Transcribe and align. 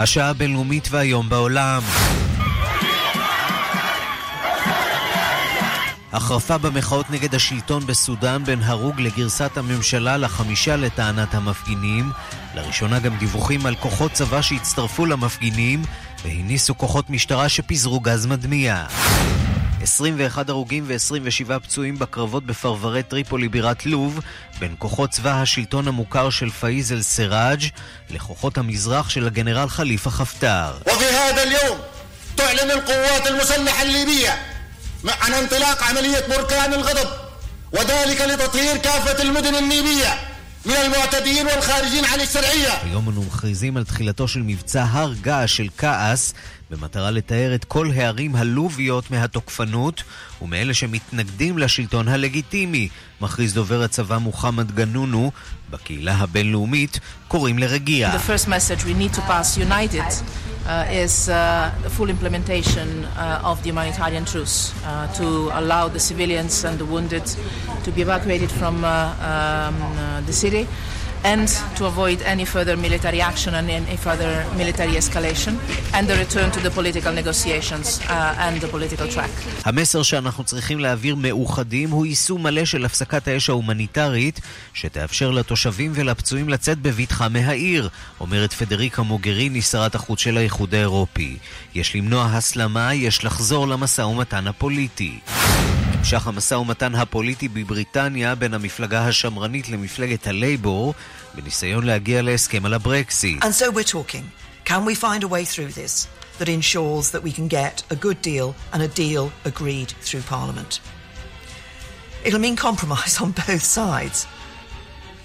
השעה 0.00 0.28
הבינלאומית 0.28 0.88
והיום 0.90 1.28
בעולם. 1.28 1.82
החרפה 6.12 6.58
במחאות 6.58 7.10
נגד 7.10 7.34
השלטון 7.34 7.86
בסודאן 7.86 8.44
בין 8.44 8.62
הרוג 8.62 9.00
לגרסת 9.00 9.56
הממשלה 9.56 10.16
לחמישה 10.16 10.76
לטענת 10.76 11.34
המפגינים. 11.34 12.10
לראשונה 12.54 12.98
גם 12.98 13.16
דיווחים 13.16 13.66
על 13.66 13.74
כוחות 13.74 14.12
צבא 14.12 14.42
שהצטרפו 14.42 15.06
למפגינים 15.06 15.82
והניסו 16.24 16.78
כוחות 16.78 17.10
משטרה 17.10 17.48
שפיזרו 17.48 18.00
גז 18.00 18.26
מדמיע. 18.26 18.84
21 19.81 20.49
הרוגים 20.49 20.83
ו-27 20.87 21.59
פצועים 21.59 21.99
בקרבות 21.99 22.45
בפרברי 22.45 23.03
טריפולי 23.03 23.47
בירת 23.47 23.85
לוב 23.85 24.19
בין 24.59 24.75
כוחות 24.77 25.09
צבא 25.09 25.41
השלטון 25.41 25.87
המוכר 25.87 26.29
של 26.29 26.49
פאיז 26.49 26.91
אל-סראג' 26.91 27.63
לכוחות 28.09 28.57
המזרח 28.57 29.09
של 29.09 29.27
הגנרל 29.27 29.69
חליפה 29.69 30.09
חפטר. 30.09 30.73
عن 35.21 35.33
انطلاق 35.33 35.83
عملية 35.83 36.23
بركان 36.29 36.73
الغضب 36.73 37.09
وذلك 37.73 38.21
لتطهير 38.21 38.77
كافة 38.77 39.23
المدن 39.23 39.55
النيبية 39.55 40.13
من 40.65 40.75
المعتدين 40.75 41.45
والخارجين 41.45 42.05
عن 42.05 42.21
الشرعية 42.21 42.71
היום 42.83 43.09
אנו 43.09 43.23
מכריזים 43.23 43.77
על 43.77 43.83
תחילתו 43.83 44.27
של 44.27 44.41
מבצע 44.41 44.83
הר 44.83 45.13
געש 45.21 45.57
של 45.57 45.67
כעס 45.77 46.33
במטרה 46.70 47.10
לתאר 47.10 47.54
את 47.54 47.64
כל 47.64 47.90
הערים 47.94 48.36
הלוביות 48.36 49.10
מהתוקפנות 49.10 50.02
ומאלה 50.42 50.74
שמתנגדים 50.74 51.58
לשלטון 51.58 52.08
הלגיטימי, 52.08 52.88
מכריז 53.20 53.54
דובר 53.54 53.82
הצבא 53.82 54.18
מוחמד 54.18 54.72
גנונו. 54.72 55.32
בקהילה 55.70 56.14
הבינלאומית 56.14 57.00
קוראים 57.28 57.58
לרגיעה. 57.58 58.18
Uh, 60.60 60.66
is 61.04 61.28
uh, 61.28 61.70
full 61.96 62.10
implementation 62.10 62.88
uh, 63.16 63.50
of 63.50 63.56
the 63.62 63.68
humanitarian 63.70 64.24
truce 64.26 64.58
uh, 64.84 65.08
to 65.18 65.26
allow 65.60 65.88
the 65.88 65.98
civilians 65.98 66.64
and 66.66 66.78
the 66.78 66.84
wounded 66.84 67.26
to 67.84 67.90
be 67.90 68.02
evacuated 68.02 68.50
from 68.60 68.74
uh, 68.84 68.90
um, 68.90 69.76
uh, 69.82 70.20
the 70.28 70.34
city. 70.42 70.64
And 71.24 71.48
to 71.76 71.86
avoid 71.86 72.18
any 72.22 72.44
further 72.44 72.76
military 72.76 73.20
action 73.20 73.54
and 73.54 73.70
any 73.70 73.96
further 73.96 74.32
military 74.56 74.94
escalation, 75.02 75.54
and 75.94 76.08
the 76.08 76.16
return 76.24 76.50
to 76.50 76.60
the 76.60 76.70
political 76.70 77.12
negotiations 77.12 78.00
uh, 78.08 78.46
and 78.46 78.60
the 78.60 78.68
political 78.68 79.08
track. 79.08 79.30
המסר 79.64 80.02
שאנחנו 80.02 80.44
צריכים 80.44 80.78
להעביר 80.78 81.14
מאוחדים 81.14 81.90
הוא 81.90 82.06
יישום 82.06 82.42
מלא 82.42 82.64
של 82.64 82.84
הפסקת 82.84 83.28
האש 83.28 83.50
ההומניטרית, 83.50 84.40
שתאפשר 84.74 85.30
לתושבים 85.30 85.92
ולפצועים 85.94 86.48
לצאת 86.48 86.78
בבטחה 86.78 87.28
מהעיר, 87.28 87.88
אומרת 88.20 88.52
פדריקה 88.52 89.02
מוגריני, 89.02 89.62
שרת 89.62 89.94
החוץ 89.94 90.20
של 90.20 90.36
האיחוד 90.36 90.74
האירופי. 90.74 91.36
יש 91.74 91.96
למנוע 91.96 92.24
הסלמה, 92.24 92.94
יש 92.94 93.24
לחזור 93.24 93.68
למשא 93.68 94.02
ומתן 94.02 94.46
הפוליטי. 94.46 95.18
נמשך 95.99 96.27
המשא 96.27 96.55
ומתן 96.55 96.95
הפוליטי 96.95 97.47
בבריטניה 97.47 98.35
בין 98.35 98.53
המפלגה 98.53 99.07
השמרנית 99.07 99.69
למפלגת 99.69 100.27
הלייבור 100.27 100.93
בניסיון 101.35 101.83
להגיע 101.83 102.21
להסכם 102.21 102.65
על 102.65 102.73
הברקסיט. 102.73 103.43
And 103.43 103.47
so 103.47 103.71
we're 103.71 103.83
talking. 103.83 104.23
Can 104.65 104.85
we 104.85 104.95
find 104.95 105.23
a 105.23 105.27
way 105.27 105.45
through 105.45 105.71
this 105.81 106.07
that 106.39 106.49
ensures 106.49 107.11
that 107.11 107.23
we 107.23 107.31
can 107.31 107.47
get 107.47 107.83
a 107.91 107.95
good 107.95 108.21
deal 108.21 108.55
and 108.73 108.81
a 108.81 108.87
deal 108.87 109.31
agreed 109.45 109.89
through 110.05 110.23
Parliament? 110.35 110.79
It'll 112.25 112.39
mean 112.39 112.55
compromise 112.55 113.21
on 113.21 113.31
both 113.47 113.65
sides. 113.79 114.27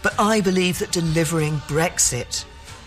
But 0.02 0.14
I 0.18 0.40
believe 0.40 0.78
that 0.78 0.92
delivering 0.92 1.54
Brexit 1.74 2.44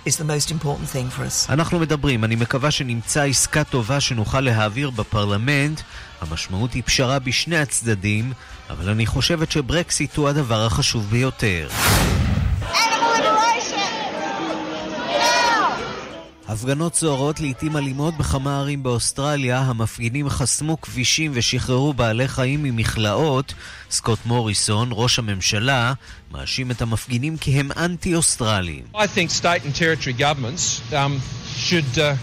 is 0.08 0.16
the 0.16 0.24
most 0.24 0.50
important 0.50 0.88
thing 0.94 1.18
for 1.18 1.22
us. 1.22 1.52
אנחנו 1.52 1.78
מדברים, 1.78 2.24
אני 2.24 2.36
מקווה 2.36 2.70
שנמצא 2.70 3.22
עסקה 3.22 3.64
טובה 3.64 4.00
שנוכל 4.00 4.40
להעביר 4.40 4.90
בפרלמנט. 4.90 5.80
המשמעות 6.20 6.72
היא 6.72 6.82
פשרה 6.86 7.18
בשני 7.18 7.58
הצדדים, 7.58 8.32
אבל 8.70 8.88
אני 8.90 9.06
חושבת 9.06 9.52
שברקסיט 9.52 10.16
הוא 10.16 10.28
הדבר 10.28 10.66
החשוב 10.66 11.06
ביותר. 11.10 11.68
הפגנות 16.48 16.94
סוערות 16.94 17.40
לעיתים 17.40 17.76
אלימות 17.76 18.16
בכמה 18.16 18.58
ערים 18.58 18.82
באוסטרליה, 18.82 19.58
המפגינים 19.58 20.28
חסמו 20.28 20.80
כבישים 20.80 21.30
ושחררו 21.34 21.92
בעלי 21.92 22.28
חיים 22.28 22.62
ממכלאות. 22.62 23.54
סקוט 23.90 24.18
מוריסון, 24.26 24.88
ראש 24.92 25.18
הממשלה, 25.18 25.92
מאשים 26.32 26.70
את 26.70 26.82
המפגינים 26.82 27.36
כי 27.36 27.60
הם 27.60 27.70
governments 30.18 30.92
um, 30.92 31.20
should 31.68 31.98
uh, 31.98 32.16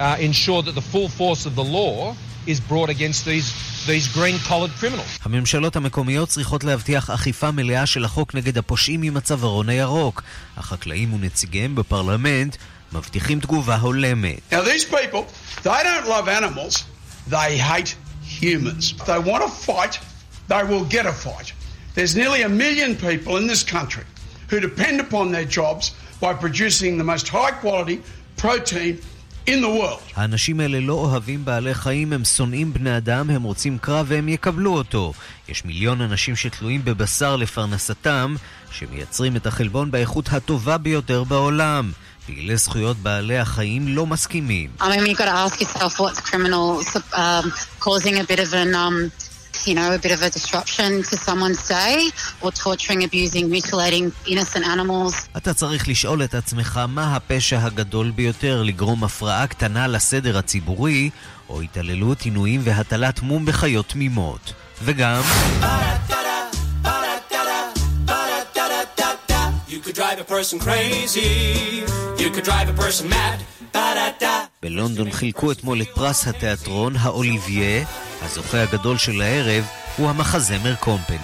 uh, 0.00 0.16
ensure 0.18 0.62
that 0.62 0.74
the 0.74 0.86
full 0.92 1.08
force 1.08 1.46
of 1.46 1.54
the 1.54 1.64
law 1.64 2.14
is 2.46 2.60
brought 2.60 2.90
against 2.96 3.24
these 3.24 3.48
these 3.86 4.06
green-collared 4.18 4.80
criminals. 4.80 5.20
הממשלות 5.22 5.76
המקומיות 5.76 6.28
צריכות 6.28 6.64
להבטיח 6.64 7.10
אכיפה 7.10 7.50
מלאה 7.50 7.86
של 7.86 8.04
החוק 8.04 8.34
נגד 8.34 8.58
הפושעים 8.58 9.02
עם 9.02 9.16
הצווארון 9.16 9.68
הירוק. 9.68 10.22
החקלאים 10.56 11.14
ונציגיהם 11.14 11.74
בפרלמנט 11.74 12.56
מבטיחים 12.92 13.40
תגובה 13.40 13.76
הולמת. 13.76 14.40
Now 14.52 14.62
these 14.62 14.84
people, 14.84 15.26
they 15.62 15.82
don't 15.82 16.06
love 16.06 16.28
animals, 16.28 16.84
they 17.30 17.58
hate 17.58 17.96
humans. 18.40 18.94
If 18.98 19.06
they 19.06 19.18
want 19.18 19.42
to 19.46 19.50
fight, 19.50 19.98
they 20.48 20.62
will 20.70 20.84
get 20.84 21.06
a 21.06 21.12
fight. 21.12 21.52
There's 21.94 22.14
nearly 22.22 22.42
a 22.42 22.48
million 22.48 22.90
people 22.96 23.32
in 23.40 23.46
this 23.52 23.62
country 23.76 24.04
who 24.50 24.60
depend 24.60 25.00
upon 25.00 25.32
their 25.32 25.48
jobs 25.58 25.84
by 26.20 26.32
producing 26.44 26.92
the 27.00 27.04
most 27.12 27.26
high 27.28 27.54
quality 27.62 27.96
protein 28.36 28.94
in 29.46 29.60
the 29.60 29.68
world. 29.80 30.00
האנשים 30.14 30.60
האלה 30.60 30.80
לא 30.80 30.92
אוהבים 30.92 31.44
בעלי 31.44 31.74
חיים, 31.74 32.12
הם 32.12 32.24
שונאים 32.24 32.72
בני 32.72 32.96
אדם, 32.96 33.30
הם 33.30 33.42
רוצים 33.42 33.78
קרב 33.78 34.06
והם 34.08 34.28
יקבלו 34.28 34.74
אותו. 34.74 35.12
יש 35.48 35.64
מיליון 35.64 36.00
אנשים 36.00 36.36
שתלויים 36.36 36.84
בבשר 36.84 37.36
לפרנסתם, 37.36 38.34
שמייצרים 38.70 39.36
את 39.36 39.46
החלבון 39.46 39.90
באיכות 39.90 40.28
הטובה 40.32 40.78
ביותר 40.78 41.24
בעולם. 41.24 41.92
פעילי 42.28 42.56
זכויות 42.56 42.96
בעלי 42.96 43.38
החיים 43.38 43.88
לא 43.88 44.06
מסכימים. 44.06 44.70
I 44.80 44.82
mean, 44.82 45.06
you've 45.06 45.16
got 45.16 45.30
to 45.32 45.38
ask 45.46 45.60
yourself 45.60 45.92
what's 45.98 46.20
criminal 46.30 46.66
um, 47.22 47.44
causing 47.80 48.14
a 48.22 48.24
bit 48.30 48.40
of 48.44 48.52
an... 48.62 48.74
Um... 48.74 48.96
you 49.66 49.74
know, 49.78 49.90
a 49.98 50.02
bit 50.06 50.12
of 50.18 50.22
a 50.28 50.30
disruption 50.38 50.90
to 51.10 51.14
someone's 51.28 51.62
day, 51.78 51.96
or 52.42 52.50
torturing, 52.64 53.00
abusing, 53.08 53.44
mutilating 53.56 54.04
innocent 54.32 54.64
animals. 54.64 55.14
אתה 55.36 55.54
צריך 55.54 55.88
לשאול 55.88 56.24
את 56.24 56.34
עצמך 56.34 56.80
מה 56.88 57.16
הפשע 57.16 57.58
הגדול 57.62 58.10
ביותר, 58.10 58.62
לגרום 58.62 59.04
הפרעה 59.04 59.46
קטנה 59.46 59.86
לסדר 59.86 60.38
הציבורי, 60.38 61.10
או 61.48 61.60
התעללות, 61.60 62.22
עינויים 62.22 62.60
והטלת 62.64 63.22
מום 63.22 63.46
בחיות 63.46 63.88
תמימות. 63.88 64.52
וגם... 64.82 65.22
drive 70.08 70.20
a 70.20 70.30
person 70.36 70.58
crazy, 70.58 71.84
you 72.22 72.28
could 72.34 72.44
drive 72.44 72.68
a 72.68 72.76
person 72.82 73.08
mad. 73.08 73.38
בלונדון 74.62 75.10
חילקו 75.10 75.52
אתמול 75.52 75.82
את 75.82 75.88
פרס 75.94 76.26
התיאטרון, 76.26 76.96
האוליביה. 76.96 77.84
הזוכה 78.22 78.62
הגדול 78.62 78.98
של 78.98 79.20
הערב 79.22 79.64
הוא 79.96 80.08
המחזמר 80.08 80.74
קומפני. 80.74 81.16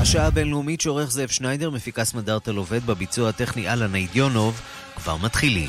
השעה 0.00 0.26
הבינלאומית 0.26 0.80
שעורך 0.80 1.10
זאב 1.10 1.28
שניידר, 1.28 1.70
מפיקס 1.70 2.14
מדארטל 2.14 2.56
עובד 2.56 2.86
בביצוע 2.86 3.28
הטכני 3.28 3.72
אללה 3.72 3.86
ניידיונוב, 3.86 4.60
כבר 4.96 5.16
מתחילים. 5.16 5.68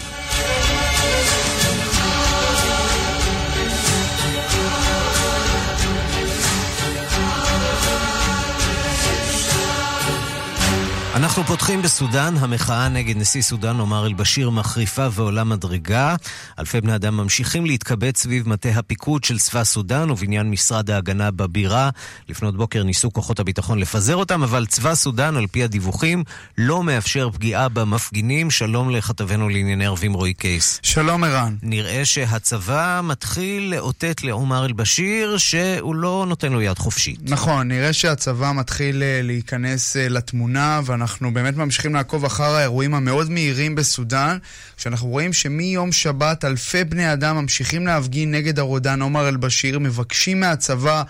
אנחנו 11.16 11.44
פותחים 11.44 11.82
בסודאן, 11.82 12.38
המחאה 12.38 12.90
נגד 12.90 13.18
נשיא 13.18 13.42
סודאן 13.42 13.80
עומר 13.80 14.08
אל-בשיר 14.08 14.50
מחריפה 14.50 15.08
ועולה 15.12 15.44
מדרגה. 15.44 16.16
אלפי 16.60 16.82
בני 16.82 16.96
אדם 16.96 17.18
ממשיכים 17.18 17.66
להתקבץ 17.66 18.22
סביב 18.22 18.50
מטה 18.50 18.70
הפיקוד 18.70 19.24
של 19.24 19.40
צבא 19.40 19.64
סודאן 19.64 20.12
ובניין 20.12 20.52
משרד 20.52 20.92
ההגנה 20.92 21.32
בבירה. 21.32 21.90
לפנות 22.30 22.58
בוקר 22.58 22.84
ניסו 22.84 23.14
כוחות 23.14 23.40
הביטחון 23.40 23.80
לפזר 23.80 24.16
אותם, 24.16 24.44
אבל 24.44 24.66
צבא 24.66 24.96
סודאן, 24.96 25.38
על 25.38 25.48
פי 25.48 25.64
הדיווחים, 25.64 26.24
לא 26.58 26.84
מאפשר 26.84 27.30
פגיעה 27.30 27.70
במפגינים. 27.70 28.52
שלום 28.52 28.90
לכתבנו 28.90 29.50
לענייני 29.50 29.86
ערבים 29.86 30.14
רועי 30.14 30.34
קייס. 30.34 30.80
שלום 30.84 31.24
ערן. 31.24 31.56
נראה 31.62 32.06
שהצבא 32.06 33.02
מתחיל 33.04 33.76
לאותת 33.76 34.24
לעומר 34.24 34.66
אל-בשיר 34.66 35.38
שהוא 35.38 35.96
לא 35.96 36.26
נותן 36.28 36.52
לו 36.52 36.62
יד 36.62 36.78
חופשית. 36.78 37.20
נכון, 37.24 37.68
נראה 37.68 37.94
שהצבא 37.94 38.52
מתחיל 38.52 39.04
אה, 39.04 39.20
להיכנס 39.24 39.98
אה, 39.98 40.10
לתמונה, 40.10 40.82
ואנחנו... 40.86 41.05
אנחנו 41.06 41.34
באמת 41.34 41.58
ממשיכים 41.58 41.94
לעקוב 41.96 42.26
אחר 42.26 42.56
האירועים 42.56 42.96
המאוד 42.96 43.32
מהירים 43.32 43.76
בסודאן, 43.76 44.38
כשאנחנו 44.78 45.08
רואים 45.08 45.34
שמיום 45.34 45.92
שבת 45.92 46.46
אלפי 46.46 46.84
בני 46.84 47.14
אדם 47.14 47.36
ממשיכים 47.36 47.88
להפגין 47.88 48.32
נגד 48.32 48.60
הרודן 48.60 49.02
עומר 49.02 49.30
אל-בשיר, 49.30 49.80
מבקשים 49.80 50.40
מהצבא 50.40 51.04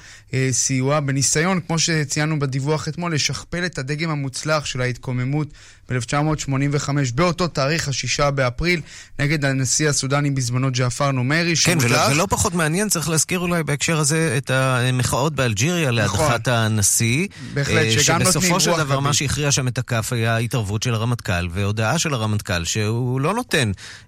סיוע, 0.52 1.00
בניסיון, 1.00 1.60
כמו 1.68 1.80
שציינו 1.80 2.40
בדיווח 2.40 2.88
אתמול, 2.88 3.14
לשכפל 3.14 3.66
את 3.66 3.78
הדגם 3.78 4.10
המוצלח 4.10 4.66
של 4.66 4.82
ההתקוממות 4.82 5.48
ב-1985, 5.90 6.90
באותו 7.16 7.48
תאריך, 7.48 7.88
השישה 7.88 8.32
באפריל, 8.32 8.82
נגד 9.20 9.46
הנשיא 9.46 9.90
הסודני 9.90 10.32
בזמנו 10.32 10.72
ג'עפר 10.72 11.12
נומרי, 11.12 11.54
כן, 11.64 11.78
ולא, 11.82 11.98
ולא 12.12 12.28
פחות 12.30 12.54
מעניין, 12.54 12.90
צריך 12.90 13.10
להזכיר 13.10 13.40
אולי 13.40 13.64
בהקשר 13.64 14.00
הזה 14.00 14.34
את 14.38 14.50
המחאות 14.50 15.36
באלג'יריה 15.36 15.92
נכון. 15.92 16.20
להדחת 16.20 16.48
הנשיא. 16.48 17.28
בהחלט, 17.54 17.86
שגם 17.92 18.22
נותנים 18.22 18.22
רוח 18.22 18.32
שבסופו 18.34 18.60
של 18.60 18.78
דבר 18.78 19.00
מה 19.00 19.14
שהכריע 19.14 19.52
שם 19.52 19.68
את 19.68 19.78
הכף 19.78 20.14
היה 20.14 20.38
התערבות 20.38 20.84
של 20.84 20.94
הרמטכ"ל, 20.94 21.48
והודעה 21.52 22.00
של 22.00 22.14
הרמטכ"ל 22.14 22.64
שהוא 22.66 23.22
לא 23.22 23.34
נותן 23.34 23.55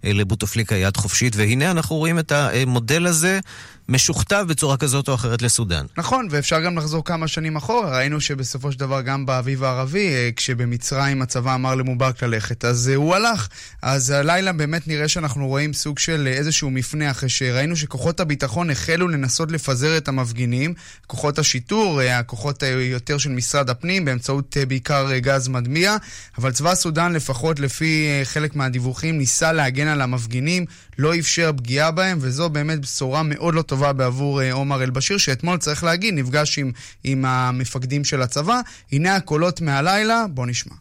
אה, 0.06 0.14
לבוטפליקה 0.14 0.76
יד 0.76 0.98
חופשית, 0.98 1.36
והנה 1.36 1.72
אנחנו 1.72 1.96
רואים 1.96 2.20
את 2.20 2.32
המודל 2.32 3.06
הזה. 3.06 3.40
משוכתב 3.90 4.46
בצורה 4.50 4.78
כזאת 4.78 5.10
או 5.10 5.16
אחרת 5.16 5.42
לסודאן. 5.42 5.86
נכון, 5.98 6.28
ואפשר 6.32 6.62
גם 6.62 6.78
לחזור 6.78 7.06
כמה 7.06 7.28
שנים 7.28 7.56
אחורה. 7.56 7.98
ראינו 7.98 8.22
שבסופו 8.22 8.72
של 8.72 8.80
דבר 8.80 9.02
גם 9.02 9.26
באביב 9.26 9.64
הערבי, 9.64 10.08
אה, 10.08 10.30
כשבמצרים 10.36 11.22
הצבא 11.22 11.56
אמר 11.56 11.76
למובארק 11.76 12.24
ללכת, 12.24 12.66
אז 12.66 12.90
אה, 12.90 12.96
הוא 12.96 13.16
הלך. 13.16 13.48
אז 13.82 14.10
הלילה 14.10 14.54
באמת 14.54 14.88
נראה 14.88 15.08
שאנחנו 15.08 15.48
רואים 15.48 15.74
סוג 15.74 16.00
של 16.00 16.28
איזשהו 16.28 16.70
מפנה, 16.70 17.12
אחרי 17.12 17.30
שראינו 17.30 17.76
שכוחות 17.76 18.20
הביטחון 18.20 18.70
החלו 18.70 19.08
לנסות 19.08 19.52
לפזר 19.52 19.98
את 19.98 20.08
המפגינים, 20.08 20.74
כוחות 21.08 21.40
השיטור, 21.40 22.02
הכוחות 22.02 22.64
היותר 22.64 23.18
של 23.18 23.30
משרד 23.30 23.70
הפנים, 23.70 24.06
באמצעות 24.06 24.58
בעיקר 24.68 25.18
גז 25.18 25.48
מדמיע, 25.48 25.96
אבל 26.38 26.52
צבא 26.52 26.76
סודאן, 26.76 27.14
לפחות 27.14 27.60
לפי 27.60 28.08
חלק 28.24 28.56
מהדיווחים, 28.56 29.18
ניסה 29.18 29.52
להגן 29.52 29.88
על 29.88 30.02
המפגינים, 30.02 30.66
לא 30.98 31.20
אפשר 31.20 31.52
פגיעה 31.58 31.92
בהם, 31.92 32.18
וזו 32.22 32.50
באמת 32.50 32.80
בשורה 32.80 33.24
מאוד 33.24 33.54
לא 33.54 33.62
טובה 33.62 33.77
בעבור 33.93 34.43
אה, 34.43 34.53
עומר 34.53 34.83
אל-בשיר, 34.83 35.19
שאתמול, 35.19 35.59
צריך 35.59 35.85
להגיד, 35.85 36.15
נפגש 36.15 36.59
עם, 36.59 36.73
עם 37.05 37.25
המפקדים 37.25 38.05
של 38.05 38.23
הצבא. 38.23 38.61
הנה 38.93 39.17
הקולות 39.17 39.61
מהלילה, 39.61 40.25
בואו 40.31 40.47
נשמע. 40.47 40.75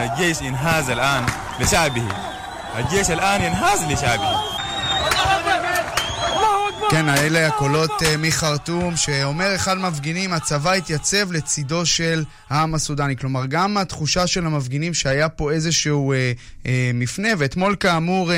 الجيش 0.00 0.40
ينهاز 0.40 0.90
الآن 0.90 1.24
لشعبه 1.60 2.08
الجيش 2.78 3.10
الآن 3.10 3.42
ينهاز 3.42 3.82
لشعبه 3.82 4.40
כן, 6.91 7.09
אלה 7.09 7.47
הקולות 7.47 7.91
uh, 7.91 8.05
מחרטום, 8.17 8.95
שאומר 8.95 9.55
אחד 9.55 9.77
המפגינים, 9.77 10.33
הצבא 10.33 10.73
התייצב 10.73 11.31
לצידו 11.31 11.85
של 11.85 12.23
העם 12.49 12.75
הסודני. 12.75 13.17
כלומר, 13.17 13.45
גם 13.45 13.77
התחושה 13.77 14.27
של 14.27 14.45
המפגינים 14.45 14.93
שהיה 14.93 15.29
פה 15.29 15.51
איזשהו 15.51 16.13
uh, 16.13 16.63
uh, 16.63 16.67
מפנה, 16.93 17.27
ואתמול 17.37 17.75
כאמור 17.79 18.31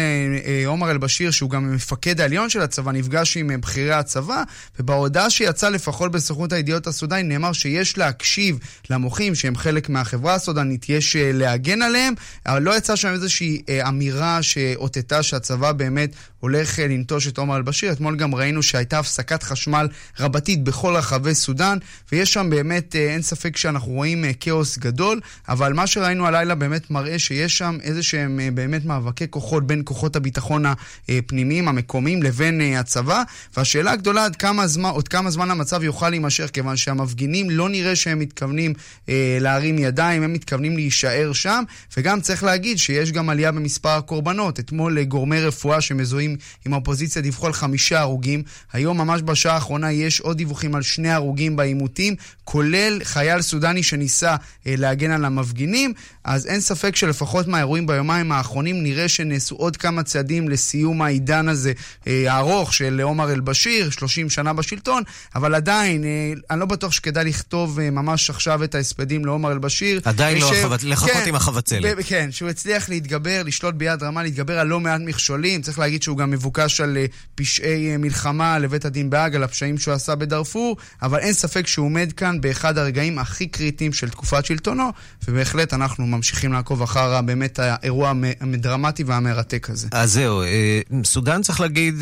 עומר 0.66 0.92
אל-בשיר, 0.92 1.32
שהוא 1.32 1.50
גם 1.50 1.66
המפקד 1.66 2.22
העליון 2.22 2.50
של 2.50 2.62
הצבא, 2.62 2.92
נפגש 2.92 3.38
עם 3.38 3.50
uh, 3.50 3.58
בכירי 3.58 3.94
הצבא, 3.94 4.44
ובהודעה 4.80 5.30
שיצאה 5.30 5.70
לפחות 5.70 6.12
בסוכנות 6.12 6.54
הידיעות 6.54 6.88
הסודני 6.88 7.24
נאמר 7.24 7.54
שיש 7.54 7.98
להקשיב 7.98 8.60
למוחים, 8.90 9.36
שהם 9.36 9.56
חלק 9.56 9.90
מהחברה 9.90 10.34
הסודנית, 10.34 10.90
יש 10.90 11.16
uh, 11.16 11.20
להגן 11.34 11.82
עליהם, 11.82 12.14
אבל 12.46 12.62
לא 12.62 12.78
יצאה 12.78 12.96
שם 12.96 13.14
איזושהי 13.14 13.62
uh, 13.66 13.88
אמירה 13.88 14.44
שאותתה 14.44 15.24
שהצבא 15.24 15.72
באמת 15.72 16.16
הולך 16.42 16.80
uh, 16.80 16.82
לנטוש 16.82 17.28
את 17.28 17.38
עומר 17.38 17.58
אל-בשיר. 17.58 17.92
אתמול 17.92 18.16
גם 18.16 18.36
ראינו 18.36 18.64
שהייתה 18.64 19.00
הפסקת 19.00 19.44
חשמל 19.44 19.88
רבתית 20.20 20.64
בכל 20.64 20.96
רחבי 20.96 21.36
סודאן, 21.36 21.78
ויש 22.12 22.34
שם 22.34 22.50
באמת, 22.50 22.96
אה, 22.96 23.14
אין 23.14 23.22
ספק 23.22 23.58
שאנחנו 23.58 23.92
רואים 23.92 24.26
אה, 24.26 24.32
כאוס 24.40 24.78
גדול, 24.78 25.20
אבל 25.50 25.74
מה 25.74 25.88
שראינו 25.88 26.28
הלילה 26.28 26.56
באמת 26.56 26.92
מראה 26.92 27.20
שיש 27.20 27.58
שם 27.58 27.78
איזה 27.84 28.04
שהם 28.04 28.40
אה, 28.40 28.52
באמת 28.52 28.86
מאבקי 28.86 29.26
כוחות 29.30 29.68
בין 29.68 29.82
כוחות 29.86 30.16
הביטחון 30.16 30.64
הפנימיים, 31.10 31.68
המקומיים, 31.68 32.24
לבין 32.24 32.62
הצבא, 32.62 33.24
והשאלה 33.58 33.92
הגדולה 33.92 34.26
עד 34.26 34.36
כמה 34.36 34.68
זמן, 34.68 34.90
עוד 34.90 35.08
כמה 35.08 35.32
זמן 35.32 35.52
המצב 35.52 35.84
יוכל 35.84 36.10
להימשך, 36.10 36.50
כיוון 36.54 36.78
שהמפגינים 36.78 37.50
לא 37.50 37.70
נראה 37.70 37.96
שהם 37.96 38.20
מתכוונים 38.20 38.74
אה, 39.10 39.38
להרים 39.42 39.80
ידיים, 39.80 40.24
הם 40.24 40.34
מתכוונים 40.34 40.76
להישאר 40.76 41.34
שם, 41.34 41.64
וגם 41.98 42.22
צריך 42.22 42.44
להגיד 42.44 42.78
שיש 42.78 43.12
גם 43.12 43.30
עלייה 43.30 43.52
במספר 43.52 43.90
הקורבנות. 43.90 44.60
אתמול 44.60 45.04
גורמי 45.04 45.42
רפואה 45.42 45.82
שמזוהים 45.82 46.31
עם 46.66 46.74
האופוזיציה 46.74 47.22
דיווחו 47.22 47.48
על 47.48 47.54
חמישה 47.54 48.00
הרוגים. 48.00 48.22
הרוגים. 48.22 48.44
היום, 48.74 48.98
ממש 48.98 49.22
בשעה 49.22 49.56
האחרונה, 49.56 49.92
יש 49.92 50.20
עוד 50.20 50.38
דיווחים 50.38 50.76
על 50.76 50.82
שני 50.82 51.12
הרוגים 51.12 51.56
בעימותים, 51.56 52.16
כולל 52.44 53.00
חייל 53.04 53.42
סודני 53.42 53.84
שניסה 53.84 54.36
אה, 54.68 54.74
להגן 54.78 55.12
על 55.12 55.26
המפגינים. 55.26 55.94
אז 56.24 56.46
אין 56.46 56.60
ספק 56.60 56.96
שלפחות 56.96 57.48
מהאירועים 57.48 57.88
ביומיים 57.88 58.32
האחרונים 58.32 58.84
נראה 58.84 59.08
שנעשו 59.08 59.56
עוד 59.56 59.78
כמה 59.78 60.04
צעדים 60.04 60.50
לסיום 60.50 61.02
העידן 61.02 61.50
הזה 61.50 61.74
אה, 62.08 62.34
הארוך 62.34 62.74
של 62.74 63.02
עומר 63.04 63.32
אל-בשיר, 63.32 63.90
30 63.90 64.30
שנה 64.30 64.54
בשלטון, 64.54 65.04
אבל 65.36 65.56
עדיין, 65.56 66.04
אה, 66.04 66.34
אני 66.50 66.60
לא 66.60 66.66
בטוח 66.66 66.92
שכדאי 66.92 67.26
לכתוב 67.26 67.80
אה, 67.80 67.90
ממש 67.90 68.30
עכשיו 68.30 68.64
את 68.64 68.76
ההספדים 68.76 69.26
לעומר 69.26 69.52
אל-בשיר. 69.52 70.02
עדיין 70.04 70.38
לא, 70.38 70.54
ש... 70.54 70.58
החבצ... 70.58 70.84
לחכות 70.84 71.12
כן, 71.12 71.24
עם 71.28 71.36
החבצלת. 71.36 71.98
כן, 72.06 72.32
שהוא 72.32 72.50
הצליח 72.50 72.90
להתגבר, 72.90 73.42
לשלוט 73.46 73.76
ביד 73.76 74.04
רמה, 74.04 74.24
להתגבר 74.24 74.60
על 74.60 74.68
לא 74.68 74.80
מעט 74.80 75.02
מכשולים. 75.02 75.62
צריך 75.62 75.80
להגיד 75.80 76.04
שהוא 76.04 76.18
גם 76.22 76.32
מבוקש 76.32 76.82
על 76.82 76.98
אה, 76.98 77.06
פשעי 77.36 77.92
אה, 77.92 77.98
מלחמה 77.98 78.60
לבית 78.60 78.86
הדין 78.86 79.10
בהאג, 79.10 79.36
על 79.36 79.44
הפשעים 79.44 79.78
שהוא 79.78 79.94
עשה 79.94 80.16
בדארפור, 80.16 80.78
אבל 81.02 81.20
אין 81.20 81.34
ספק 81.34 81.68
שהוא 81.68 81.86
עומד 81.86 82.12
כאן 82.18 82.42
באחד 82.42 82.78
הרגעים 82.78 83.20
הכי 83.20 83.48
קריטיים 83.48 83.94
של 83.94 84.10
תקופת 84.10 84.46
שלטונו, 84.46 84.90
ובהחלט 85.28 85.74
אנחנו 85.74 86.08
ממשיכים 86.08 86.54
לעקוב 86.54 86.82
אחר 86.82 87.22
באמת 87.22 87.60
האירוע 87.60 88.14
הדרמטי 88.42 89.04
והמרתק 89.04 89.70
הזה. 89.70 89.88
אז 89.92 90.14
זהו, 90.14 90.42
אה, 90.42 90.80
סודאן 91.04 91.42
צריך 91.42 91.62
להגיד, 91.62 91.96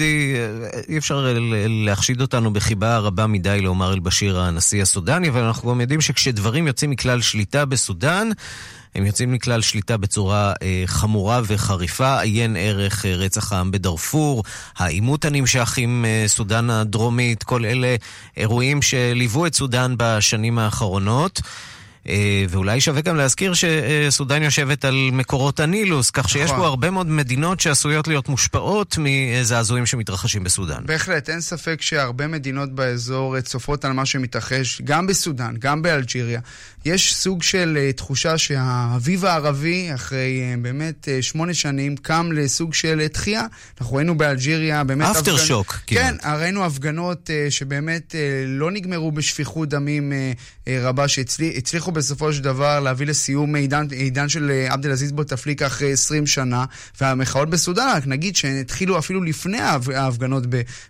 אי 0.90 0.98
אפשר 0.98 1.36
להחשיד 1.68 2.22
אותנו 2.22 2.54
בחיבה 2.54 2.98
רבה 2.98 3.28
מדי 3.28 3.62
לעומר 3.62 3.94
אל-בשיר 3.94 4.40
הנשיא 4.40 4.82
הסודני, 4.82 5.30
אבל 5.30 5.44
אנחנו 5.44 5.72
גם 5.72 5.82
יודעים 5.82 6.02
שכשדברים 6.02 6.68
יוצאים 6.68 6.90
מכלל 6.90 7.22
שליטה 7.22 7.66
בסודאן, 7.66 8.30
הם 8.96 9.06
יוצאים 9.06 9.32
מכלל 9.32 9.62
שליטה 9.62 9.98
בצורה 9.98 10.54
אה, 10.62 10.84
חמורה 10.86 11.42
וחריפה, 11.48 12.20
עיין 12.20 12.56
ערך 12.60 13.06
אה, 13.06 13.16
רצח 13.16 13.54
העם 13.54 13.72
בדארפור, 13.72 14.44
העימות 14.78 15.26
הנמשך 15.26 15.78
עם 15.78 16.06
אה, 16.08 16.24
סודאן 16.28 16.70
הדרומית, 16.70 17.44
כל 17.44 17.66
אלה 17.66 17.96
אירועים 18.38 18.82
שליוו 18.82 19.46
את 19.46 19.54
סודאן 19.54 19.96
בשנים 19.98 20.60
האחרונות. 20.60 21.42
אה, 22.08 22.46
ואולי 22.50 22.82
שווה 22.82 23.02
גם 23.02 23.16
להזכיר 23.16 23.54
שסודן 23.54 24.44
יושבת 24.44 24.86
על 24.86 25.10
מקורות 25.12 25.60
הנילוס, 25.60 26.12
כך 26.12 26.30
שיש 26.30 26.44
נכון. 26.44 26.60
פה 26.60 26.66
הרבה 26.68 26.90
מאוד 26.90 27.08
מדינות 27.08 27.60
שעשויות 27.60 28.08
להיות 28.08 28.30
מושפעות 28.30 28.98
מזעזועים 29.00 29.86
שמתרחשים 29.86 30.44
בסודן. 30.44 30.86
בהחלט, 30.86 31.30
אין 31.30 31.42
ספק 31.42 31.82
שהרבה 31.82 32.28
מדינות 32.28 32.72
באזור 32.72 33.42
צופות 33.42 33.86
על 33.86 33.92
מה 33.92 34.06
שמתרחש, 34.06 34.82
גם 34.82 35.08
בסודן, 35.08 35.54
גם 35.60 35.82
באלג'יריה. 35.82 36.40
יש 36.86 37.16
סוג 37.16 37.44
של 37.44 37.78
uh, 37.78 37.98
תחושה 37.98 38.38
שהאביב 38.38 39.26
הערבי, 39.26 39.90
אחרי 39.96 40.42
באמת 40.62 41.08
שמונה 41.22 41.54
שנים, 41.54 41.98
קם 41.98 42.30
לסוג 42.34 42.74
של 42.74 43.08
תחייה. 43.08 43.44
אנחנו 43.82 43.96
ראינו 43.96 44.18
באלג'יריה 44.18 44.84
באמת... 44.84 45.08
אפטר 45.08 45.34
הפגנ... 45.34 45.46
שוק, 45.46 45.78
כן. 45.88 46.16
כן, 46.22 46.30
ראינו 46.38 46.66
הפגנות 46.66 47.30
שבאמת 47.50 48.16
לא 48.48 48.72
נגמרו 48.72 49.12
בשפיכות 49.12 49.70
דמים 49.70 50.14
רבה, 50.70 51.08
שהצליחו 51.08 51.89
בסופו 51.92 52.34
של 52.34 52.44
דבר 52.44 52.80
להביא 52.80 53.08
לסיום 53.08 53.56
עידן, 53.56 53.88
עידן 53.92 54.30
של 54.30 54.52
uh, 54.68 54.74
עבד 54.74 54.86
אל-עזיז 54.86 55.12
בותפליקה 55.12 55.68
אחרי 55.68 55.92
20 55.92 56.28
שנה, 56.28 56.66
והמחאות 57.02 57.50
בסודן, 57.50 57.88
רק 57.96 58.08
נגיד 58.08 58.36
שהתחילו 58.36 59.00
אפילו 59.00 59.24
לפני 59.24 59.60
ההפגנות 59.96 60.44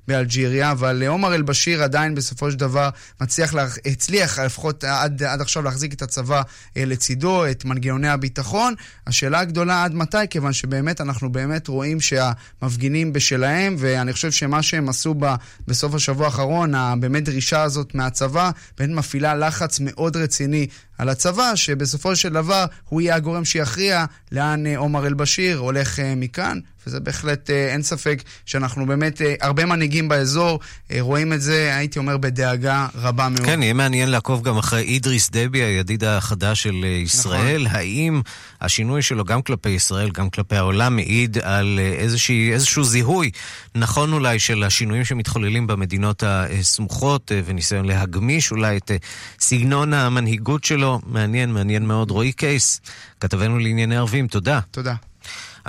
באלג'יריה, 0.08 0.72
אבל 0.72 1.03
עומר 1.08 1.36
אל-בשיר 1.36 1.84
עדיין 1.84 2.15
בסופו 2.15 2.51
של 2.51 2.58
דבר 2.58 2.89
מצליח, 3.22 3.53
לה... 3.53 3.68
הצליח 3.86 4.39
לפחות 4.39 4.84
עד, 4.84 5.24
עד 5.24 5.41
עכשיו 5.41 5.63
להחזיק 5.63 5.94
את 5.94 6.01
הצבא 6.01 6.41
אה, 6.77 6.86
לצידו, 6.86 7.46
את 7.46 7.65
מנגנוני 7.65 8.08
הביטחון. 8.08 8.74
השאלה 9.08 9.39
הגדולה 9.39 9.84
עד 9.84 9.94
מתי, 9.96 10.18
כיוון 10.29 10.53
שבאמת 10.53 11.01
אנחנו 11.01 11.32
באמת 11.32 11.68
רואים 11.68 11.98
שהמפגינים 12.01 13.13
בשלהם, 13.13 13.75
ואני 13.79 14.13
חושב 14.13 14.32
שמה 14.32 14.63
שהם 14.63 14.89
עשו 14.89 15.15
ב, 15.20 15.36
בסוף 15.68 15.96
השבוע 15.96 16.25
האחרון, 16.25 16.75
הבאמת 16.75 17.24
דרישה 17.24 17.62
הזאת 17.62 17.96
מהצבא, 17.96 18.51
באמת 18.77 18.96
מפעילה 18.96 19.36
לחץ 19.36 19.79
מאוד 19.79 20.18
רציני 20.18 20.68
על 21.00 21.10
הצבא, 21.10 21.56
שבסופו 21.56 22.15
של 22.15 22.29
דבר 22.29 22.65
הוא 22.89 23.01
יהיה 23.01 23.15
הגורם 23.15 23.46
שיכריע 23.46 24.06
לאן 24.32 24.68
אה, 24.68 24.77
עומר 24.77 25.08
אל-בשיר 25.08 25.58
הולך 25.58 26.00
אה, 26.00 26.13
מכאן, 26.15 26.60
וזה 26.89 27.00
בהחלט, 27.00 27.50
אה, 27.50 27.74
אין 27.74 27.84
ספק 27.84 28.24
שאנחנו 28.46 28.86
באמת, 28.86 29.22
הרבה 29.41 29.65
מנהיגים 29.65 30.10
באזור 30.10 30.60
רואים 31.00 31.34
את 31.34 31.41
זה, 31.41 31.75
הייתי 31.75 32.00
אומר, 32.00 32.17
בדאגה 32.17 32.88
רבה 32.96 33.29
מאוד. 33.29 33.46
כן, 33.46 33.63
יהיה 33.63 33.74
מעניין 33.74 34.10
לעקוב 34.10 34.43
גם 34.43 34.58
אחרי 34.58 34.81
אידריס 34.81 35.29
דבי, 35.29 35.63
הידיד 35.63 36.03
החדש 36.03 36.63
של 36.63 36.86
ישראל. 37.03 37.63
נכון. 37.63 37.75
האם 37.77 38.22
השינוי 38.62 39.01
שלו 39.01 39.25
גם 39.25 39.41
כלפי 39.41 39.69
ישראל, 39.69 40.10
גם 40.10 40.29
כלפי 40.29 40.55
העולם, 40.55 40.96
מעיד 40.96 41.38
על 41.38 41.79
איזושהי, 41.98 42.53
איזשהו 42.53 42.84
זיהוי 42.84 43.31
נכון 43.75 44.13
אולי 44.13 44.39
של 44.39 44.63
השינויים 44.63 45.05
שמתחוללים 45.05 45.67
במדינות 45.67 46.24
הסמוכות, 46.25 47.31
וניסיון 47.46 47.86
להגמיש 47.86 48.51
אולי 48.51 48.77
את 48.77 48.91
סגנון 49.39 49.93
המנהיגות 49.93 50.63
שלו. 50.63 51.00
מעניין, 51.05 51.51
מעניין 51.51 51.86
מאוד. 51.86 52.12
רועי 52.12 52.31
קייס, 52.31 52.81
כתבנו 53.19 53.60
לענייני 53.60 53.98
ערבים, 53.98 54.27
תודה. 54.27 54.60
תודה. 54.72 55.09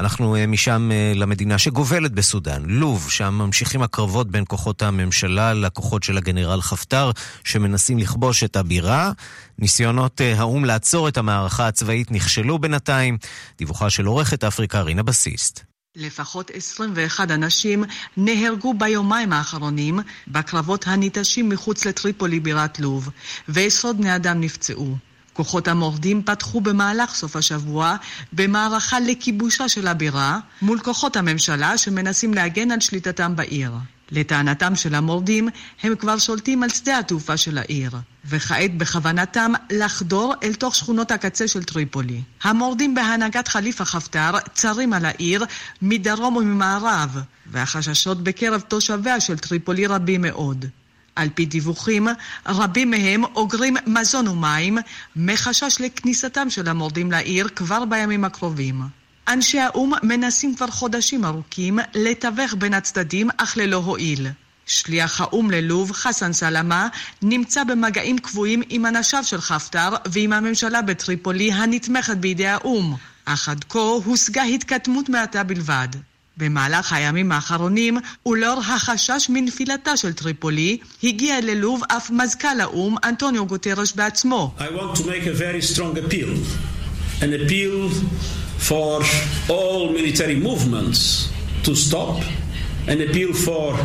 אנחנו 0.00 0.37
אה, 0.37 0.47
משם 0.47 0.90
אה, 0.92 1.12
למדינה 1.14 1.59
שגובלת 1.59 2.12
בסודאן, 2.12 2.62
לוב, 2.66 3.11
שם 3.11 3.35
ממשיכים 3.35 3.83
הקרבות 3.83 4.30
בין 4.30 4.45
כוחות 4.49 4.83
הממשלה 4.83 5.54
לכוחות 5.54 6.02
של 6.02 6.16
הגנרל 6.16 6.61
חפטר, 6.61 7.11
שמנסים 7.45 7.99
לכבוש 7.99 8.45
את 8.45 8.57
הבירה. 8.57 9.12
ניסיונות 9.59 10.21
אה, 10.21 10.38
האו"ם 10.38 10.64
לעצור 10.64 11.09
את 11.09 11.19
המערכה 11.19 11.69
הצבאית 11.69 12.11
נכשלו 12.11 12.59
בינתיים. 12.59 13.19
דיווחה 13.59 13.90
של 13.90 14.07
עורכת 14.07 14.45
אפריקה 14.45 14.80
רינה 14.80 15.02
בסיסט. 15.02 15.61
לפחות 15.97 16.50
21 16.54 17.30
אנשים 17.30 17.85
נהרגו 18.16 18.75
ביומיים 18.75 19.33
האחרונים 19.33 20.00
בקרבות 20.28 20.87
הניטשים 20.87 21.49
מחוץ 21.49 21.85
לטריפולי 21.85 22.40
בירת 22.40 22.80
לוב, 22.80 23.09
ועשרות 23.49 23.97
בני 23.97 24.16
אדם 24.16 24.40
נפצעו. 24.40 25.10
כוחות 25.32 25.68
המורדים 25.68 26.22
פתחו 26.22 26.60
במהלך 26.60 27.14
סוף 27.14 27.37
השבוע 27.37 27.96
במערכה 28.32 29.00
לכיבושה 29.00 29.68
של 29.68 29.87
הבירה 29.87 30.38
מול 30.62 30.78
כוחות 30.78 31.16
הממשלה 31.16 31.78
שמנסים 31.78 32.34
להגן 32.34 32.70
על 32.70 32.80
שליטתם 32.80 33.37
בעיר. 33.37 33.72
לטענתם 34.12 34.75
של 34.75 34.94
המורדים, 34.94 35.49
הם 35.82 35.96
כבר 35.96 36.18
שולטים 36.18 36.62
על 36.62 36.68
שדה 36.68 36.99
התעופה 36.99 37.37
של 37.37 37.58
העיר, 37.58 37.90
וכעת 38.25 38.78
בכוונתם 38.78 39.52
לחדור 39.70 40.34
אל 40.42 40.54
תוך 40.54 40.75
שכונות 40.75 41.10
הקצה 41.10 41.49
של 41.49 41.64
טריפולי. 41.64 42.22
המורדים 42.42 42.94
בהנהגת 42.94 43.49
חליפה 43.49 43.84
חפטר 43.84 44.30
צרים 44.54 44.92
על 44.92 45.04
העיר 45.04 45.44
מדרום 45.82 46.37
וממערב, 46.37 47.18
והחששות 47.46 48.25
בקרב 48.25 48.60
תושביה 48.60 49.20
של 49.20 49.38
טריפולי 49.38 49.87
רבים 49.87 50.22
מאוד. 50.22 50.64
על 51.20 51.28
פי 51.34 51.46
דיווחים, 51.46 52.08
רבים 52.46 52.90
מהם 52.90 53.24
אוגרים 53.24 53.76
מזון 53.86 54.28
ומים 54.28 54.78
מחשש 55.16 55.80
לכניסתם 55.80 56.50
של 56.50 56.68
המורדים 56.68 57.12
לעיר 57.12 57.48
כבר 57.56 57.84
בימים 57.84 58.24
הקרובים. 58.24 58.82
אנשי 59.28 59.60
האו"ם 59.60 59.92
מנסים 60.02 60.54
כבר 60.54 60.66
חודשים 60.66 61.24
ארוכים 61.24 61.78
לתווך 61.94 62.54
בין 62.58 62.74
הצדדים, 62.74 63.28
אך 63.36 63.56
ללא 63.56 63.76
הועיל. 63.76 64.26
שליח 64.66 65.20
האו"ם 65.20 65.50
ללוב, 65.50 65.92
חסן 65.92 66.32
סלמה, 66.32 66.88
נמצא 67.22 67.64
במגעים 67.64 68.18
קבועים 68.18 68.62
עם 68.68 68.86
אנשיו 68.86 69.24
של 69.24 69.40
חפטר 69.40 69.88
ועם 70.06 70.32
הממשלה 70.32 70.82
בטריפולי 70.82 71.52
הנתמכת 71.52 72.16
בידי 72.16 72.46
האו"ם, 72.46 72.96
אך 73.24 73.48
עד 73.48 73.64
כה 73.68 73.78
הושגה 73.78 74.42
התקדמות 74.42 75.08
מעטה 75.08 75.42
בלבד. 75.42 75.88
במהלך 76.37 76.92
הימים 76.92 77.32
האחרונים, 77.32 77.99
ולאור 78.26 78.60
החשש 78.60 79.26
מנפילתה 79.28 79.96
של 79.96 80.12
טריפולי, 80.12 80.78
הגיע 81.04 81.40
ללוב 81.40 81.82
אף 81.88 82.10
מזכ"ל 82.10 82.60
האו"ם, 82.60 82.96
אנטוניו 83.04 83.46
גוטרש 83.46 83.92
בעצמו. 83.92 84.54
I 84.58 84.62
want 84.62 84.99
to 84.99 85.02
make 85.02 85.26
a 85.26 85.38
very 85.38 85.75
strong 85.75 85.96
appeal. 85.99 86.30
An 87.22 87.32
appeal 87.34 87.90
for 88.68 89.02
all 89.49 89.90
military 89.99 90.37
movements 90.37 91.00
to 91.64 91.75
stop. 91.75 92.16
An 92.88 93.00
appeal 93.00 93.32
for. 93.46 93.76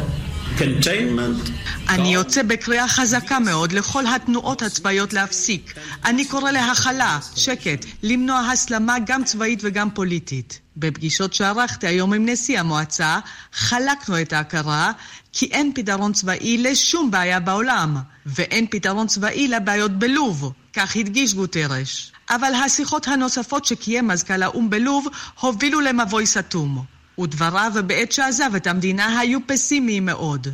אני 1.89 2.13
יוצא 2.13 2.43
בקריאה 2.43 2.88
חזקה 2.88 3.39
מאוד 3.39 3.71
לכל 3.71 4.03
התנועות 4.07 4.62
הצבאיות 4.62 5.13
להפסיק. 5.13 5.74
אני 6.05 6.25
קורא 6.25 6.51
להכלה, 6.51 7.19
שקט, 7.35 7.85
למנוע 8.03 8.39
הסלמה 8.39 8.95
גם 9.05 9.24
צבאית 9.24 9.59
וגם 9.63 9.89
פוליטית. 9.91 10.59
בפגישות 10.77 11.33
שערכתי 11.33 11.88
היום 11.88 12.13
עם 12.13 12.29
נשיא 12.29 12.59
המועצה, 12.59 13.19
חלקנו 13.53 14.21
את 14.21 14.33
ההכרה 14.33 14.91
כי 15.33 15.45
אין 15.45 15.71
פתרון 15.75 16.13
צבאי 16.13 16.57
לשום 16.57 17.12
בעיה 17.12 17.39
בעולם, 17.39 17.97
ואין 18.25 18.67
פתרון 18.69 19.07
צבאי 19.07 19.47
לבעיות 19.47 19.91
בלוב, 19.91 20.51
כך 20.74 20.95
הדגיש 20.95 21.33
גוטרש. 21.33 22.12
אבל 22.29 22.53
השיחות 22.53 23.07
הנוספות 23.07 23.65
שקיים 23.65 24.07
מזכ"ל 24.07 24.43
האו"ם 24.43 24.69
בלוב 24.69 25.07
הובילו 25.39 25.81
למבוי 25.81 26.25
סתום, 26.25 26.94
ודבריו 27.19 27.72
בעת 27.88 28.12
שעזב 28.12 28.55
את 28.55 28.67
המדינה 28.67 29.19
היו 29.19 29.39
פסימיים 29.48 30.05
מאוד. 30.05 30.48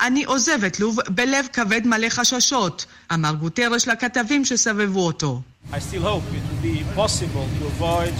אני 0.00 0.24
עוזב 0.24 0.64
את 0.64 0.80
לוב 0.80 0.98
בלב 1.08 1.46
כבד 1.52 1.86
מלא 1.86 2.08
חששות, 2.08 2.86
אמר 3.14 3.32
גוטרש 3.32 3.88
לכתבים 3.88 4.44
שסבבו 4.44 5.06
אותו. 5.06 5.40
I 5.72 5.78
still 5.78 6.02
hope 6.02 6.24
it 6.38 6.44
will 6.48 6.62
be 6.62 6.76
possible 6.96 7.46
to 7.58 7.62
avoid 7.74 8.14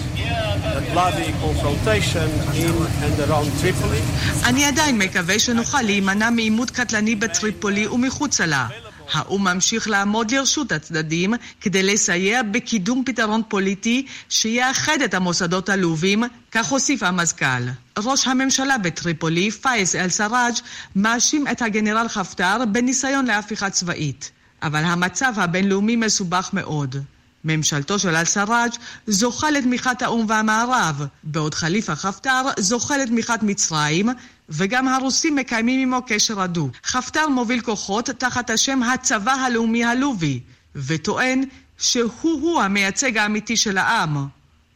a 0.78 0.82
bloody 0.92 1.30
confrontation 1.46 2.28
in 2.64 2.74
and 3.04 3.16
around 3.26 3.48
Tripoli. 3.60 4.02
אני 4.44 4.64
עדיין 4.64 4.98
מקווה 4.98 5.38
שנוכל 5.38 5.82
להימנע 5.82 6.30
מעימות 6.30 6.70
קטלני 6.70 7.14
בטריפולי 7.14 7.86
ומחוצה 7.86 8.46
לה. 8.46 8.68
האו"ם 9.12 9.44
ממשיך 9.44 9.88
לעמוד 9.88 10.30
לרשות 10.30 10.72
הצדדים 10.72 11.34
כדי 11.60 11.82
לסייע 11.82 12.42
בקידום 12.42 13.02
פתרון 13.06 13.42
פוליטי 13.48 14.06
שיאחד 14.28 15.02
את 15.04 15.14
המוסדות 15.14 15.68
הלובים, 15.68 16.22
כך 16.52 16.66
הוסיף 16.66 17.02
המזכ"ל. 17.02 17.62
ראש 17.98 18.26
הממשלה 18.26 18.78
בטריפולי, 18.78 19.50
פאיז 19.50 19.94
אל-סראג', 19.94 20.54
מאשים 20.96 21.48
את 21.48 21.62
הגנרל 21.62 22.08
חפטר 22.08 22.64
בניסיון 22.72 23.24
להפיכה 23.24 23.70
צבאית. 23.70 24.30
אבל 24.62 24.84
המצב 24.84 25.32
הבינלאומי 25.36 25.96
מסובך 25.96 26.50
מאוד. 26.52 26.96
ממשלתו 27.44 27.98
של 27.98 28.16
אל-סראג' 28.16 28.70
זוכה 29.06 29.50
לתמיכת 29.50 30.02
האו"ם 30.02 30.26
והמערב, 30.28 31.06
בעוד 31.24 31.54
חליפה 31.54 31.94
חפטר 31.94 32.42
זוכה 32.58 32.98
לתמיכת 32.98 33.38
מצרים, 33.42 34.08
וגם 34.50 34.88
הרוסים 34.88 35.36
מקיימים 35.36 35.80
עמו 35.80 36.02
קשר 36.06 36.40
הדוק. 36.40 36.72
חפטר 36.84 37.28
מוביל 37.28 37.60
כוחות 37.60 38.10
תחת 38.10 38.50
השם 38.50 38.82
הצבא 38.82 39.32
הלאומי 39.32 39.84
הלובי, 39.84 40.40
וטוען 40.76 41.44
שהוא-הוא 41.78 42.60
המייצג 42.60 43.16
האמיתי 43.16 43.56
של 43.56 43.78
העם, 43.78 44.26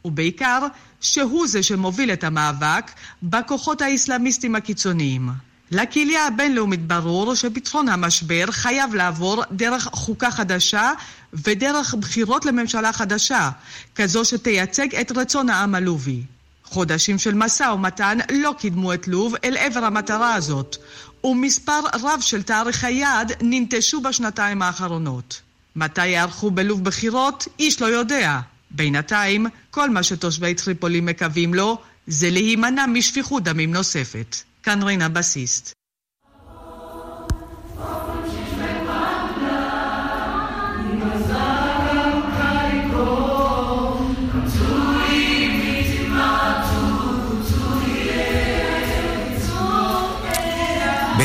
ובעיקר 0.05 0.67
שהוא 1.01 1.47
זה 1.47 1.63
שמוביל 1.63 2.13
את 2.13 2.25
המאבק 2.25 2.91
בכוחות 3.23 3.83
האסלאמיסטים 3.83 4.55
הקיצוניים. 4.55 5.29
לקהילה 5.71 6.27
הבינלאומית 6.27 6.87
ברור 6.87 7.35
שפתרון 7.35 7.89
המשבר 7.89 8.45
חייב 8.51 8.95
לעבור 8.95 9.43
דרך 9.53 9.89
חוקה 9.93 10.31
חדשה 10.31 10.93
ודרך 11.33 11.95
בחירות 11.95 12.45
לממשלה 12.45 12.93
חדשה, 12.93 13.51
כזו 13.95 14.25
שתייצג 14.25 14.95
את 14.95 15.13
רצון 15.13 15.49
העם 15.49 15.75
הלובי. 15.75 16.23
חודשים 16.75 17.19
של 17.19 17.35
משא 17.35 17.63
ומתן 17.75 18.19
לא 18.33 18.55
קידמו 18.59 18.95
את 18.95 19.09
לוב 19.09 19.35
אל 19.45 19.57
עבר 19.57 19.85
המטרה 19.85 20.35
הזאת, 20.35 20.77
ומספר 21.25 21.81
רב 22.03 22.21
של 22.21 22.43
תאריכי 22.43 22.91
יעד 22.91 23.33
ננטשו 23.43 24.01
בשנתיים 24.01 24.63
האחרונות. 24.63 25.41
מתי 25.77 26.07
יערכו 26.07 26.51
בלוב 26.51 26.85
בחירות? 26.85 27.49
איש 27.59 27.83
לא 27.83 27.87
יודע. 27.87 28.41
בינתיים, 28.71 29.47
כל 29.71 29.91
מה 29.91 30.03
שתושבי 30.03 30.55
טריפולי 30.55 31.01
מקווים 31.01 31.55
לו 31.55 31.79
זה 32.07 32.31
להימנע 32.31 32.87
משפיכות 32.87 33.43
דמים 33.43 33.73
נוספת. 33.73 34.37
כאן 34.63 34.83
רינה 34.83 35.09
בסיסט. 35.09 35.73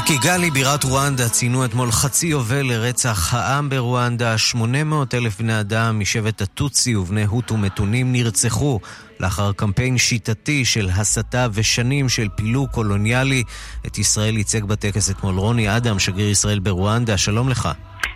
בקיגאלי, 0.01 0.51
בירת 0.51 0.83
רואנדה, 0.83 1.29
ציינו 1.29 1.65
אתמול 1.65 1.91
חצי 1.91 2.27
יובל 2.27 2.61
לרצח 2.61 3.33
העם 3.33 3.69
ברואנדה. 3.69 4.37
800 4.37 5.15
אלף 5.15 5.41
בני 5.41 5.59
אדם 5.59 5.99
משבט 5.99 6.41
הטוצי 6.41 6.95
ובני 6.95 7.23
הוטו 7.23 7.57
מתונים 7.57 8.11
נרצחו 8.11 8.79
לאחר 9.19 9.51
קמפיין 9.51 9.97
שיטתי 9.97 10.65
של 10.65 10.89
הסתה 10.89 11.47
ושנים 11.53 12.09
של 12.09 12.27
פילוג 12.35 12.69
קולוניאלי. 12.69 13.43
את 13.87 13.97
ישראל 13.97 14.37
ייצג 14.37 14.63
בטקס 14.63 15.11
אתמול 15.11 15.35
רוני 15.35 15.77
אדם, 15.77 15.99
שגריר 15.99 16.29
ישראל 16.29 16.59
ברואנדה. 16.59 17.17
שלום 17.17 17.49
לך. 17.49 17.69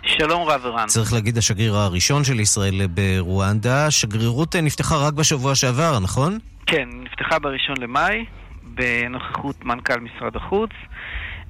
שלום 0.06 0.42
רב 0.48 0.66
ערן. 0.66 0.86
צריך 0.86 1.12
להגיד 1.12 1.38
השגריר 1.38 1.76
הראשון 1.76 2.24
של 2.24 2.40
ישראל 2.40 2.86
ברואנדה. 2.86 3.90
שגרירות 3.90 4.56
נפתחה 4.56 4.96
רק 4.96 5.14
בשבוע 5.14 5.54
שעבר, 5.54 5.98
נכון? 5.98 6.38
כן, 6.66 6.88
נפתחה 7.04 7.38
בראשון 7.38 7.76
למאי, 7.80 8.24
בנוכחות 8.62 9.64
מנכ"ל 9.64 10.00
משרד 10.00 10.36
החוץ. 10.36 10.70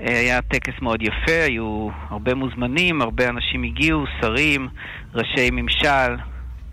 אה, 0.01 0.19
היה 0.19 0.43
טקס 0.43 0.73
מאוד 0.83 1.03
יפה, 1.03 1.43
היו 1.45 1.89
הרבה 2.11 2.35
מוזמנים, 2.35 3.03
הרבה 3.03 3.29
אנשים 3.29 3.63
הגיעו, 3.63 4.05
שרים, 4.21 4.69
ראשי 5.15 5.51
ממשל. 5.53 6.17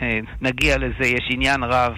אה, 0.02 0.20
נגיע 0.42 0.78
לזה, 0.78 1.08
יש 1.08 1.28
עניין 1.30 1.64
רב 1.64 1.94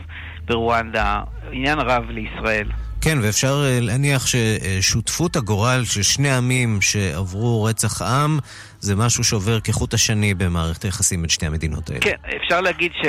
ברואנדה, 0.46 1.22
עניין 1.52 1.80
רב 1.80 2.04
לישראל. 2.10 2.68
כן, 3.02 3.18
ואפשר 3.22 3.64
אה, 3.66 3.80
להניח 3.82 4.26
ששותפות 4.26 5.36
הגורל 5.36 5.82
של 5.86 6.04
שני 6.04 6.32
עמים 6.32 6.82
שעברו 6.82 7.64
רצח 7.64 8.02
עם 8.02 8.40
זה 8.80 8.96
משהו 8.96 9.24
שעובר 9.24 9.60
כחוט 9.60 9.94
השני 9.94 10.34
במערכת 10.34 10.84
היחסים 10.84 11.22
בין 11.22 11.30
שתי 11.30 11.46
המדינות 11.46 11.90
האלה. 11.90 12.02
כן, 12.02 12.16
אפשר 12.44 12.62
להגיד 12.62 12.92
ש... 13.04 13.06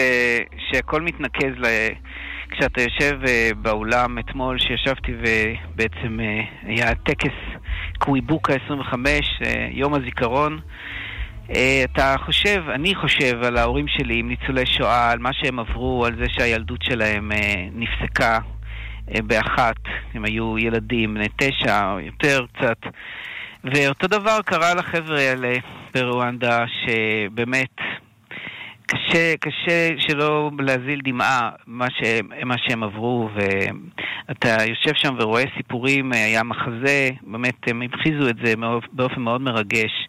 שהכל 0.71 1.03
מתנקז 1.03 1.53
ל... 1.57 1.67
כשאתה 2.59 2.83
יושב 2.83 3.19
באולם 3.63 4.19
אתמול 4.19 4.59
שישבתי 4.59 5.13
ובעצם 5.13 6.19
היה 6.63 6.95
טקס 6.95 7.33
קוויבוקה 7.99 8.55
25, 8.65 9.41
אה, 9.45 9.69
יום 9.71 9.95
הזיכרון. 9.95 10.61
אה, 11.51 11.85
אתה 11.85 12.15
חושב, 12.25 12.63
אני 12.75 12.95
חושב 12.95 13.43
על 13.43 13.57
ההורים 13.57 13.89
שלי 13.89 14.19
עם 14.19 14.29
ניצולי 14.29 14.67
שואה, 14.67 15.11
על 15.11 15.19
מה 15.19 15.31
שהם 15.33 15.59
עברו, 15.59 16.07
על 16.07 16.17
זה 16.17 16.25
שהילדות 16.29 16.83
שלהם 16.83 17.33
אה, 17.33 17.67
נפסקה. 17.73 18.39
באחת, 19.27 19.77
הם 20.15 20.25
היו 20.25 20.59
ילדים 20.59 21.15
בני 21.15 21.29
תשע 21.37 21.93
או 21.93 22.01
יותר 22.01 22.47
קצת. 22.53 22.79
ואותו 23.65 24.07
דבר 24.07 24.39
קרה 24.45 24.75
לחבר'ה 24.75 25.21
האלה 25.21 25.53
ברואנדה, 25.95 26.65
שבאמת 26.67 27.77
קשה, 28.87 29.37
קשה 29.41 29.89
שלא 29.99 30.51
להזיל 30.59 31.01
דמעה 31.05 31.51
מה, 31.67 31.87
ש, 31.91 32.03
מה 32.45 32.55
שהם 32.59 32.83
עברו, 32.83 33.29
ואתה 33.35 34.57
יושב 34.65 34.95
שם 34.95 35.15
ורואה 35.19 35.45
סיפורים, 35.57 36.13
היה 36.13 36.43
מחזה, 36.43 37.11
באמת 37.23 37.55
הם 37.67 37.83
המחיזו 37.83 38.29
את 38.29 38.37
זה 38.45 38.55
באופן 38.93 39.21
מאוד 39.21 39.41
מרגש, 39.41 40.09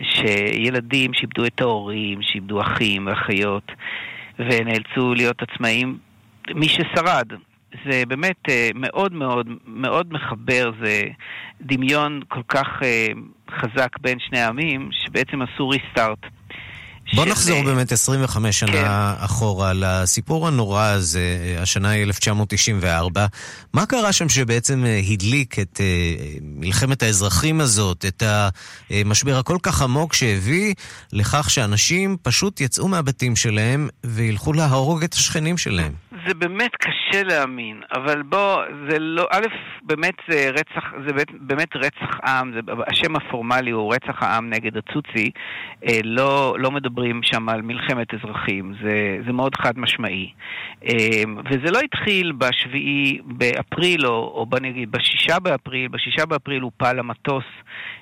שילדים 0.00 1.14
שאיבדו 1.14 1.44
את 1.46 1.60
ההורים, 1.60 2.18
שאיבדו 2.22 2.60
אחים 2.60 3.06
ואחיות, 3.06 3.72
ונאלצו 4.38 5.14
להיות 5.14 5.42
עצמאים, 5.42 5.98
מי 6.54 6.68
ששרד. 6.68 7.26
זה 7.90 8.02
באמת 8.08 8.36
אה, 8.48 8.70
מאוד 8.74 9.12
מאוד 9.12 9.48
מאוד 9.66 10.12
מחבר, 10.12 10.70
זה 10.82 11.02
דמיון 11.60 12.20
כל 12.28 12.42
כך 12.48 12.66
אה, 12.82 13.06
חזק 13.50 13.98
בין 14.00 14.18
שני 14.18 14.38
העמים, 14.38 14.88
שבעצם 14.92 15.42
עשו 15.42 15.68
ריסטארט. 15.68 16.18
בוא 17.14 17.24
של... 17.24 17.30
נחזור 17.30 17.62
באמת 17.62 17.92
25 17.92 18.60
שנה 18.60 18.72
כן. 18.72 19.24
אחורה 19.24 19.72
לסיפור 19.74 20.48
הנורא 20.48 20.84
הזה, 20.84 21.56
השנה 21.58 21.90
היא 21.90 22.04
1994. 22.04 23.26
מה 23.72 23.86
קרה 23.86 24.12
שם 24.12 24.28
שבעצם 24.28 24.84
אה, 24.86 25.00
הדליק 25.10 25.58
את 25.58 25.80
uh, 25.80 26.40
מלחמת 26.42 27.02
האזרחים 27.02 27.60
הזאת, 27.60 28.04
את 28.04 28.22
המשבר 28.90 29.38
הכל 29.38 29.58
כך 29.62 29.82
עמוק 29.82 30.14
שהביא 30.14 30.74
לכך 31.12 31.50
שאנשים 31.50 32.16
פשוט 32.22 32.60
יצאו 32.60 32.88
מהבתים 32.88 33.36
שלהם 33.36 33.88
וילכו 34.04 34.52
להרוג 34.52 35.04
את 35.04 35.14
השכנים 35.14 35.58
שלהם? 35.58 35.92
זה 36.26 36.34
באמת 36.34 36.76
קשה 36.76 37.22
להאמין, 37.22 37.82
אבל 37.92 38.22
בוא, 38.22 38.62
זה 38.90 38.98
לא, 38.98 39.26
א', 39.30 39.46
באמת 39.82 40.14
זה 40.28 40.50
רצח, 40.50 40.92
זה 41.06 41.12
באמת, 41.12 41.30
באמת 41.40 41.76
רצח 41.76 42.20
עם, 42.24 42.52
זה, 42.52 42.60
השם 42.86 43.16
הפורמלי 43.16 43.70
הוא 43.70 43.94
רצח 43.94 44.22
העם 44.22 44.50
נגד 44.50 44.76
הצוצי, 44.76 45.30
אה, 45.88 45.98
לא, 46.04 46.56
לא 46.58 46.70
מדברים 46.70 47.20
שם 47.22 47.48
על 47.48 47.62
מלחמת 47.62 48.14
אזרחים, 48.14 48.74
זה, 48.82 49.18
זה 49.26 49.32
מאוד 49.32 49.54
חד 49.54 49.78
משמעי. 49.78 50.32
אה, 50.84 51.22
וזה 51.50 51.70
לא 51.70 51.78
התחיל 51.80 52.32
בשביעי 52.32 53.20
באפריל, 53.24 54.06
או, 54.06 54.32
או 54.34 54.46
בוא 54.46 54.58
נגיד 54.58 54.90
בשישה 54.90 55.38
באפריל, 55.38 55.88
בשישה 55.88 56.26
באפריל 56.26 56.62
הופל 56.62 56.98
המטוס 56.98 57.44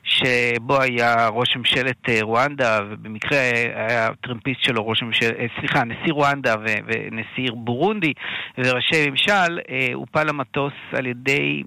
שבו 0.04 0.80
היה 0.80 1.28
ראש 1.28 1.56
ממשלת 1.56 2.08
אה, 2.08 2.18
רואנדה, 2.22 2.80
ובמקרה 2.90 3.38
היה 3.74 4.08
טרמפיסט 4.20 4.60
שלו 4.62 4.88
ראש 4.88 5.02
ממשלת, 5.02 5.36
אה, 5.38 5.46
סליחה, 5.60 5.84
נשיא 5.84 6.12
רואנדה 6.12 6.54
ונשיא 6.64 7.50
בורונדי 7.54 8.13
וראשי 8.58 9.10
ממשל, 9.10 9.58
אה, 9.70 9.88
הופל 9.94 10.28
המטוס 10.28 10.72
על 10.92 11.06
ידי 11.06 11.62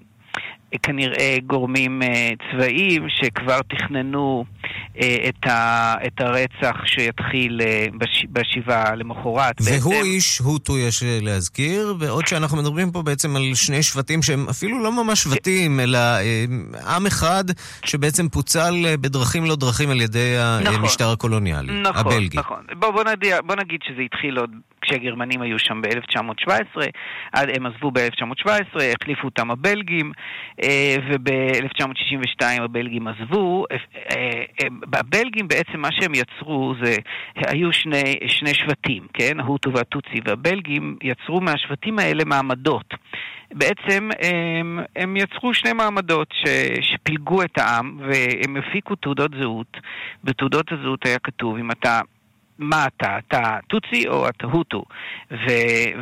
כנראה 0.82 1.36
גורמים 1.46 2.02
אה, 2.02 2.30
צבאיים 2.50 3.06
שכבר 3.08 3.60
תכננו 3.62 4.44
אה, 5.02 5.16
את, 5.28 5.46
ה, 5.46 5.94
את 6.06 6.20
הרצח 6.20 6.76
שיתחיל 6.86 7.60
אה, 7.64 7.86
בש, 7.98 8.26
בשבעה 8.32 8.94
למחרת. 8.94 9.56
והוא 9.60 9.92
בעצם... 9.92 10.04
איש 10.04 10.38
הוטו, 10.38 10.78
יש 10.78 11.02
להזכיר, 11.22 11.94
בעוד 11.98 12.26
שאנחנו 12.26 12.56
מדברים 12.56 12.90
פה 12.90 13.02
בעצם 13.02 13.36
על 13.36 13.54
שני 13.54 13.82
שבטים 13.82 14.22
שהם 14.22 14.48
אפילו 14.48 14.82
לא 14.82 15.04
ממש 15.04 15.22
שבטים, 15.22 15.80
אלא 15.80 15.98
עם 16.96 17.06
אחד 17.06 17.44
שבעצם 17.84 18.28
פוצל 18.28 18.74
בדרכים 19.00 19.44
לא 19.44 19.56
דרכים 19.56 19.90
על 19.90 20.00
ידי 20.00 20.36
נכון, 20.64 20.80
המשטר 20.80 21.08
הקולוניאלי, 21.12 21.80
נכון, 21.80 22.00
הבלגי. 22.00 22.38
נכון, 22.38 22.62
נכון. 22.64 22.80
בוא, 22.80 22.90
בוא, 22.90 23.02
בוא 23.44 23.56
נגיד 23.56 23.80
שזה 23.86 24.02
התחיל 24.02 24.38
עוד 24.38 24.50
כשהגרמנים 24.88 25.42
היו 25.42 25.58
שם 25.58 25.82
ב-1917, 25.82 26.80
הם 27.34 27.66
עזבו 27.66 27.90
ב-1917, 27.90 28.82
החליפו 29.00 29.24
אותם 29.24 29.50
הבלגים, 29.50 30.12
וב-1962 31.08 32.62
הבלגים 32.62 33.08
עזבו. 33.08 33.64
אה, 33.70 33.76
אה, 34.16 34.68
הבלגים 34.92 35.48
בעצם 35.48 35.80
מה 35.80 35.88
שהם 35.92 36.12
יצרו 36.14 36.74
זה, 36.82 36.96
היו 37.46 37.72
שני, 37.72 38.14
שני 38.26 38.54
שבטים, 38.54 39.06
כן? 39.12 39.40
ההוטו 39.40 39.72
והטוצי, 39.72 40.20
והבלגים 40.24 40.96
יצרו 41.02 41.40
מהשבטים 41.40 41.98
האלה 41.98 42.24
מעמדות. 42.24 42.94
בעצם 43.54 44.10
הם, 44.22 44.80
הם 44.96 45.16
יצרו 45.16 45.54
שני 45.54 45.72
מעמדות 45.72 46.28
ש, 46.32 46.48
שפילגו 46.80 47.42
את 47.42 47.58
העם 47.58 47.98
והם 48.00 48.56
הפיקו 48.56 48.94
תעודות 48.94 49.30
זהות. 49.40 49.76
בתעודות 50.24 50.72
הזהות 50.72 51.06
היה 51.06 51.18
כתוב 51.18 51.56
אם 51.56 51.70
אתה 51.70 52.00
מה 52.58 52.86
אתה, 52.86 53.18
אתה 53.18 53.56
טוצי 53.68 54.08
או 54.08 54.28
אתה 54.28 54.46
הוטו. 54.46 54.84
ו, 55.30 55.36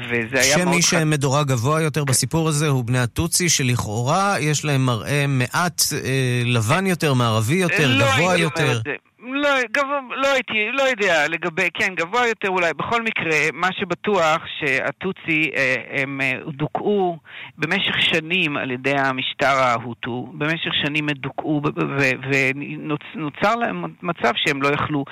וזה 0.09 0.41
היה 0.41 0.57
מאוד... 0.57 0.73
שמי 0.73 0.83
שמדורג 0.83 1.49
גבוה 1.49 1.83
יותר 1.83 2.05
בסיפור 2.05 2.49
הזה 2.49 2.69
הוא 2.69 2.85
בני 2.85 2.99
הטוצי, 2.99 3.49
שלכאורה 3.49 4.37
יש 4.41 4.65
להם 4.65 4.87
מראה 4.87 5.25
מעט 5.29 5.83
אה, 5.93 6.43
לבן 6.45 6.87
יותר, 6.87 7.15
מערבי 7.15 7.55
יותר, 7.55 7.89
לא 7.99 8.07
גבוה 8.17 8.37
יותר. 8.37 8.81
זה. 8.85 8.95
לא, 9.35 9.49
גבוה, 9.73 10.01
לא 10.17 10.29
הייתי, 10.29 10.69
לא 10.73 10.83
יודע 10.83 11.29
לגבי, 11.29 11.69
כן, 11.75 11.95
גבוה 11.95 12.27
יותר 12.29 12.49
אולי. 12.49 12.75
בכל 12.75 13.03
מקרה, 13.03 13.37
מה 13.53 13.69
שבטוח 13.73 14.43
שהטוצי 14.59 15.51
אה, 15.57 15.75
הם 15.91 16.21
אה, 16.21 16.33
דוכאו 16.49 17.19
במשך 17.59 18.01
שנים 18.01 18.57
על 18.57 18.71
ידי 18.71 18.95
המשטר 18.99 19.47
ההוטו, 19.47 20.29
במשך 20.33 20.75
שנים 20.85 21.09
הם 21.09 21.15
דוכאו 21.15 21.63
ונוצר 22.31 23.57
להם 23.57 23.85
מצב 24.03 24.33
שהם 24.37 24.63
לא 24.63 24.69
יכלו. 24.69 25.05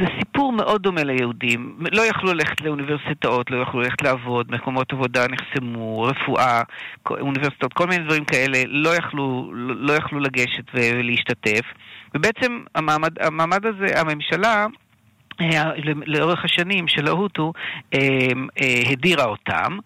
זה 0.00 0.06
סיפור 0.18 0.52
מאוד 0.52 0.82
דומה 0.82 1.04
ליהודים. 1.04 1.76
לא 1.92 2.02
יכלו 2.02 2.32
ללכת 2.32 2.60
לאוניברסיטאות, 2.60 3.50
לא 3.50 3.62
יכלו 3.62 3.80
ללכת 3.80 4.02
לעבוד, 4.02 4.52
מקומות 4.52 4.92
עבודה 4.92 5.26
נחסמו, 5.28 6.02
רפואה, 6.02 6.62
אוניברסיטאות, 7.10 7.72
כל 7.72 7.86
מיני 7.86 8.04
דברים 8.04 8.24
כאלה, 8.24 8.58
לא 8.66 8.96
יכלו, 8.96 9.50
לא 9.54 9.92
יכלו 9.92 10.20
לגשת 10.20 10.64
ולהשתתף. 10.74 11.64
ובעצם 12.14 12.60
המעמד, 12.74 13.22
המעמד 13.22 13.66
הזה, 13.66 14.00
הממשלה, 14.00 14.66
אה, 15.40 15.70
לאורך 16.06 16.44
השנים 16.44 16.88
של 16.88 17.06
ההוטו 17.06 17.52
אה, 17.94 17.98
אה, 18.62 18.82
הדירה 18.90 19.24
אותם, 19.24 19.78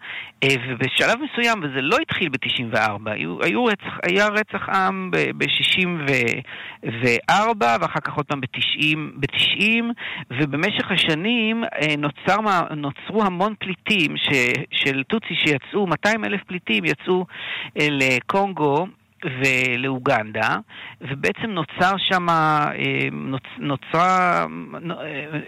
ובשלב 0.45 1.19
מסוים, 1.19 1.59
וזה 1.63 1.81
לא 1.81 1.97
התחיל 2.01 2.29
ב-94, 2.29 3.09
היו 3.41 3.65
רצח, 3.65 3.97
היה 4.03 4.27
רצח 4.27 4.69
עם 4.69 5.11
ב-64, 5.11 7.31
ואחר 7.59 7.99
כך 7.99 8.13
עוד 8.13 8.25
פעם 8.25 8.41
ב-90, 8.41 8.97
ב-90 9.15 9.83
ובמשך 10.31 10.91
השנים 10.91 11.63
נוצר, 11.97 12.37
נוצרו 12.75 13.23
המון 13.23 13.53
פליטים 13.59 14.17
ש, 14.17 14.29
של 14.71 15.03
טוצי 15.03 15.35
שיצאו, 15.35 15.87
200 15.87 16.25
אלף 16.25 16.43
פליטים 16.43 16.85
יצאו 16.85 17.25
לקונגו 17.75 18.87
ולאוגנדה, 19.25 20.57
ובעצם 21.01 21.47
נוצר 21.47 21.93
שם, 21.97 22.29
אה, 22.29 22.71
נוצר, 23.59 24.45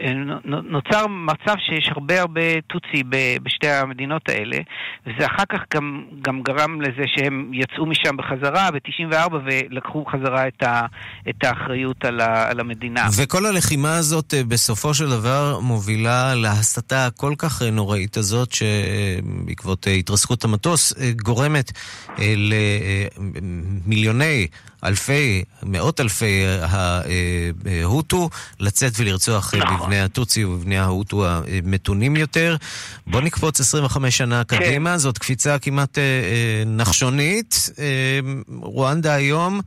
אה, 0.02 0.14
נוצר 0.46 1.08
מצב 1.08 1.56
שיש 1.66 1.90
הרבה 1.96 2.22
הרבה 2.22 2.62
טוצי 2.62 3.04
בשתי 3.44 3.70
המדינות 3.70 4.30
האלה, 4.30 4.58
וזה 5.08 5.26
אחר 5.26 5.44
כך 5.50 5.60
גם, 5.74 6.04
גם 6.22 6.42
גרם 6.42 6.82
לזה 6.82 7.04
שהם 7.16 7.52
יצאו 7.54 7.86
משם 7.86 8.18
בחזרה 8.18 8.70
ב-94 8.72 9.34
ולקחו 9.46 10.06
חזרה 10.06 10.48
את, 10.48 10.64
ה, 10.64 10.86
את 11.30 11.44
האחריות 11.44 12.06
על, 12.06 12.20
ה, 12.20 12.50
על 12.50 12.60
המדינה. 12.60 13.08
וכל 13.18 13.46
הלחימה 13.46 13.98
הזאת 13.98 14.34
אה, 14.34 14.44
בסופו 14.44 14.94
של 14.94 15.10
דבר 15.10 15.60
מובילה 15.62 16.36
להסתה 16.36 17.06
הכל 17.06 17.34
כך 17.38 17.62
נוראית 17.62 18.18
הזאת, 18.18 18.52
שבעקבות 18.52 19.88
התרסקות 20.00 20.44
המטוס 20.44 20.94
גורמת 21.24 21.72
ל... 22.20 22.54
מיליוני, 23.86 24.48
אלפי, 24.84 25.44
מאות 25.64 26.00
אלפי 26.00 26.44
ההוטו 27.82 28.30
לצאת 28.60 28.94
ולרצוח 28.98 29.54
נכון. 29.54 29.78
בבני 29.78 30.02
הטוצי 30.02 30.46
ובבני 30.46 30.78
ההוטו 30.78 31.26
המתונים 31.28 32.16
יותר. 32.16 32.56
בוא 33.08 33.22
נקפוץ 33.22 33.60
25 33.60 34.18
שנה 34.18 34.44
כן. 34.44 34.58
קדימה, 34.58 34.98
זאת 34.98 35.18
קפיצה 35.18 35.60
כמעט 35.60 35.98
אה, 35.98 36.04
אה, 36.04 36.64
נחשונית. 36.66 37.70
אה, 37.80 38.20
רואנדה 38.62 39.14
היום... 39.14 39.62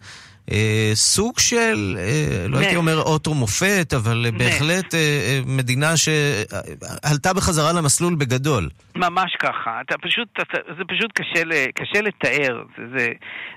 אה, 0.53 0.91
סוג 0.95 1.39
של, 1.39 1.97
אה, 1.99 2.47
לא 2.49 2.59
הייתי 2.59 2.77
אומר 2.77 3.03
אוטו 3.03 3.35
מופת, 3.35 3.93
אבל 3.97 4.27
בהחלט 4.39 4.95
אה, 4.95 5.41
מדינה 5.47 5.97
שעלתה 5.97 7.33
בחזרה 7.33 7.73
למסלול 7.73 8.15
בגדול. 8.15 8.69
ממש 8.97 9.37
ככה. 9.39 9.81
אתה 9.81 9.99
פשוט, 9.99 10.29
אתה, 10.33 10.59
זה 10.79 10.85
פשוט 10.89 11.13
קשה, 11.15 11.43
קשה 11.75 12.01
לתאר. 12.03 12.63
זה, 12.79 12.85
זה, 12.99 13.13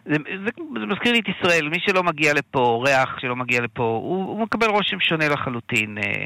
זה, 0.05 0.15
זה, 0.45 0.49
זה 0.79 0.85
מזכיר 0.85 1.11
לי 1.11 1.19
את 1.19 1.25
ישראל. 1.27 1.69
מי 1.69 1.77
שלא 1.79 2.03
מגיע 2.03 2.33
לפה, 2.33 2.59
אורח 2.59 3.19
שלא 3.19 3.35
מגיע 3.35 3.61
לפה, 3.61 3.83
הוא, 3.83 4.25
הוא 4.25 4.41
מקבל 4.41 4.67
רושם 4.67 4.99
שונה 4.99 5.27
לחלוטין 5.29 5.97
אה, 5.97 6.25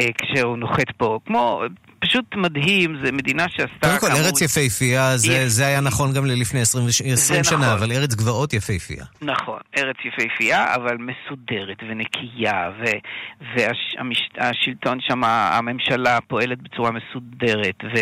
אה, 0.00 0.06
כשהוא 0.22 0.56
נוחת 0.56 0.90
פה. 0.96 1.18
כמו 1.26 1.62
פשוט 1.98 2.34
מדהים, 2.34 2.96
זו 3.04 3.12
מדינה 3.12 3.48
שעשתה... 3.48 3.98
קודם 3.98 4.00
כל, 4.00 4.06
ארץ 4.06 4.40
יפהפייה, 4.40 5.16
זה, 5.16 5.48
זה 5.48 5.66
היה 5.66 5.80
נכון 5.80 6.12
גם 6.12 6.26
ללפני 6.26 6.60
20, 6.60 6.86
20 6.88 7.44
שנה, 7.44 7.58
נכון. 7.58 7.68
אבל 7.68 7.92
ארץ 7.92 8.14
גבעות 8.14 8.52
יפהפייה. 8.52 9.04
נכון, 9.22 9.58
ארץ 9.78 9.96
יפהפייה, 10.04 10.74
אבל 10.74 10.96
מסודרת 10.98 11.82
ונקייה, 11.88 12.70
והשלטון 13.56 14.98
שם, 15.00 15.24
הממשלה 15.24 16.18
פועלת 16.20 16.62
בצורה 16.62 16.90
מסודרת, 16.90 17.84
ו... 17.84 17.98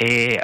אה, 0.00 0.36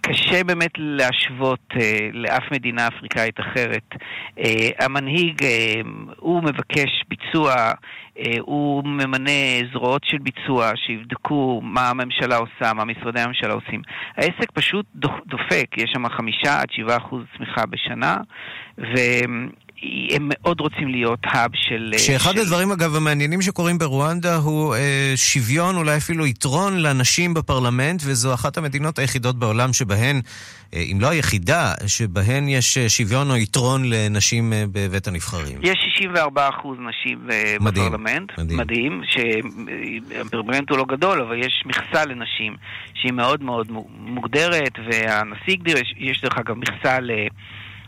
קשה 0.00 0.44
באמת 0.44 0.70
להשוות 0.76 1.60
אה, 1.76 2.08
לאף 2.12 2.42
מדינה 2.52 2.88
אפריקאית 2.88 3.40
אחרת. 3.40 3.94
אה, 4.38 4.70
המנהיג, 4.78 5.44
אה, 5.44 5.80
הוא 6.16 6.42
מבקש 6.42 7.04
ביצוע, 7.08 7.54
הוא 8.40 8.84
ממנה 8.84 9.30
זרועות 9.72 10.04
של 10.04 10.18
ביצוע 10.18 10.70
שיבדקו 10.76 11.60
מה 11.64 11.90
הממשלה 11.90 12.36
עושה, 12.36 12.72
מה 12.74 12.84
משרדי 12.84 13.20
הממשלה 13.20 13.52
עושים. 13.52 13.82
העסק 14.16 14.50
פשוט 14.54 14.86
דופק, 15.26 15.76
יש 15.76 15.90
שם 15.92 16.08
חמישה 16.08 16.60
עד 16.60 16.70
שבעה 16.70 16.96
אחוז 16.96 17.22
צמיחה 17.36 17.66
בשנה, 17.66 18.16
ו... 18.78 18.94
הם 20.10 20.28
מאוד 20.30 20.60
רוצים 20.60 20.88
להיות 20.88 21.18
האב 21.24 21.50
של... 21.54 21.90
אה, 21.92 21.98
שאחד 21.98 22.32
של... 22.32 22.40
הדברים, 22.40 22.72
אגב, 22.72 22.94
המעניינים 22.94 23.42
שקורים 23.42 23.78
ברואנדה 23.78 24.36
הוא 24.36 24.74
אה, 24.74 25.12
שוויון, 25.16 25.76
אולי 25.76 25.96
אפילו 25.96 26.26
יתרון 26.26 26.78
לנשים 26.82 27.34
בפרלמנט, 27.34 28.02
וזו 28.04 28.34
אחת 28.34 28.58
המדינות 28.58 28.98
היחידות 28.98 29.38
בעולם 29.38 29.72
שבהן, 29.72 30.20
אה, 30.74 30.84
אם 30.92 31.00
לא 31.00 31.08
היחידה, 31.08 31.72
שבהן 31.86 32.48
יש 32.48 32.78
אה, 32.78 32.88
שוויון 32.88 33.30
או 33.30 33.36
יתרון 33.36 33.82
לנשים 33.84 34.52
אה, 34.52 34.64
בבית 34.72 35.08
הנבחרים. 35.08 35.58
יש 35.62 35.78
64 35.96 36.48
אחוז 36.48 36.78
נשים 36.88 37.30
אה, 37.30 37.56
מדהים, 37.60 37.86
בפרלמנט. 37.86 38.38
מדהים. 38.38 38.58
מדהים, 38.58 39.02
שהפרלמנט 39.04 40.70
הוא 40.70 40.78
לא 40.78 40.84
גדול, 40.88 41.20
אבל 41.20 41.38
יש 41.38 41.62
מכסה 41.66 42.04
לנשים 42.04 42.56
שהיא 42.94 43.12
מאוד 43.12 43.42
מאוד 43.42 43.66
מוגדרת, 43.98 44.72
והנשיא 44.86 45.52
הגדיר, 45.52 45.76
יש 45.96 46.20
דרך 46.22 46.38
אגב 46.38 46.54
מכסה 46.54 47.00
ל... 47.00 47.10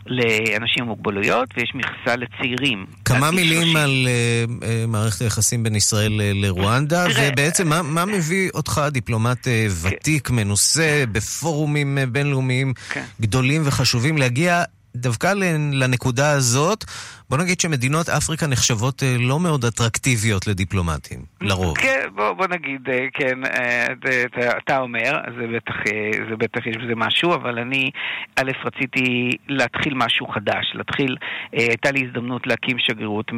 לאנשים 0.05 0.83
עם 0.83 0.87
מוגבלויות, 0.87 1.49
ויש 1.57 1.71
מכסה 1.75 2.15
לצעירים. 2.15 2.85
כמה 3.05 3.31
מילים 3.31 3.61
30. 3.61 3.77
על 3.77 4.07
uh, 4.07 4.63
uh, 4.63 4.65
מערכת 4.87 5.21
היחסים 5.21 5.63
בין 5.63 5.75
ישראל 5.75 6.21
לרואנדה, 6.33 7.05
ובעצם 7.17 7.67
מה, 7.67 7.81
מה 7.81 8.05
מביא 8.05 8.49
אותך, 8.53 8.81
דיפלומט 8.91 9.47
uh, 9.47 9.49
ותיק, 9.81 10.27
כן. 10.27 10.35
מנוסה, 10.35 11.03
בפורומים 11.11 11.97
בינלאומיים 12.11 12.73
כן. 12.89 13.03
גדולים 13.21 13.61
וחשובים, 13.65 14.17
להגיע 14.17 14.63
דווקא 14.95 15.33
לנקודה 15.73 16.31
הזאת, 16.31 16.85
בוא 17.31 17.37
נגיד 17.37 17.59
שמדינות 17.59 18.09
אפריקה 18.09 18.47
נחשבות 18.47 19.03
אה, 19.03 19.15
לא 19.19 19.39
מאוד 19.39 19.65
אטרקטיביות 19.65 20.47
לדיפלומטים, 20.47 21.19
לרוב. 21.41 21.77
כן, 21.77 22.07
בוא, 22.15 22.31
בוא 22.33 22.47
נגיד, 22.47 22.89
אה, 22.89 23.07
כן, 23.13 23.45
אה, 23.45 23.85
אתה, 24.25 24.57
אתה 24.57 24.77
אומר, 24.77 25.11
זה 25.37 25.47
בטח, 25.55 25.73
זה 26.29 26.35
בטח 26.35 26.67
יש 26.67 26.77
בזה 26.77 26.93
משהו, 26.95 27.33
אבל 27.33 27.59
אני, 27.59 27.91
א', 28.35 28.51
רציתי 28.65 29.29
להתחיל 29.47 29.93
משהו 29.95 30.27
חדש, 30.27 30.71
להתחיל, 30.73 31.15
הייתה 31.51 31.91
לי 31.91 32.05
הזדמנות 32.07 32.47
להקים 32.47 32.77
שגרירות 32.79 33.31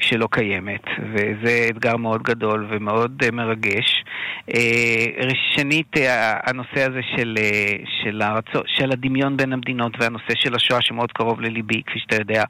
שלא 0.00 0.28
קיימת, 0.30 0.84
וזה 1.12 1.66
אתגר 1.70 1.96
מאוד 1.96 2.22
גדול 2.22 2.66
ומאוד 2.70 3.22
מרגש. 3.32 4.04
שנית, 5.56 5.96
הנושא 6.46 6.90
הזה 6.90 7.00
של, 7.16 7.34
של, 8.02 8.22
הרצו, 8.22 8.60
של 8.66 8.92
הדמיון 8.92 9.36
בין 9.36 9.52
המדינות 9.52 9.92
והנושא 10.00 10.34
של 10.34 10.54
השואה 10.54 10.82
שמאוד 10.82 11.12
קרוב 11.12 11.40
לליבי, 11.40 11.82
כפי 11.86 11.98
שאתה 11.98 12.16
יודע. 12.16 12.44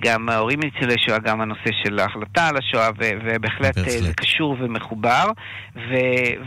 גם 0.00 0.28
ההורים 0.28 0.60
ניצולי 0.64 0.94
שואה, 1.06 1.18
גם 1.18 1.40
הנושא 1.40 1.70
של 1.84 1.98
ההחלטה 1.98 2.48
על 2.48 2.56
השואה, 2.56 2.90
ובהחלט 2.98 3.78
אה, 3.78 3.82
זה 3.82 4.12
קשור 4.14 4.56
ומחובר. 4.60 5.30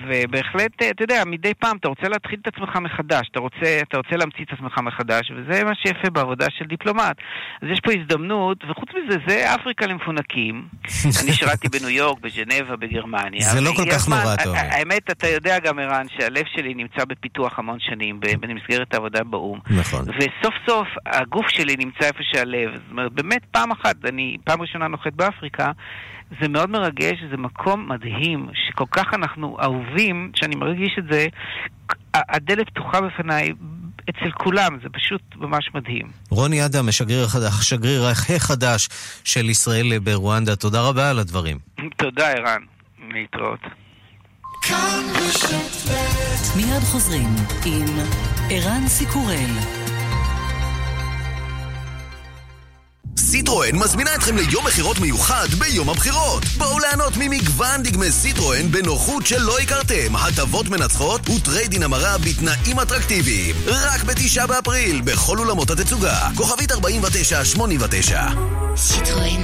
ובהחלט, 0.08 0.82
אה, 0.82 0.90
אתה 0.90 1.04
יודע, 1.04 1.24
מדי 1.26 1.54
פעם 1.54 1.78
אתה 1.78 1.88
רוצה 1.88 2.08
להתחיל 2.10 2.40
את 2.42 2.48
עצמך 2.48 2.76
מחדש, 2.76 3.28
אתה 3.32 3.40
רוצה, 3.40 3.80
אתה 3.90 3.98
רוצה 3.98 4.16
להמציא 4.16 4.46
את 4.46 4.54
עצמך 4.54 4.80
מחדש, 4.84 5.32
וזה 5.32 5.64
מה 5.64 5.72
שיפה 5.76 6.10
בעבודה 6.10 6.46
של 6.58 6.66
דיפלומט. 6.66 7.18
אז 7.62 7.68
יש 7.72 7.80
פה 7.80 7.92
הזדמנות, 8.00 8.58
וחוץ 8.70 8.90
מזה, 8.90 9.18
זה 9.28 9.56
אפריקה 9.56 9.86
למפונקים. 9.86 10.68
אני 11.24 11.34
שירתי 11.34 11.68
בניו 11.70 11.90
יורק, 11.90 12.20
בז'נבה, 12.20 12.76
בגרמניה. 12.76 13.42
זה 13.42 13.62
לא 13.62 13.72
כל 13.76 13.92
כך 13.92 14.10
נורא, 14.10 14.34
אתה 14.34 14.50
אומר. 14.50 14.60
האמת, 14.60 15.12
אתה 15.12 15.28
יודע 15.28 15.60
גם, 15.60 15.80
ערן, 15.80 16.06
שהלב 16.18 16.44
שלי 16.56 16.74
נמצא 16.74 17.06
בפיתוח 17.06 17.60
המון 17.60 17.80
שנים, 17.80 18.20
במסגרת 18.20 18.94
העבודה 18.94 19.24
באו"ם. 19.24 19.60
נכון. 19.70 20.02
וסוף 20.02 20.54
סוף 20.70 20.88
הגוף 21.06 21.50
שלי 21.50 21.76
נמצא 21.80 22.06
איפה 22.08 22.20
שהלב. 22.24 22.72
זאת 22.72 22.92
אומרת, 22.92 23.12
באמת 23.12 23.35
פעם 23.52 23.72
אחת, 23.72 23.96
אני 24.06 24.38
פעם 24.44 24.62
ראשונה 24.62 24.88
נוחת 24.88 25.14
באפריקה, 25.14 25.72
זה 26.42 26.48
מאוד 26.48 26.70
מרגש, 26.70 27.18
זה 27.32 27.38
מקום 27.38 27.90
מדהים, 27.90 28.50
שכל 28.54 28.86
כך 28.92 29.14
אנחנו 29.14 29.58
אהובים, 29.62 30.32
שאני 30.36 30.56
מרגיש 30.56 30.96
את 31.00 31.04
זה, 31.12 31.28
הדלת 32.14 32.70
פתוחה 32.70 33.02
בפניי. 33.02 33.54
אצל 34.10 34.32
כולם, 34.32 34.78
זה 34.84 34.90
פשוט 34.90 35.22
ממש 35.36 35.70
מדהים. 35.74 36.08
רוני 36.30 36.66
אדם, 36.66 36.90
השגריר 36.90 37.26
השגריר 37.60 38.02
החדש 38.36 38.90
של 39.24 39.50
ישראל 39.50 40.00
ברואנדה, 40.00 40.56
תודה 40.56 40.82
רבה 40.82 41.10
על 41.10 41.20
הדברים. 41.20 41.58
תודה, 41.98 42.32
ערן. 42.32 42.62
להתראות. 43.14 43.60
מיד 46.56 46.84
חוזרים 46.92 47.30
עם 47.66 47.86
ערן 48.50 48.88
סיקורל. 48.88 49.85
סיטרואן 53.36 53.76
מזמינה 53.76 54.16
אתכם 54.16 54.38
ליום 54.38 54.68
מכירות 54.68 55.00
מיוחד 55.00 55.48
ביום 55.60 55.90
הבחירות. 55.90 56.44
בואו 56.58 56.80
ליהנות 56.80 57.14
ממגוון 57.18 57.84
דגמי 57.84 58.12
סיטרואן 58.12 58.72
בנוחות 58.72 59.26
שלא 59.28 59.60
הכרתם, 59.60 60.16
הטבות 60.16 60.70
מנצחות 60.70 61.30
ו 61.30 61.36
trade-in 61.36 61.84
המרה 61.84 62.18
בתנאים 62.18 62.80
אטרקטיביים. 62.80 63.56
רק 63.68 64.04
בתשעה 64.04 64.48
באפריל, 64.48 65.02
בכל 65.02 65.40
אולמות 65.40 65.72
התצוגה. 65.72 66.30
כוכבית 66.36 66.72
4989. 66.72 68.22
סיטרואן 68.76 69.44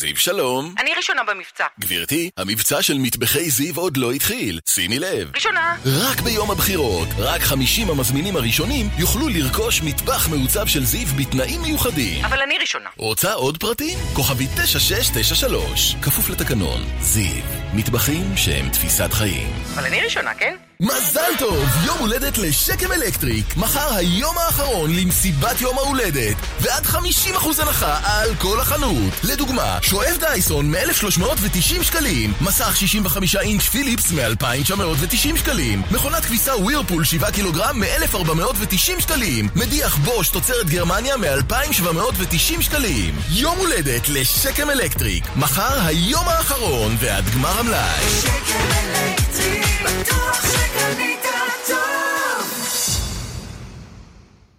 זיו 0.00 0.16
שלום. 0.16 0.74
אני 0.78 0.90
ראשונה 0.96 1.22
במבצע. 1.24 1.64
גברתי, 1.80 2.30
המבצע 2.36 2.82
של 2.82 2.98
מטבחי 2.98 3.50
זיו 3.50 3.76
עוד 3.76 3.96
לא 3.96 4.12
התחיל. 4.12 4.60
שימי 4.68 4.98
לב. 4.98 5.30
ראשונה. 5.34 5.76
רק 5.86 6.20
ביום 6.20 6.50
הבחירות, 6.50 7.08
רק 7.18 7.40
50 7.40 7.90
המזמינים 7.90 8.36
הראשונים 8.36 8.88
יוכלו 8.98 9.28
לרכוש 9.28 9.82
מטבח 9.82 10.28
מעוצב 10.28 10.66
של 10.66 10.84
זיו 10.84 11.06
בתנאים 11.18 11.62
מיוחדים. 11.62 12.24
אבל 12.24 12.40
אני 12.42 12.58
ראשונה. 12.58 12.88
רוצה 12.96 13.32
עוד 13.32 13.58
פרטים? 13.58 13.98
כוכבית 14.12 14.46
9693. 14.46 15.96
כפוף 16.02 16.30
לתקנון. 16.30 16.82
זיו, 17.00 17.42
מטבחים 17.74 18.36
שהם 18.36 18.68
תפיסת 18.68 19.12
חיים. 19.12 19.52
אבל 19.74 19.84
אני 19.86 20.00
ראשונה, 20.00 20.34
כן? 20.34 20.56
מזל 20.82 21.32
טוב! 21.38 21.64
יום 21.86 21.98
הולדת 21.98 22.38
לשקם 22.38 22.92
אלקטריק. 22.92 23.56
מחר 23.56 23.94
היום 23.94 24.38
האחרון 24.38 24.90
למסיבת 24.96 25.60
יום 25.60 25.78
ההולדת. 25.78 26.36
ועד 26.60 26.84
50% 26.86 27.62
הנחה 27.62 28.00
על 28.04 28.34
כל 28.34 28.60
החנות. 28.60 29.12
לדוגמה, 29.24 29.78
שואב 29.90 30.16
דייסון 30.20 30.70
מ-1390 30.70 31.82
שקלים. 31.82 32.32
מסך 32.40 32.76
65 32.76 33.36
אינץ' 33.36 33.62
פיליפס 33.62 34.12
מ-2990 34.12 35.38
שקלים. 35.38 35.82
מכונת 35.90 36.24
כביסה 36.24 36.56
וירפול 36.56 37.04
7 37.04 37.30
קילוגרם 37.30 37.80
מ-1490 37.80 39.00
שקלים. 39.00 39.48
מדיח 39.56 39.96
בוש 39.96 40.28
תוצרת 40.28 40.70
גרמניה 40.70 41.16
מ-2790 41.16 42.62
שקלים. 42.62 43.14
יום 43.30 43.58
הולדת 43.58 44.08
לשקם 44.08 44.70
אלקטריק. 44.70 45.24
מחר 45.36 45.80
היום 45.86 46.28
האחרון 46.28 46.96
ועד 47.00 47.24
גמר 47.34 47.58
המלאי. 47.58 48.04
שקם 48.20 48.68
אלקטריק, 48.94 49.82
בטוח 49.84 50.46
ש... 50.52 50.60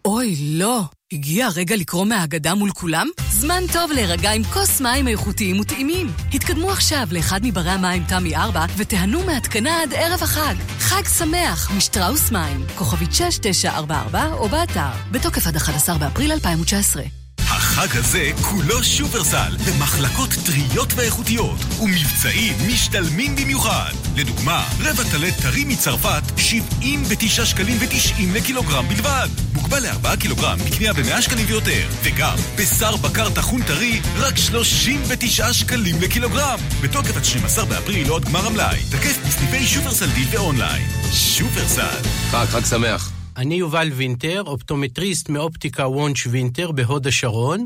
אוי, 0.06 0.36
לא. 0.40 1.01
הגיע 1.14 1.46
הרגע 1.46 1.76
לקרוא 1.76 2.06
מהאגדה 2.06 2.56
מול 2.56 2.72
כולם? 2.72 3.08
זמן 3.32 3.64
טוב 3.74 3.92
להירגע 3.92 4.32
עם 4.32 4.44
כוס 4.44 4.82
מים 4.82 5.08
איכותיים 5.08 5.60
וטעימים. 5.60 6.08
התקדמו 6.34 6.72
עכשיו 6.72 7.08
לאחד 7.12 7.40
מברי 7.44 7.70
המים 7.70 8.04
תמי 8.04 8.36
4 8.36 8.66
ותיהנו 8.78 9.26
מהתקנה 9.26 9.82
עד 9.82 9.94
ערב 9.94 10.24
החג. 10.24 10.56
חג 10.80 11.04
שמח 11.18 11.72
משטראוס 11.78 12.32
מים, 12.32 12.66
כוכבית 12.76 13.14
6944 13.14 14.34
או 14.34 14.50
באתר. 14.50 14.92
בתוקף 15.12 15.48
עד 15.48 15.56
11 15.56 15.98
באפריל 15.98 16.32
2019. 16.32 17.21
החג 17.62 17.98
הזה 17.98 18.32
כולו 18.42 18.84
שופרסל, 18.84 19.58
במחלקות 19.68 20.30
טריות 20.46 20.94
ואיכותיות, 20.96 21.60
ומבצעים 21.82 22.54
משתלמים 22.68 23.36
במיוחד. 23.36 23.92
לדוגמה, 24.16 24.68
רבע 24.80 25.04
טלה 25.04 25.32
טרי 25.42 25.64
מצרפת, 25.66 26.22
79 26.38 27.46
שקלים 27.46 27.78
ו-90 27.80 28.22
לקילוגרם 28.34 28.88
בלבד. 28.88 29.28
מוגבל 29.54 29.80
ל-4 29.88 30.18
קילוגרם 30.18 30.58
בקנייה 30.66 30.94
ב-100 30.94 31.22
שקלים 31.22 31.46
ויותר. 31.48 31.88
וגם, 32.04 32.36
בשר 32.58 32.96
בקר 32.96 33.30
טחון 33.30 33.64
טרי, 33.64 34.02
רק 34.18 34.38
39 34.38 35.54
שקלים 35.54 36.02
לקילוגרם. 36.02 36.60
בתוקף 36.82 37.18
עד 37.18 37.26
12 37.26 37.66
באפריל 37.66 38.10
עד 38.10 38.26
גמר 38.26 38.48
המלאי. 38.48 38.80
תקף 38.92 39.18
בסניפי 39.28 39.66
שופרסל 39.66 40.10
דיל 40.10 40.28
ואונליין. 40.32 40.88
שופרסל. 41.14 42.02
חג, 42.32 42.46
חג 42.46 42.66
שמח. 42.66 43.21
אני 43.42 43.56
יובל 43.56 43.90
וינטר, 43.94 44.44
אופטומטריסט 44.48 45.30
מאופטיקה 45.30 45.88
וונץ' 45.88 46.28
וינטר 46.30 46.72
בהוד 46.72 47.08
השרון, 47.08 47.66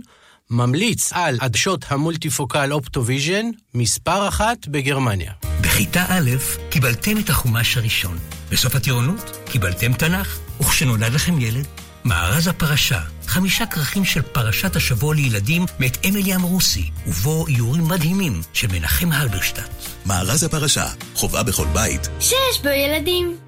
ממליץ 0.50 1.14
על 1.14 1.38
עדשות 1.42 1.86
המולטיפוקל 1.88 2.74
אופטוויז'ן, 2.74 3.46
מספר 3.74 4.28
אחת 4.28 4.68
בגרמניה. 4.68 5.32
בכיתה 5.62 6.06
א' 6.08 6.30
קיבלתם 6.70 7.18
את 7.18 7.30
החומש 7.30 7.78
הראשון. 7.78 8.18
בסוף 8.52 8.76
הטירונות 8.76 9.38
קיבלתם 9.46 9.94
תנ"ך. 9.94 10.40
וכשנולד 10.62 11.14
לכם 11.14 11.40
ילד, 11.40 11.66
מארז 12.06 12.48
הפרשה, 12.48 13.02
חמישה 13.28 13.66
כרכים 13.66 14.06
של 14.06 14.22
פרשת 14.22 14.76
השבוע 14.76 15.16
לילדים 15.16 15.66
מאת 15.80 16.06
אמילי 16.06 16.36
אמרוסי, 16.36 16.90
ובו 17.08 17.48
איורים 17.48 17.88
מדהימים 17.88 18.42
של 18.54 18.68
מנחם 18.68 19.12
הלברשטט. 19.12 19.70
מארז 20.06 20.44
הפרשה, 20.44 20.86
חובה 21.16 21.44
בכל 21.44 21.68
בית. 21.74 22.10
שיש 22.20 22.62
בו 22.64 22.70
ילדים. 22.70 23.45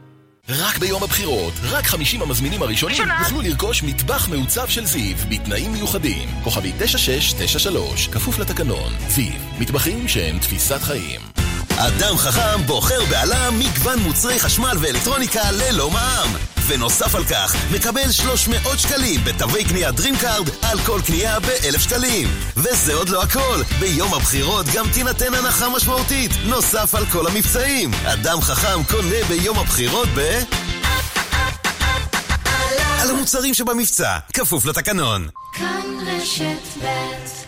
רק 0.50 0.78
ביום 0.78 1.04
הבחירות, 1.04 1.54
רק 1.64 1.86
50 1.86 2.22
המזמינים 2.22 2.62
הראשונים 2.62 3.04
יוכלו 3.20 3.42
לרכוש 3.42 3.84
מטבח 3.84 4.30
מעוצב 4.30 4.68
של 4.68 4.86
זיו 4.86 5.18
בתנאים 5.30 5.72
מיוחדים. 5.72 6.30
כוכבי 6.44 6.74
9693, 6.80 8.08
כפוף 8.08 8.40
לתקנון. 8.40 8.94
זיו, 9.08 9.34
מטבחים 9.60 10.08
שהם 10.08 10.40
תפיסת 10.40 10.82
חיים. 10.82 11.22
אדם 11.80 12.18
חכם 12.18 12.66
בוחר 12.66 13.06
בעלם 13.10 13.60
מגוון 13.60 14.00
מוצרי 14.00 14.40
חשמל 14.40 14.78
ואלקטרוניקה 14.82 15.52
ללא 15.52 15.90
מע"מ. 15.90 16.30
ונוסף 16.68 17.16
על 17.16 17.26
כך, 17.26 17.56
מקבל 17.72 18.12
300 18.12 18.80
שקלים 18.80 19.24
בתווי 19.24 19.64
קנייה 19.64 19.90
DreamCard 19.90 20.50
על 20.62 20.80
כל 20.80 21.02
קנייה 21.06 21.40
ב-1,000 21.40 21.80
שקלים. 21.80 22.28
וזה 22.58 22.94
עוד 22.94 23.10
לא 23.10 23.24
הכל, 23.24 23.62
ביום 23.80 24.14
הבחירות 24.14 24.66
גם 24.74 24.86
תינתן 24.94 25.34
הנחה 25.34 25.70
משמעותית, 25.70 26.32
נוסף 26.46 26.96
על 26.96 27.06
כל 27.06 27.28
המבצעים. 27.28 27.92
אדם 28.06 28.42
חכם 28.42 28.84
קונה 28.84 29.24
ביום 29.28 29.60
הבחירות 29.60 30.08
ב... 30.16 30.40
על 33.02 33.10
המוצרים 33.10 33.54
שבמבצע, 33.54 34.18
כפוף 34.34 34.66
לתקנון. 34.66 35.28
כאן 35.54 35.82
רשת 36.08 36.84
ב' 36.84 37.47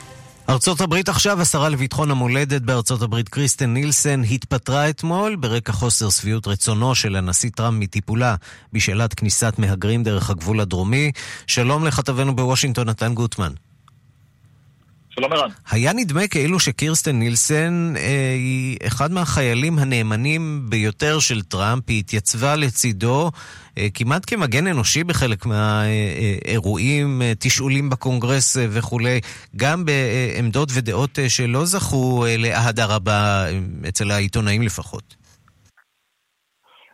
ארצות 0.50 0.82
הברית 0.82 1.10
עכשיו, 1.10 1.42
השרה 1.42 1.70
לביטחון 1.70 2.12
המולדת 2.12 2.62
בארצות 2.62 3.02
הברית 3.02 3.30
קריסטן 3.30 3.74
נילסן 3.74 4.22
התפטרה 4.32 4.90
אתמול 4.90 5.36
ברקע 5.36 5.72
חוסר 5.72 6.10
שביעות 6.10 6.48
רצונו 6.48 6.96
של 6.96 7.16
הנשיא 7.16 7.50
טראמפ 7.56 7.84
מטיפולה 7.84 8.36
בשאלת 8.74 9.14
כניסת 9.14 9.54
מהגרים 9.58 10.04
דרך 10.04 10.30
הגבול 10.30 10.60
הדרומי. 10.60 11.12
שלום 11.48 11.86
לכתבנו 11.86 12.36
בוושינגטון, 12.36 12.90
נתן 12.90 13.14
גוטמן. 13.14 13.52
שלום 15.20 15.34
ערן. 15.34 15.50
היה 15.72 15.94
נדמה 15.94 16.28
כאילו 16.28 16.60
שקירסטן 16.60 17.20
נילסן 17.20 17.94
אה, 17.98 18.34
היא 18.38 18.78
אחד 18.88 19.12
מהחיילים 19.12 19.80
הנאמנים 19.80 20.66
ביותר 20.70 21.20
של 21.20 21.42
טראמפ, 21.42 21.84
היא 21.88 22.00
התייצבה 22.00 22.56
לצידו 22.56 23.32
אה, 23.78 23.88
כמעט 23.94 24.24
כמגן 24.28 24.68
אנושי 24.68 25.04
בחלק 25.04 25.46
מהאירועים, 25.46 27.22
אה, 27.22 27.34
תשאולים 27.40 27.90
בקונגרס 27.90 28.58
אה, 28.58 28.66
וכולי, 28.70 29.20
גם 29.56 29.86
בעמדות 29.86 30.70
ודעות 30.74 31.20
אה, 31.20 31.30
שלא 31.30 31.66
זכו 31.66 32.26
אה, 32.26 32.38
לאהדה 32.38 32.86
רבה 32.86 33.46
אה, 33.48 33.60
אצל 33.90 34.12
העיתונאים 34.12 34.62
לפחות. 34.62 35.19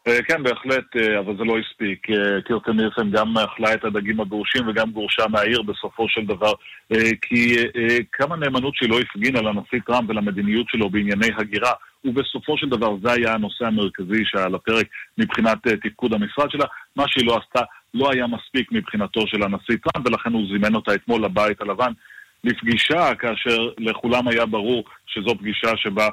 אה, 0.07 0.23
כן, 0.23 0.43
בהחלט, 0.43 0.95
אה, 0.95 1.19
אבל 1.19 1.37
זה 1.37 1.43
לא 1.43 1.55
הספיק. 1.59 2.09
אה, 2.09 2.41
קירטן 2.41 2.71
נירסן 2.71 3.11
גם 3.11 3.37
אכלה 3.37 3.73
את 3.73 3.83
הדגים 3.83 4.19
הגורשים 4.21 4.67
וגם 4.67 4.91
גורשה 4.91 5.23
מהעיר 5.27 5.61
בסופו 5.61 6.09
של 6.09 6.25
דבר, 6.25 6.51
כי 7.21 7.55
כמה 8.11 8.35
נאמנות 8.35 8.75
שהיא 8.75 8.89
לא 8.89 8.99
הפגינה 8.99 9.41
לנשיא 9.41 9.79
טראמפ 9.85 10.09
ולמדיניות 10.09 10.65
שלו 10.69 10.89
בענייני 10.89 11.27
הגירה, 11.37 11.71
ובסופו 12.05 12.57
של 12.57 12.69
דבר 12.69 12.95
זה 13.03 13.11
היה 13.11 13.33
הנושא 13.33 13.65
המרכזי 13.65 14.23
שעל 14.25 14.55
הפרק 14.55 14.85
מבחינת 15.17 15.57
תפקוד 15.67 16.13
המשרד 16.13 16.51
שלה. 16.51 16.65
מה 16.95 17.03
שהיא 17.07 17.27
לא 17.27 17.37
עשתה 17.37 17.61
לא 17.93 18.11
היה 18.11 18.27
מספיק 18.27 18.71
מבחינתו 18.71 19.27
של 19.27 19.43
הנשיא 19.43 19.75
טראמפ, 19.83 20.07
ולכן 20.07 20.33
הוא 20.33 20.47
זימן 20.51 20.75
אותה 20.75 20.93
אתמול 20.93 21.25
לבית 21.25 21.61
הלבן 21.61 21.91
לפגישה, 22.43 23.15
כאשר 23.15 23.69
לכולם 23.77 24.27
היה 24.27 24.45
ברור 24.45 24.83
שזו 25.07 25.35
פגישה 25.39 25.77
שבה 25.77 26.07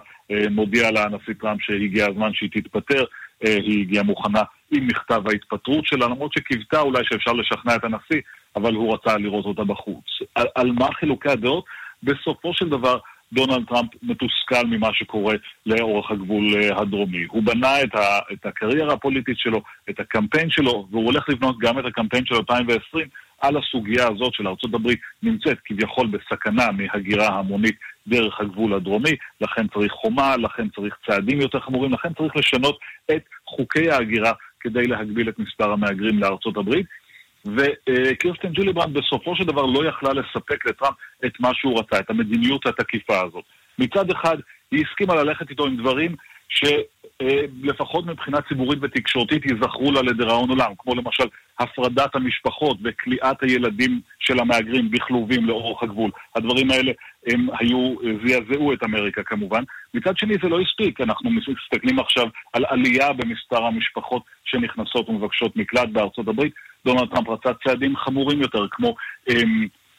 מודיע 0.51 0.91
לה 0.91 1.03
הנשיא 1.05 1.35
טראמפ 1.41 1.63
שהגיע 1.63 2.07
הזמן 2.11 2.31
שהיא 2.35 2.51
תתפטר. 2.53 3.05
אה, 3.45 3.55
היא 3.55 3.83
הגיעה 3.83 4.05
מוכנה 4.05 4.43
עם 4.71 4.87
מכתב 4.87 5.23
ההתפטרות 5.29 5.87
שלה, 5.87 6.07
למרות 6.07 6.33
שקיוותה 6.33 6.81
אולי 6.81 7.03
שאפשר 7.05 7.33
לשכנע 7.33 7.75
את 7.75 7.85
הנשיא, 7.85 8.21
אבל 8.57 8.75
הוא 8.75 8.95
רצה 8.95 9.17
לראות 9.19 9.45
אותה 9.45 9.65
בחוץ. 9.65 10.05
על, 10.35 10.47
על 10.55 10.73
מה 10.73 10.87
חילוקי 10.93 11.29
הדעות? 11.31 11.65
בסופו 12.03 12.55
של 12.55 12.69
דבר, 12.69 12.99
דונלד 13.33 13.69
טראמפ 13.69 13.91
מתוסכל 14.03 14.67
ממה 14.67 14.89
שקורה 14.93 15.35
לאורך 15.67 16.11
הגבול 16.11 16.55
אה, 16.55 16.81
הדרומי. 16.81 17.25
הוא 17.31 17.43
בנה 17.43 17.83
את, 17.83 17.95
ה, 17.95 18.19
את 18.33 18.47
הקריירה 18.47 18.95
הפוליטית 18.95 19.39
שלו, 19.39 19.63
את 19.91 20.01
הקמפיין 20.01 20.51
שלו, 20.51 20.87
והוא 20.91 21.05
הולך 21.05 21.29
לבנות 21.29 21.59
גם 21.59 21.79
את 21.79 21.85
הקמפיין 21.85 22.27
של 22.27 22.35
2020 22.35 23.07
על 23.43 23.57
הסוגיה 23.57 24.09
הזאת 24.09 24.35
של 24.35 24.49
ארה"ב 24.49 24.89
נמצאת 25.23 25.59
כביכול 25.65 26.07
בסכנה 26.07 26.67
מהגירה 26.73 27.27
המונית 27.27 27.77
דרך 28.07 28.41
הגבול 28.41 28.75
הדרומי, 28.75 29.17
לכן 29.41 29.67
צריך 29.69 29.93
חומה, 29.93 30.37
לכן 30.37 30.69
צריך 30.69 30.97
צעדים 31.07 31.41
יותר 31.41 31.61
חמורים, 31.61 31.93
לכן 31.93 32.15
צריך 32.15 32.37
לשנות 32.37 32.79
את 33.11 33.23
חוקי 33.47 33.91
ההגירה 33.91 34.33
כדי 34.61 34.83
להגביל 34.83 35.29
את 35.29 35.39
מספר 35.39 35.73
המהגרים 35.73 36.19
לארצות 36.19 36.57
הברית. 36.57 36.87
וקירסטין 37.47 38.53
ג'יליברנד 38.53 38.99
בסופו 38.99 39.37
של 39.37 39.45
דבר 39.45 39.67
לא 39.67 39.89
יכלה 39.89 40.13
לספק 40.13 40.67
לטראמפ 40.67 40.95
את 41.25 41.41
מה 41.41 41.51
שהוא 41.55 41.79
רצה, 41.79 41.99
את 41.99 42.11
המדיניות 42.11 42.67
התקיפה 42.67 43.21
הזאת. 43.21 43.45
מצד 43.79 44.11
אחד, 44.11 44.37
היא 44.71 44.85
הסכימה 44.87 45.15
ללכת 45.15 45.51
איתו 45.51 45.67
עם 45.67 45.77
דברים 45.77 46.17
שלפחות 46.53 48.07
מבחינה 48.07 48.39
ציבורית 48.49 48.79
ותקשורתית 48.83 49.45
ייזכרו 49.45 49.93
לה 49.93 50.03
לדיראון 50.03 50.51
עולם, 50.51 50.73
כמו 50.79 50.95
למשל 50.95 51.25
הפרדת 51.59 52.17
המשפחות 52.17 52.79
וכליאת 52.85 53.43
הילדים 53.43 54.01
של 54.19 54.41
המהגרים 54.41 54.91
בכלובים 54.91 55.45
לאורך 55.47 55.83
הגבול. 55.83 56.11
הדברים 56.37 56.71
האלה 56.71 56.93
הם 57.27 57.49
היו, 57.59 57.95
זעזעו 58.27 58.73
את 58.73 58.85
אמריקה 58.85 59.23
כמובן. 59.23 59.63
מצד 59.95 60.19
שני 60.19 60.35
זה 60.43 60.49
לא 60.49 60.61
הספיק, 60.61 61.01
אנחנו 61.01 61.31
מסתכלים 61.31 61.99
עכשיו 61.99 62.27
על 62.53 62.65
עלייה 62.69 63.13
במספר 63.13 63.65
המשפחות 63.65 64.23
שנכנסות 64.45 65.09
ומבקשות 65.09 65.57
מקלט 65.57 65.89
בארצות 65.89 66.29
הברית. 66.29 66.53
דונלד 66.85 67.09
טראמפ 67.09 67.29
רצה 67.29 67.51
צעדים 67.65 67.97
חמורים 67.97 68.41
יותר, 68.41 68.67
כמו 68.71 68.95
אה, 69.31 69.35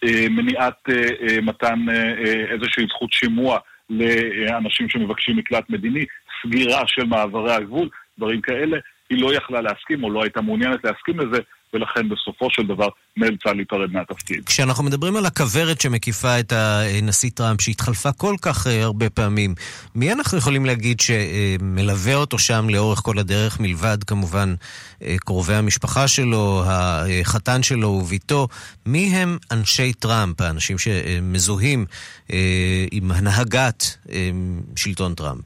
אה, 0.03 0.29
מניעת 0.29 0.89
אה, 0.89 1.41
מתן 1.41 1.85
אה, 1.89 2.53
איזושהי 2.53 2.85
זכות 2.89 3.13
שימוע 3.13 3.59
לאנשים 3.89 4.89
שמבקשים 4.89 5.37
מקלט 5.37 5.69
מדיני, 5.69 6.05
סגירה 6.43 6.83
של 6.87 7.03
מעברי 7.05 7.53
הגבול, 7.53 7.89
דברים 8.17 8.41
כאלה. 8.41 8.77
היא 9.09 9.21
לא 9.21 9.33
יכלה 9.33 9.61
להסכים 9.61 10.03
או 10.03 10.09
לא 10.09 10.23
הייתה 10.23 10.41
מעוניינת 10.41 10.79
להסכים 10.83 11.19
לזה, 11.19 11.37
ולכן 11.73 12.09
בסופו 12.09 12.47
של 12.49 12.67
דבר 12.67 12.87
נאלצה 13.17 13.53
להיפרד 13.53 13.91
מהתפקיד. 13.91 14.45
כשאנחנו 14.45 14.83
מדברים 14.83 15.15
על 15.15 15.25
הכוורת 15.25 15.81
שמקיפה 15.81 16.39
את 16.39 16.51
הנשיא 16.51 17.29
טראמפ, 17.35 17.61
שהתחלפה 17.61 18.11
כל 18.11 18.35
כך 18.41 18.67
אה, 18.67 18.83
הרבה 18.83 19.09
פעמים, 19.09 19.55
מי 19.95 20.13
אנחנו 20.13 20.37
יכולים 20.37 20.65
להגיד 20.65 20.99
שמלווה 20.99 22.15
אותו 22.15 22.39
שם 22.39 22.69
לאורך 22.69 22.99
כל 22.99 23.19
הדרך, 23.19 23.59
מלבד 23.59 24.03
כמובן 24.03 24.55
אה, 25.01 25.15
קרובי 25.19 25.53
המשפחה 25.53 26.07
שלו, 26.07 26.63
החתן 26.65 27.63
שלו 27.63 27.87
וביתו? 27.87 28.47
מי 28.85 29.05
הם 29.15 29.37
אנשי 29.51 29.93
טראמפ, 29.93 30.41
האנשים 30.41 30.77
שמזוהים 30.77 31.85
אה, 32.31 32.85
עם 32.91 33.11
הנהגת 33.11 33.97
שלטון 34.75 35.15
טראמפ? 35.15 35.43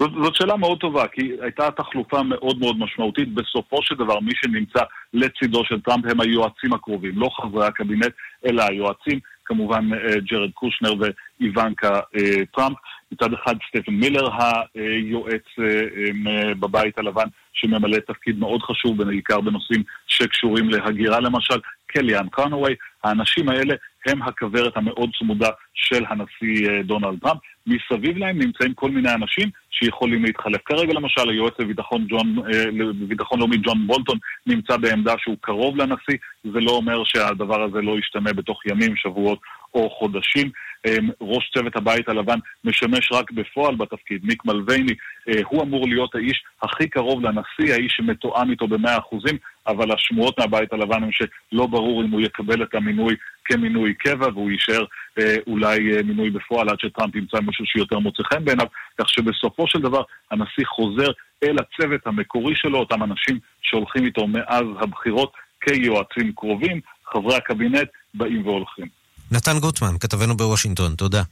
זאת, 0.00 0.10
זאת 0.22 0.34
שאלה 0.34 0.56
מאוד 0.56 0.78
טובה, 0.78 1.06
כי 1.06 1.32
הייתה 1.40 1.70
תחלופה 1.70 2.22
מאוד 2.22 2.58
מאוד 2.58 2.78
משמעותית. 2.78 3.34
בסופו 3.34 3.82
של 3.82 3.94
דבר, 3.94 4.20
מי 4.20 4.32
שנמצא 4.34 4.82
לצידו 5.14 5.64
של 5.64 5.80
טראמפ 5.80 6.04
הם 6.10 6.20
היועצים 6.20 6.72
הקרובים, 6.72 7.12
לא 7.16 7.28
חברי 7.36 7.66
הקבינט, 7.66 8.12
אלא 8.46 8.62
היועצים, 8.62 9.18
כמובן 9.44 9.88
אה, 9.94 10.20
ג'רד 10.20 10.50
קושנר 10.54 10.92
ואיוונקה 10.98 12.00
אה, 12.16 12.44
טראמפ. 12.56 12.76
מצד 13.12 13.32
אחד 13.32 13.54
סטיבן 13.68 13.92
מילר, 13.92 14.28
היועץ 14.74 15.46
אה, 15.58 16.54
בבית 16.54 16.98
הלבן, 16.98 17.26
שממלא 17.52 17.98
תפקיד 18.06 18.38
מאוד 18.38 18.62
חשוב, 18.62 19.02
בעיקר 19.02 19.40
בנושאים 19.40 19.82
שקשורים 20.06 20.68
להגירה 20.68 21.20
למשל, 21.20 21.60
קליאן 21.86 22.28
קונווי. 22.28 22.74
האנשים 23.04 23.48
האלה 23.48 23.74
הם 24.06 24.22
הכוורת 24.22 24.76
המאוד 24.76 25.10
צמודה 25.18 25.48
של 25.74 26.04
הנשיא 26.08 26.82
דונלד 26.84 27.18
טראמפ. 27.22 27.40
מסביב 27.66 28.16
להם 28.16 28.38
נמצאים 28.38 28.74
כל 28.74 28.90
מיני 28.90 29.14
אנשים 29.14 29.48
שיכולים 29.70 30.24
להתחלף. 30.24 30.60
כרגע 30.64 30.92
למשל 30.92 31.28
היועץ 31.30 31.54
לביטחון, 31.58 32.06
ג'ון, 32.08 32.38
אה, 32.38 32.64
לביטחון 32.70 33.38
לאומי 33.38 33.56
ג'ון 33.56 33.86
בולטון 33.86 34.18
נמצא 34.46 34.76
בעמדה 34.76 35.14
שהוא 35.18 35.36
קרוב 35.40 35.76
לנשיא, 35.76 36.16
זה 36.44 36.60
לא 36.60 36.70
אומר 36.70 37.04
שהדבר 37.04 37.62
הזה 37.62 37.80
לא 37.82 37.98
ישתנה 37.98 38.32
בתוך 38.32 38.66
ימים, 38.66 38.96
שבועות 38.96 39.38
או 39.74 39.90
חודשים. 39.90 40.50
אה, 40.86 40.96
ראש 41.20 41.50
צוות 41.54 41.76
הבית 41.76 42.08
הלבן 42.08 42.38
משמש 42.64 43.12
רק 43.12 43.30
בפועל 43.30 43.74
בתפקיד, 43.76 44.24
מיק 44.24 44.44
מלווייני, 44.44 44.92
אה, 45.28 45.40
הוא 45.48 45.62
אמור 45.62 45.88
להיות 45.88 46.14
האיש 46.14 46.44
הכי 46.62 46.88
קרוב 46.88 47.22
לנשיא, 47.22 47.74
האיש 47.74 47.92
שמתואם 47.96 48.50
איתו 48.50 48.66
במאה 48.68 48.98
אחוזים, 48.98 49.36
אבל 49.66 49.92
השמועות 49.92 50.38
מהבית 50.38 50.72
הלבן 50.72 51.02
הם 51.02 51.10
שלא 51.12 51.66
ברור 51.66 52.02
אם 52.02 52.10
הוא 52.10 52.20
יקבל 52.20 52.62
את 52.62 52.74
המינוי 52.74 53.16
כמינוי 53.44 53.94
קבע 53.94 54.28
והוא 54.34 54.50
יישאר 54.50 54.84
אה, 55.18 55.36
אולי 55.46 55.96
אה, 55.96 56.02
מינוי 56.02 56.30
בפועל 56.30 56.68
עד 56.68 56.80
שטראמפ 56.80 57.16
ימצא 57.16 57.40
מישהו 57.40 57.64
שיותר 57.66 57.98
מוצא 57.98 58.22
חן 58.22 58.44
בעיניו, 58.44 58.66
כך 58.98 59.08
שבסופו 59.08 59.68
של 59.68 59.78
דבר 59.78 60.02
הנשיא 60.30 60.64
חוזר 60.66 61.10
אל 61.42 61.56
הצוות 61.58 62.06
המקורי 62.06 62.54
שלו, 62.56 62.78
אותם 62.78 63.02
אנשים 63.02 63.38
שהולכים 63.62 64.04
איתו 64.04 64.26
מאז 64.26 64.64
הבחירות 64.80 65.32
כיועצים 65.60 66.32
קרובים, 66.36 66.80
חברי 67.12 67.36
הקבינט 67.36 67.88
באים 68.14 68.46
והולכים. 68.46 68.86
נתן 69.32 69.58
גוטמן, 69.60 69.98
כתבנו 70.00 70.36
בוושינגטון, 70.36 70.94
תודה. 70.94 71.22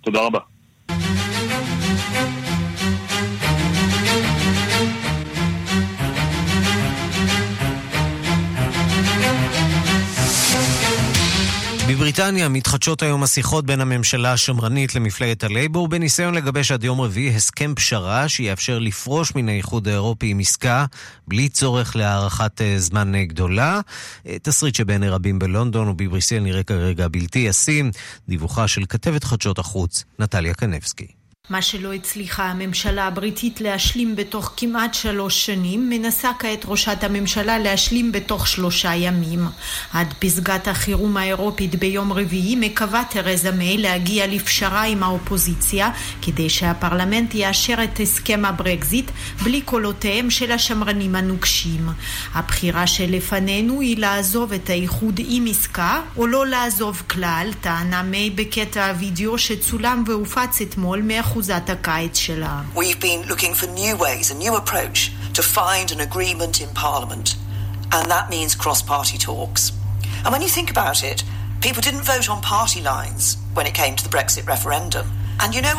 תודה 0.00 0.20
רבה. 0.20 0.38
בבריטניה 12.10 12.48
מתחדשות 12.48 13.02
היום 13.02 13.22
השיחות 13.22 13.66
בין 13.66 13.80
הממשלה 13.80 14.32
השמרנית 14.32 14.94
למפלגת 14.94 15.44
הלייבור 15.44 15.88
בניסיון 15.88 16.34
לגבש 16.34 16.72
עד 16.72 16.84
יום 16.84 17.00
רביעי 17.00 17.36
הסכם 17.36 17.74
פשרה 17.74 18.28
שיאפשר 18.28 18.78
לפרוש 18.78 19.34
מן 19.34 19.48
האיחוד 19.48 19.88
האירופי 19.88 20.30
עם 20.30 20.38
עסקה 20.38 20.84
בלי 21.28 21.48
צורך 21.48 21.96
להארכת 21.96 22.60
אה, 22.60 22.74
זמן 22.78 23.14
אה, 23.14 23.24
גדולה. 23.24 23.80
אה, 24.26 24.36
תסריט 24.42 24.74
שבעיני 24.74 25.08
רבים 25.08 25.38
בלונדון 25.38 25.88
ובבריסל 25.88 26.38
נראה 26.38 26.62
כרגע 26.62 27.08
בלתי 27.08 27.38
ישים. 27.38 27.90
דיווחה 28.28 28.68
של 28.68 28.82
כתבת 28.88 29.24
חדשות 29.24 29.58
החוץ, 29.58 30.04
נטליה 30.18 30.54
קנבסקי. 30.54 31.19
מה 31.50 31.62
שלא 31.62 31.92
הצליחה 31.92 32.44
הממשלה 32.46 33.06
הבריטית 33.06 33.60
להשלים 33.60 34.16
בתוך 34.16 34.52
כמעט 34.56 34.94
שלוש 34.94 35.46
שנים, 35.46 35.90
מנסה 35.90 36.30
כעת 36.38 36.64
ראשת 36.64 37.04
הממשלה 37.04 37.58
להשלים 37.58 38.12
בתוך 38.12 38.46
שלושה 38.46 38.94
ימים. 38.94 39.46
עד 39.92 40.14
פסגת 40.18 40.68
החירום 40.68 41.16
האירופית 41.16 41.74
ביום 41.74 42.12
רביעי 42.12 42.56
מקווה 42.56 43.02
תרזה 43.10 43.50
מיי 43.50 43.78
להגיע 43.78 44.26
לפשרה 44.26 44.82
עם 44.82 45.02
האופוזיציה, 45.02 45.90
כדי 46.22 46.50
שהפרלמנט 46.50 47.34
יאשר 47.34 47.84
את 47.84 48.00
הסכם 48.00 48.44
הברקזיט 48.44 49.10
בלי 49.42 49.60
קולותיהם 49.60 50.30
של 50.30 50.52
השמרנים 50.52 51.14
הנוקשים. 51.14 51.88
הבחירה 52.34 52.86
שלפנינו 52.86 53.80
היא 53.80 53.98
לעזוב 53.98 54.52
את 54.52 54.70
האיחוד 54.70 55.20
עם 55.28 55.44
עסקה, 55.50 56.00
או 56.16 56.26
לא 56.26 56.46
לעזוב 56.46 57.02
כלל, 57.10 57.50
טענה 57.60 58.02
מיי 58.02 58.30
בקטע 58.30 58.88
הווידאו 58.88 59.38
שצולם 59.38 60.04
והופץ 60.06 60.60
אתמול 60.60 61.02
מאחוז 61.02 61.39
We've 62.76 63.00
been 63.00 63.26
looking 63.26 63.54
for 63.54 63.66
new 63.66 63.96
ways, 63.96 64.30
a 64.30 64.34
new 64.34 64.56
approach 64.56 65.12
to 65.34 65.42
find 65.42 65.90
an 65.92 66.00
agreement 66.00 66.60
in 66.60 66.68
Parliament. 66.70 67.36
And 67.92 68.10
that 68.10 68.30
means 68.30 68.54
cross-party 68.54 69.18
talks. 69.18 69.72
And 70.24 70.32
when 70.32 70.42
you 70.42 70.48
think 70.48 70.70
about 70.70 71.02
it, 71.02 71.24
people 71.60 71.82
didn't 71.82 72.02
vote 72.02 72.28
on 72.28 72.40
party 72.40 72.80
lines 72.80 73.36
when 73.54 73.66
it 73.66 73.74
came 73.74 73.96
to 73.96 74.04
the 74.04 74.10
Brexit 74.10 74.46
referendum. 74.46 75.10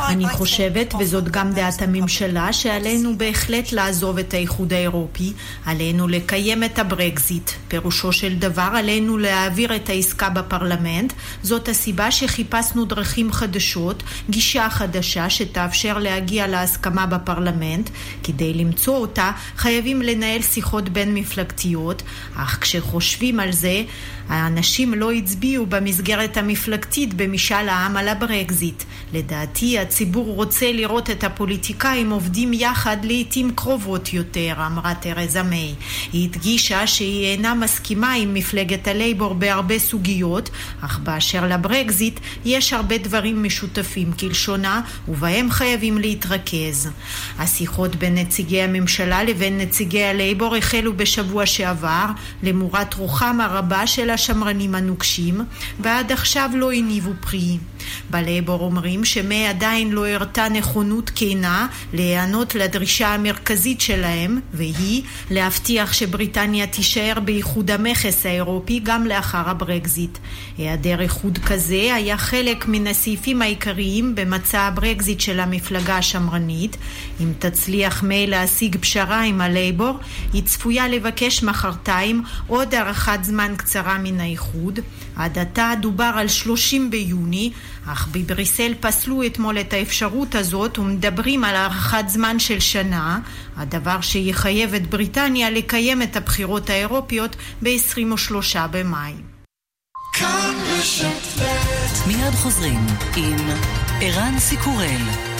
אני 0.07 0.29
חושבת, 0.29 0.93
וזאת 0.99 1.29
גם 1.29 1.51
דעת 1.51 1.81
הממשלה, 1.81 2.53
שעלינו 2.53 3.17
בהחלט 3.17 3.71
לעזוב 3.71 4.17
את 4.17 4.33
האיחוד 4.33 4.73
האירופי, 4.73 5.33
עלינו 5.65 6.07
לקיים 6.07 6.63
את 6.63 6.79
הברקזיט. 6.79 7.51
פירושו 7.67 8.11
של 8.11 8.35
דבר, 8.35 8.69
עלינו 8.75 9.17
להעביר 9.17 9.75
את 9.75 9.89
העסקה 9.89 10.29
בפרלמנט. 10.29 11.13
זאת 11.43 11.69
הסיבה 11.69 12.11
שחיפשנו 12.11 12.85
דרכים 12.85 13.31
חדשות, 13.31 14.03
גישה 14.29 14.69
חדשה 14.69 15.29
שתאפשר 15.29 15.97
להגיע 15.97 16.47
להסכמה 16.47 17.05
בפרלמנט. 17.05 17.89
כדי 18.23 18.53
למצוא 18.53 18.97
אותה, 18.97 19.31
חייבים 19.57 20.01
לנהל 20.01 20.41
שיחות 20.41 20.89
בין 20.89 21.13
מפלגתיות, 21.13 22.03
אך 22.35 22.57
כשחושבים 22.61 23.39
על 23.39 23.51
זה, 23.51 23.83
האנשים 24.29 24.93
לא 24.93 25.11
הצביעו 25.11 25.65
במסגרת 25.65 26.37
המפלגתית 26.37 27.13
במשאל 27.13 27.69
העם 27.69 27.97
על 27.97 28.07
הברקזיט. 28.07 28.83
לדעתי 29.13 29.50
הציבור 29.81 30.35
רוצה 30.35 30.71
לראות 30.71 31.09
את 31.09 31.23
הפוליטיקאים 31.23 32.09
עובדים 32.11 32.53
יחד 32.53 32.97
לעיתים 33.03 33.51
קרובות 33.55 34.13
יותר, 34.13 34.53
אמרה 34.67 34.93
תרזה 34.93 35.43
מיי. 35.43 35.75
היא 36.13 36.29
הדגישה 36.29 36.87
שהיא 36.87 37.25
אינה 37.25 37.53
מסכימה 37.53 38.13
עם 38.13 38.33
מפלגת 38.33 38.87
הלייבור 38.87 39.33
בהרבה 39.33 39.79
סוגיות, 39.79 40.49
אך 40.81 40.99
באשר 40.99 41.47
לברקזיט 41.47 42.19
יש 42.45 42.73
הרבה 42.73 42.97
דברים 42.97 43.43
משותפים 43.43 44.11
כלשונה, 44.11 44.81
ובהם 45.07 45.51
חייבים 45.51 45.97
להתרכז. 45.97 46.89
השיחות 47.39 47.95
בין 47.95 48.15
נציגי 48.15 48.61
הממשלה 48.61 49.23
לבין 49.23 49.57
נציגי 49.57 50.03
הלייבור 50.03 50.55
החלו 50.55 50.97
בשבוע 50.97 51.45
שעבר, 51.45 52.05
למורת 52.43 52.93
רוחם 52.93 53.37
הרבה 53.41 53.87
של 53.87 54.09
השמרנים 54.09 54.75
הנוקשים, 54.75 55.41
ועד 55.79 56.11
עכשיו 56.11 56.49
לא 56.55 56.71
הניבו 56.71 57.11
פרי. 57.19 57.57
בלייבור 58.09 58.61
אומרים 58.61 59.05
שמיי 59.05 59.47
עדיין 59.47 59.91
לא 59.91 60.07
הראתה 60.07 60.49
נכונות 60.49 61.11
כנה 61.15 61.67
להיענות 61.93 62.55
לדרישה 62.55 63.13
המרכזית 63.13 63.81
שלהם, 63.81 64.39
והיא 64.53 65.03
להבטיח 65.31 65.93
שבריטניה 65.93 66.67
תישאר 66.67 67.19
באיחוד 67.25 67.71
המכס 67.71 68.25
האירופי 68.25 68.79
גם 68.83 69.07
לאחר 69.07 69.49
הברקזיט. 69.49 70.17
היעדר 70.57 71.01
איחוד 71.01 71.37
כזה 71.37 71.95
היה 71.95 72.17
חלק 72.17 72.65
מן 72.67 72.87
הסעיפים 72.87 73.41
העיקריים 73.41 74.15
במצע 74.15 74.59
הברקזיט 74.59 75.19
של 75.19 75.39
המפלגה 75.39 75.97
השמרנית. 75.97 76.77
אם 77.21 77.33
תצליח 77.39 78.03
מיי 78.03 78.27
להשיג 78.27 78.77
פשרה 78.79 79.21
עם 79.21 79.41
הלייבור, 79.41 79.97
היא 80.33 80.43
צפויה 80.43 80.87
לבקש 80.87 81.43
מחרתיים 81.43 82.23
עוד 82.47 82.75
הארכת 82.75 83.19
זמן 83.23 83.53
קצרה 83.57 83.97
מן 83.97 84.19
האיחוד. 84.19 84.79
עד 85.15 85.37
עתה 85.37 85.73
דובר 85.81 86.11
על 86.15 86.27
30 86.27 86.91
ביוני, 86.91 87.51
אך 87.87 88.07
בבריסל 88.11 88.73
פסלו 88.79 89.25
אתמול 89.25 89.59
את 89.59 89.73
האפשרות 89.73 90.35
הזאת 90.35 90.79
ומדברים 90.79 91.43
על 91.43 91.55
הארכת 91.55 92.03
זמן 92.07 92.39
של 92.39 92.59
שנה, 92.59 93.19
הדבר 93.57 94.01
שיחייב 94.01 94.73
את 94.73 94.89
בריטניה 94.89 95.49
לקיים 95.49 96.01
את 96.01 96.15
הבחירות 96.15 96.69
האירופיות 96.69 97.35
ב-23 97.61 98.57
במאי. 98.71 99.13
מיד 102.07 102.33
חוזרים 102.33 102.79
עם 103.15 103.37
ערן 104.01 104.39
סיקורל 104.39 105.30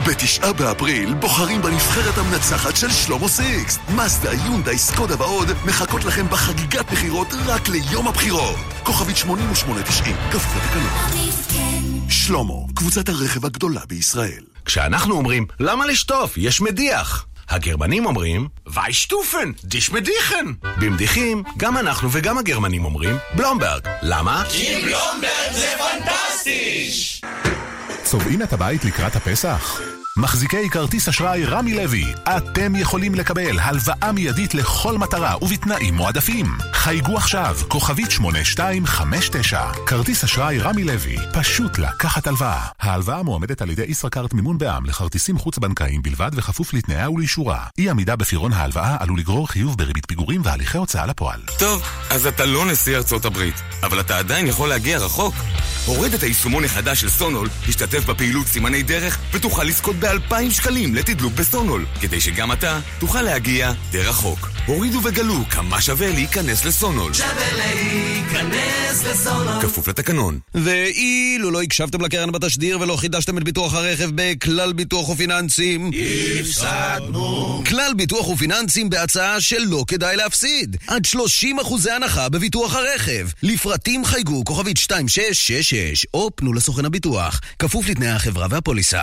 בתשעה 0.00 0.52
באפריל 0.52 1.14
בוחרים 1.14 1.62
בנבחרת 1.62 2.18
המנצחת 2.18 2.76
של 2.76 2.90
שלמה 2.90 3.28
סיקס. 3.28 3.78
מזדה, 3.96 4.32
יונדאי, 4.32 4.78
סקודה 4.78 5.14
ועוד 5.18 5.48
מחכות 5.64 6.04
לכם 6.04 6.26
בחגיגת 6.30 6.92
בחירות 6.92 7.28
רק 7.46 7.68
ליום 7.68 8.08
הבחירות. 8.08 8.56
כוכבית 8.82 9.16
8890, 9.16 10.16
כפוף 10.30 10.56
לתקנון. 10.56 11.30
שלמה, 12.10 12.54
קבוצת 12.74 13.08
הרכב 13.08 13.44
הגדולה 13.46 13.80
בישראל. 13.88 14.42
כשאנחנו 14.64 15.14
אומרים, 15.14 15.46
למה 15.60 15.86
לשטוף? 15.86 16.32
יש 16.36 16.60
מדיח. 16.60 17.26
הגרמנים 17.48 18.06
אומרים, 18.06 18.48
ווי 18.66 18.92
שטופן, 18.92 19.52
דיש 19.64 19.90
מדיחן. 19.90 20.52
במדיחים, 20.80 21.42
גם 21.56 21.76
אנחנו 21.76 22.08
וגם 22.12 22.38
הגרמנים 22.38 22.84
אומרים, 22.84 23.16
בלומברג. 23.36 23.88
למה? 24.02 24.44
כי 24.48 24.74
בלומברג 24.84 25.52
זה 25.52 25.74
פנטסטיש! 25.78 27.22
צובעים 28.14 28.42
את 28.42 28.52
הבית 28.52 28.84
לקראת 28.84 29.16
הפסח? 29.16 29.80
מחזיקי 30.18 30.70
כרטיס 30.70 31.08
אשראי 31.08 31.44
רמי 31.44 31.74
לוי, 31.74 32.14
אתם 32.36 32.76
יכולים 32.76 33.14
לקבל 33.14 33.58
הלוואה 33.58 34.12
מיידית 34.12 34.54
לכל 34.54 34.98
מטרה 34.98 35.44
ובתנאים 35.44 35.94
מועדפים. 35.94 36.46
חייגו 36.72 37.16
עכשיו, 37.16 37.56
כוכבית 37.68 38.10
8259. 38.10 39.60
כרטיס 39.86 40.24
אשראי 40.24 40.58
רמי 40.58 40.84
לוי, 40.84 41.16
פשוט 41.32 41.78
לקחת 41.78 42.26
הלוואה. 42.26 42.66
ההלוואה 42.80 43.22
מועמדת 43.22 43.62
על 43.62 43.70
ידי 43.70 43.84
ישראכרט 43.88 44.32
מימון 44.32 44.58
בע"מ 44.58 44.86
לכרטיסים 44.86 45.38
חוץ-בנקאיים 45.38 46.02
בלבד 46.02 46.30
וכפוף 46.34 46.74
לתנאיה 46.74 47.10
ולאישורה. 47.10 47.66
אי 47.78 47.90
עמידה 47.90 48.16
בפירעון 48.16 48.52
ההלוואה 48.52 48.96
עלול 49.00 49.18
לגרור 49.18 49.48
חיוב 49.48 49.78
בריבית 49.78 50.06
פיגורים 50.06 50.40
והליכי 50.44 50.78
הוצאה 50.78 51.06
לפועל. 51.06 51.40
טוב, 51.58 51.82
אז 52.10 52.26
אתה 52.26 52.44
לא 52.46 52.66
נשיא 52.66 52.96
ארצות 52.96 53.24
הברית, 53.24 53.62
אבל 53.82 54.00
אתה 54.00 54.18
עדיין 54.18 54.46
יכול 54.46 54.68
להגיע 54.68 54.98
רחוק. 54.98 55.34
הורד 55.86 56.14
את 56.14 56.22
היישומון 56.22 56.64
החדש 56.64 57.00
של 57.00 57.08
סונול, 57.08 57.48
השתתף 57.68 58.04
בפעילות 58.04 58.46
סימני 58.46 58.82
דרך 58.82 59.18
ותוכל 59.32 59.64
לזכות 59.64 59.96
ב-2,000 60.04 60.50
שקלים 60.50 60.94
לתדלוק 60.94 61.32
בסונול, 61.32 61.86
כדי 62.00 62.20
שגם 62.20 62.52
אתה 62.52 62.80
תוכל 62.98 63.22
להגיע 63.22 63.72
די 63.90 64.00
רחוק. 64.00 64.50
הורידו 64.66 65.00
וגלו 65.04 65.34
כמה 65.50 65.80
שווה 65.80 66.10
להיכנס 66.10 66.64
לסונול. 66.64 67.12
שווה 67.12 67.52
להיכנס 67.56 69.04
לסונול. 69.04 69.62
כפוף 69.62 69.88
לתקנון. 69.88 70.38
ואילו 70.54 71.50
לא 71.50 71.62
הקשבתם 71.62 72.00
לקרן 72.00 72.32
בתשדיר 72.32 72.80
ולא 72.80 72.96
חידשתם 72.96 73.38
את 73.38 73.44
ביטוח 73.44 73.74
הרכב 73.74 74.10
בכלל 74.14 74.72
ביטוח 74.72 75.08
ופיננסים, 75.08 75.90
הפסדנו. 76.40 77.62
כלל 77.68 77.92
ביטוח 77.96 78.28
ופיננסים 78.28 78.90
בהצעה 78.90 79.40
שלא 79.40 79.84
כדאי 79.88 80.16
להפסיד. 80.16 80.76
עד 80.86 81.04
30 81.04 81.58
אחוזי 81.60 81.90
הנחה 81.90 82.28
בביטוח 82.28 82.74
הרכב. 82.74 83.28
לפרטים 83.42 84.04
חייגו 84.04 84.44
כוכבית 84.44 84.76
2666 84.78 86.06
או 86.14 86.30
פנו 86.36 86.52
לסוכן 86.52 86.84
הביטוח. 86.84 87.40
כפוף 87.58 87.88
לתנאי 87.88 88.08
החברה 88.08 88.46
והפוליסה. 88.50 89.02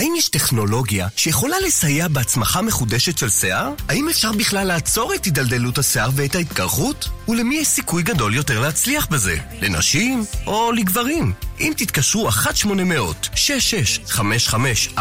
האם 0.00 0.14
יש 0.16 0.28
טכנולוגיה 0.28 1.08
שיכולה 1.16 1.56
לסייע 1.66 2.08
בהצמחה 2.08 2.62
מחודשת 2.62 3.18
של 3.18 3.28
שיער? 3.28 3.72
האם 3.88 4.08
אפשר 4.08 4.32
בכלל 4.32 4.66
לעצור 4.66 5.14
את 5.14 5.24
הידלדלות 5.24 5.78
השיער 5.78 6.10
ואת 6.14 6.34
ההתקרחות? 6.34 7.08
ולמי 7.28 7.54
יש 7.54 7.68
סיכוי 7.68 8.02
גדול 8.02 8.34
יותר 8.34 8.60
להצליח 8.60 9.06
בזה? 9.06 9.36
לנשים 9.60 10.24
או 10.46 10.72
לגברים? 10.72 11.32
אם 11.60 11.72
תתקשרו 11.76 12.28
1-800-665544, 12.28 15.00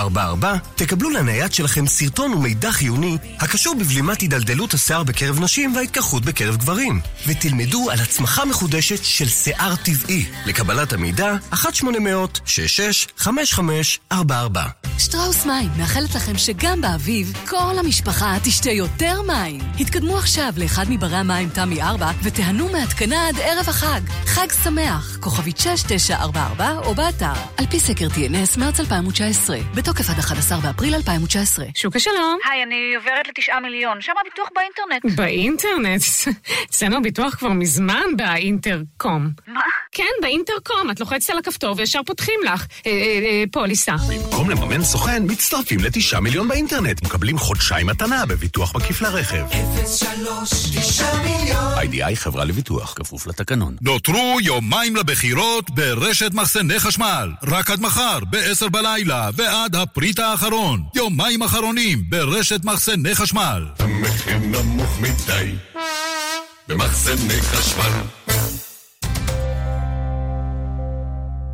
תקבלו 0.76 1.10
לנייד 1.10 1.54
שלכם 1.54 1.88
סרטון 1.88 2.34
ומידע 2.34 2.72
חיוני 2.72 3.18
הקשור 3.40 3.76
בבלימת 3.76 4.22
הידלדלות 4.22 4.74
השיער 4.74 5.04
בקרב 5.04 5.40
נשים 5.40 5.76
וההתקחות 5.76 6.26
בקרב 6.26 6.58
גברים, 6.58 7.02
ותלמדו 7.28 7.92
על 7.92 8.00
הצמחה 8.00 8.46
מחודשת 8.46 9.04
של 9.04 9.30
שיער 9.30 9.76
טבעי. 9.76 10.26
לקבלת 10.46 10.94
המידע, 10.94 11.36
1-800-665544. 11.54 14.14
שטראוס 14.98 15.46
מים 15.46 15.70
מאחלת 15.78 16.16
לכם 16.16 16.38
שגם 16.38 16.82
באביב 16.82 17.34
כל 17.48 17.80
המשפחה 17.80 18.38
תשתה 18.44 18.72
יותר 18.72 19.22
מים. 19.22 19.62
התקדמו 19.80 20.18
עכשיו 20.18 20.54
לאחד 20.58 20.86
מברי 20.90 21.16
המים 21.16 21.50
תמי 21.50 21.82
4 21.82 22.12
ותיהנו 22.24 22.72
מהתקנה 22.72 23.28
עד 23.28 23.40
ערב 23.40 23.70
החג. 23.70 24.02
חג 24.26 24.48
שמח, 24.64 25.18
כוכבית 25.20 25.58
6944 25.58 26.49
או 26.86 26.96
באתר. 26.96 27.34
על 27.58 27.66
פי 27.66 27.80
סקר 27.80 28.08
TNS 28.08 28.60
מרץ 28.60 28.80
2019, 28.80 29.58
בתוקף 29.76 30.10
עד 30.10 30.20
11 30.20 30.60
באפריל 30.60 30.96
2019. 30.96 31.66
שוקה 31.76 32.00
שלום. 32.00 32.38
היי, 32.52 32.64
אני 32.64 32.96
עוברת 32.96 33.28
לתשעה 33.28 33.60
מיליון, 33.60 34.02
שם 34.02 34.12
הביטוח 34.22 34.50
באינטרנט. 34.56 35.18
באינטרנט? 35.18 36.02
אצלנו 36.70 36.98
הביטוח 36.98 37.36
כבר 37.36 37.50
מזמן 37.50 38.04
באינטרקום. 38.18 39.30
מה? 39.48 39.62
כן, 39.92 40.04
באינטרקום. 40.22 40.92
את 40.92 41.00
לוחצת 41.00 41.30
על 41.30 41.38
הכפתור 41.38 41.76
וישר 41.78 42.00
פותחים 42.06 42.40
לך. 42.46 42.66
אה, 42.86 42.92
אה, 42.92 42.96
אה, 43.26 43.44
פוליסה. 43.52 43.96
במקום 44.10 44.50
לממן 44.50 44.84
סוכן, 44.84 45.24
מצטרפים 45.28 45.80
לתשעה 45.80 46.20
מיליון 46.20 46.48
באינטרנט. 46.48 47.04
מקבלים 47.04 47.38
חודשיים 47.38 47.88
מתנה 47.88 48.26
בביטוח 48.26 48.76
מקיף 48.76 49.02
לרכב. 49.02 49.46
03 49.86 50.50
9 50.76 51.06
מיליון. 51.24 51.74
איי-די-איי 51.78 52.16
חברה 52.16 52.46
לביטוח, 52.46 52.94
כפוף 52.94 53.28
לתקנון. 53.28 53.76
נותרו 53.82 54.38
יומיים 54.42 54.96
לבחירות 54.96 55.70
ברשת 55.70 56.34
מחסני 56.42 56.80
חשמל. 56.80 57.32
רק 57.44 57.72
עד 57.72 57.82
מחר, 57.82 58.20
ב-10 58.30 58.70
בלילה, 58.70 59.30
ועד 59.36 59.76
הפריט 59.76 60.20
האחרון. 60.20 60.84
יומיים 60.96 61.44
אחרונים 61.44 62.10
ברשת 62.10 62.66
מחסני 62.66 63.16
חשמל. 63.16 63.66
המחיר 63.80 64.38
נמוך 64.38 65.00
מדי 65.02 65.56
במחסני 66.68 67.42
חשמל. 67.42 67.92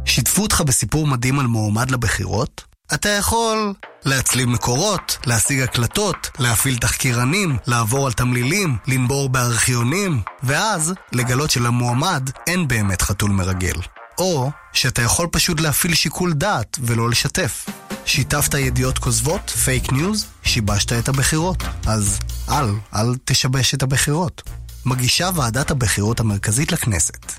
שיתפו 0.05 0.41
אותך 0.41 0.61
בסיפור 0.61 1.07
מדהים 1.07 1.39
על 1.39 1.47
מועמד 1.47 1.91
לבחירות? 1.91 2.63
אתה 2.93 3.09
יכול 3.09 3.73
להצליב 4.05 4.49
מקורות, 4.49 5.17
להשיג 5.25 5.61
הקלטות, 5.61 6.29
להפעיל 6.39 6.77
תחקירנים, 6.77 7.57
לעבור 7.67 8.05
על 8.05 8.13
תמלילים, 8.13 8.77
לנבור 8.87 9.29
בארכיונים, 9.29 10.21
ואז 10.43 10.93
לגלות 11.11 11.51
שלמועמד 11.51 12.29
אין 12.47 12.67
באמת 12.67 13.01
חתול 13.01 13.31
מרגל. 13.31 13.75
או 14.17 14.51
שאתה 14.73 15.01
יכול 15.01 15.27
פשוט 15.31 15.59
להפעיל 15.59 15.93
שיקול 15.93 16.33
דעת 16.33 16.77
ולא 16.81 17.09
לשתף. 17.09 17.65
שיתפת 18.05 18.53
ידיעות 18.53 18.97
כוזבות, 18.97 19.49
פייק 19.49 19.91
ניוז, 19.91 20.25
שיבשת 20.43 20.93
את 20.93 21.09
הבחירות. 21.09 21.63
אז 21.87 22.19
אל, 22.49 22.65
אל 22.95 23.15
תשבש 23.25 23.73
את 23.73 23.83
הבחירות. 23.83 24.41
מגישה 24.85 25.29
ועדת 25.35 25.71
הבחירות 25.71 26.19
המרכזית 26.19 26.71
לכנסת. 26.71 27.31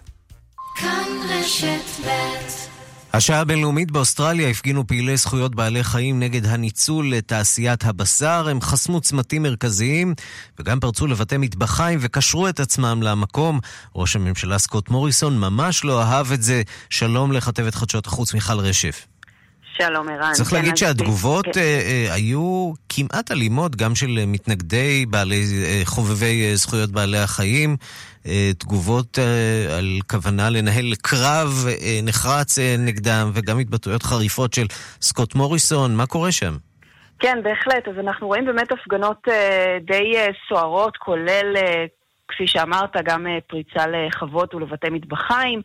כאן 0.77 1.09
רשת 1.29 2.07
ב' 2.07 2.66
השעה 3.17 3.41
הבינלאומית 3.41 3.91
באוסטרליה 3.91 4.49
הפגינו 4.49 4.87
פעילי 4.87 5.17
זכויות 5.17 5.55
בעלי 5.55 5.85
חיים 5.85 6.21
נגד 6.21 6.47
הניצול 6.47 7.11
לתעשיית 7.13 7.85
הבשר. 7.85 8.49
הם 8.51 8.61
חסמו 8.61 9.01
צמתים 9.01 9.43
מרכזיים 9.43 10.15
וגם 10.59 10.81
פרצו 10.81 11.07
לבתי 11.07 11.37
מטבחיים 11.37 11.99
וקשרו 12.03 12.49
את 12.49 12.61
עצמם 12.61 13.01
למקום. 13.03 13.61
ראש 13.95 14.17
הממשלה 14.17 14.59
סקוט 14.59 14.89
מוריסון 14.89 15.39
ממש 15.39 15.85
לא 15.85 16.03
אהב 16.03 16.33
את 16.33 16.43
זה. 16.43 16.63
שלום 16.91 17.33
לכתבת 17.33 17.75
חדשות 17.75 18.07
החוץ 18.07 18.35
מיכל 18.35 18.59
רשף. 18.59 19.07
שלום 19.79 20.09
ערן. 20.09 20.33
צריך 20.33 20.51
כן, 20.51 20.57
להגיד 20.57 20.73
אז- 20.73 20.79
שהתגובות 20.79 21.45
כן. 21.45 21.61
אה, 21.61 21.81
אה, 22.09 22.15
היו 22.15 22.73
כמעט 22.89 23.31
אלימות, 23.31 23.77
גם 23.77 23.95
של 23.95 24.19
אה, 24.21 24.27
מתנגדי 24.27 25.07
בעלי, 25.07 25.45
אה, 25.65 25.81
חובבי 25.85 26.47
אה, 26.51 26.57
זכויות 26.57 26.91
בעלי 26.91 27.19
החיים. 27.19 27.77
אה, 28.27 28.51
תגובות 28.59 29.19
אה, 29.19 29.79
על 29.79 29.99
כוונה 30.11 30.51
לנהל 30.51 30.95
קרב 31.03 31.49
אה, 31.69 32.01
נחרץ 32.03 32.59
נגדם, 32.79 33.31
וגם 33.35 33.59
התבטאויות 33.59 34.03
חריפות 34.03 34.55
של 34.55 34.67
סקוט 35.01 35.35
מוריסון. 35.35 35.97
מה 35.97 36.07
קורה 36.07 36.33
שם? 36.33 36.53
כן, 37.19 37.39
בהחלט. 37.43 37.89
אז 37.89 37.99
אנחנו 37.99 38.27
רואים 38.27 38.45
באמת 38.45 38.73
הפגנות 38.73 39.29
די 39.81 40.15
סוערות, 40.49 40.97
כולל, 40.97 41.57
כפי 42.29 42.47
שאמרת, 42.47 42.97
גם 43.05 43.27
פריצה 43.49 43.85
לחוות 43.87 44.55
ולבתי 44.55 44.91
מטבחיים 44.91 45.61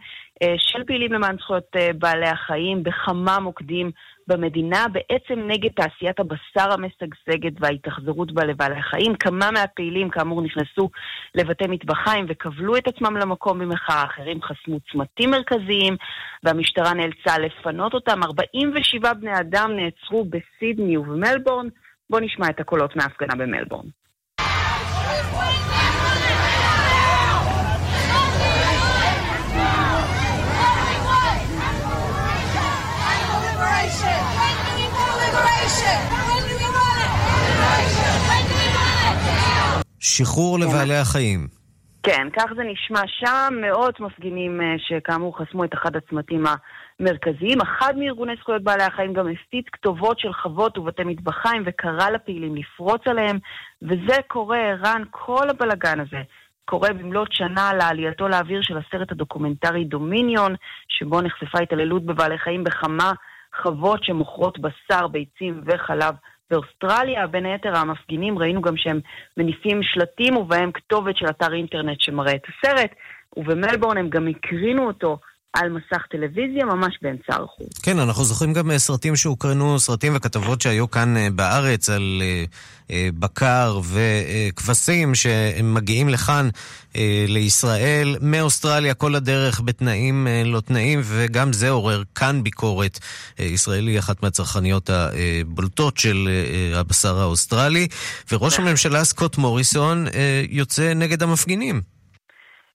של 0.57 0.83
פעילים 0.87 1.13
למען 1.13 1.35
זכויות 1.37 1.75
בעלי 1.97 2.27
החיים 2.27 2.83
בכמה 2.83 3.39
מוקדים 3.39 3.91
במדינה, 4.31 4.85
בעצם 4.91 5.39
נגד 5.47 5.69
תעשיית 5.71 6.19
הבשר 6.19 6.73
המשגשגת 6.73 7.53
וההתאכזרות 7.59 8.31
בה 8.31 8.45
לבעלי 8.45 8.75
החיים. 8.79 9.15
כמה 9.15 9.51
מהפעילים, 9.51 10.09
כאמור, 10.09 10.41
נכנסו 10.41 10.89
לבתי 11.35 11.67
מטבחיים 11.67 12.25
וכבלו 12.29 12.77
את 12.77 12.87
עצמם 12.87 13.17
למקום 13.17 13.59
במחאה, 13.59 14.03
אחרים 14.03 14.41
חסמו 14.41 14.79
צמתים 14.91 15.31
מרכזיים, 15.31 15.95
והמשטרה 16.43 16.93
נאלצה 16.93 17.37
לפנות 17.37 17.93
אותם. 17.93 18.23
47 18.23 19.13
בני 19.13 19.39
אדם 19.39 19.71
נעצרו 19.75 20.25
בסידני 20.25 20.97
ובמלבורן. 20.97 21.67
בואו 22.09 22.23
נשמע 22.23 22.49
את 22.49 22.59
הקולות 22.59 22.95
מההפגנה 22.95 23.35
במלבורן. 23.35 23.87
שחרור 39.99 40.59
לבעלי 40.59 40.97
החיים. 40.97 41.47
כן, 42.03 42.27
כך 42.37 42.45
זה 42.55 42.63
נשמע 42.63 43.01
שם. 43.07 43.53
מאות 43.61 43.99
מפגינים 43.99 44.61
אה, 44.61 44.75
שכאמור 44.77 45.37
חסמו 45.37 45.63
את 45.63 45.73
אחד 45.73 45.95
הצמתים 45.95 46.43
המרכזיים. 46.99 47.61
אחד 47.61 47.93
מארגוני 47.97 48.33
זכויות 48.39 48.63
בעלי 48.63 48.83
החיים 48.83 49.13
גם 49.13 49.27
הפציץ 49.27 49.65
כתובות 49.71 50.19
של 50.19 50.33
חוות 50.33 50.77
ובתי 50.77 51.03
מטבחיים 51.03 51.63
וקרא 51.65 52.09
לפעילים 52.09 52.55
לפרוץ 52.55 53.01
עליהם, 53.05 53.39
וזה 53.81 54.17
קורה, 54.27 54.57
ערן, 54.57 55.01
כל 55.11 55.49
הבלגן 55.49 55.99
הזה. 55.99 56.21
קורה 56.65 56.93
במלאת 56.93 57.27
שנה 57.31 57.73
לעלייתו 57.73 58.27
לאוויר 58.27 58.61
של 58.61 58.77
הסרט 58.77 59.11
הדוקומנטרי 59.11 59.83
דומיניון, 59.83 60.55
שבו 60.87 61.21
נחשפה 61.21 61.59
התעללות 61.59 62.05
בבעלי 62.05 62.37
חיים 62.37 62.63
בכמה 62.63 63.11
חוות 63.55 64.03
שמוכרות 64.03 64.59
בשר, 64.59 65.07
ביצים 65.07 65.61
וחלב 65.65 66.15
באוסטרליה. 66.51 67.27
בין 67.27 67.45
היתר 67.45 67.77
המפגינים 67.77 68.39
ראינו 68.39 68.61
גם 68.61 68.77
שהם 68.77 68.99
מניפים 69.37 69.83
שלטים 69.83 70.37
ובהם 70.37 70.71
כתובת 70.71 71.17
של 71.17 71.25
אתר 71.29 71.53
אינטרנט 71.53 72.01
שמראה 72.01 72.35
את 72.35 72.43
הסרט, 72.49 72.91
ובמלבורן 73.37 73.97
הם 73.97 74.09
גם 74.09 74.27
הקרינו 74.27 74.87
אותו 74.87 75.17
על 75.53 75.69
מסך 75.69 76.05
טלוויזיה 76.11 76.65
ממש 76.65 76.97
באמצע 77.01 77.33
הרחוב. 77.35 77.67
כן, 77.83 77.99
אנחנו 77.99 78.23
זוכרים 78.23 78.53
גם 78.53 78.71
אה, 78.71 78.79
סרטים 78.79 79.15
שהוקרנו, 79.15 79.79
סרטים 79.79 80.15
וכתבות 80.15 80.61
שהיו 80.61 80.91
כאן 80.91 81.17
אה, 81.17 81.27
בארץ 81.35 81.89
על 81.89 82.21
אה, 82.91 83.09
בקר 83.19 83.79
וכבשים 83.83 85.15
שהם 85.15 85.73
מגיעים 85.73 86.09
לכאן 86.09 86.49
לישראל 87.27 88.15
מאוסטרליה 88.21 88.93
כל 88.93 89.15
הדרך 89.15 89.61
בתנאים 89.65 90.27
לא 90.45 90.59
תנאים, 90.59 91.01
וגם 91.03 91.53
זה 91.53 91.69
עורר 91.69 92.03
כאן 92.15 92.43
ביקורת. 92.43 92.99
ישראל 93.39 93.87
היא 93.87 93.99
אחת 93.99 94.23
מהצרכניות 94.23 94.89
הבולטות 94.89 95.97
של 95.97 96.29
הבשר 96.75 97.19
האוסטרלי, 97.19 97.87
וראש 98.31 98.59
הממשלה 98.59 99.03
סקוט 99.03 99.37
מוריסון 99.37 100.05
יוצא 100.49 100.93
נגד 100.93 101.23
המפגינים. 101.23 101.81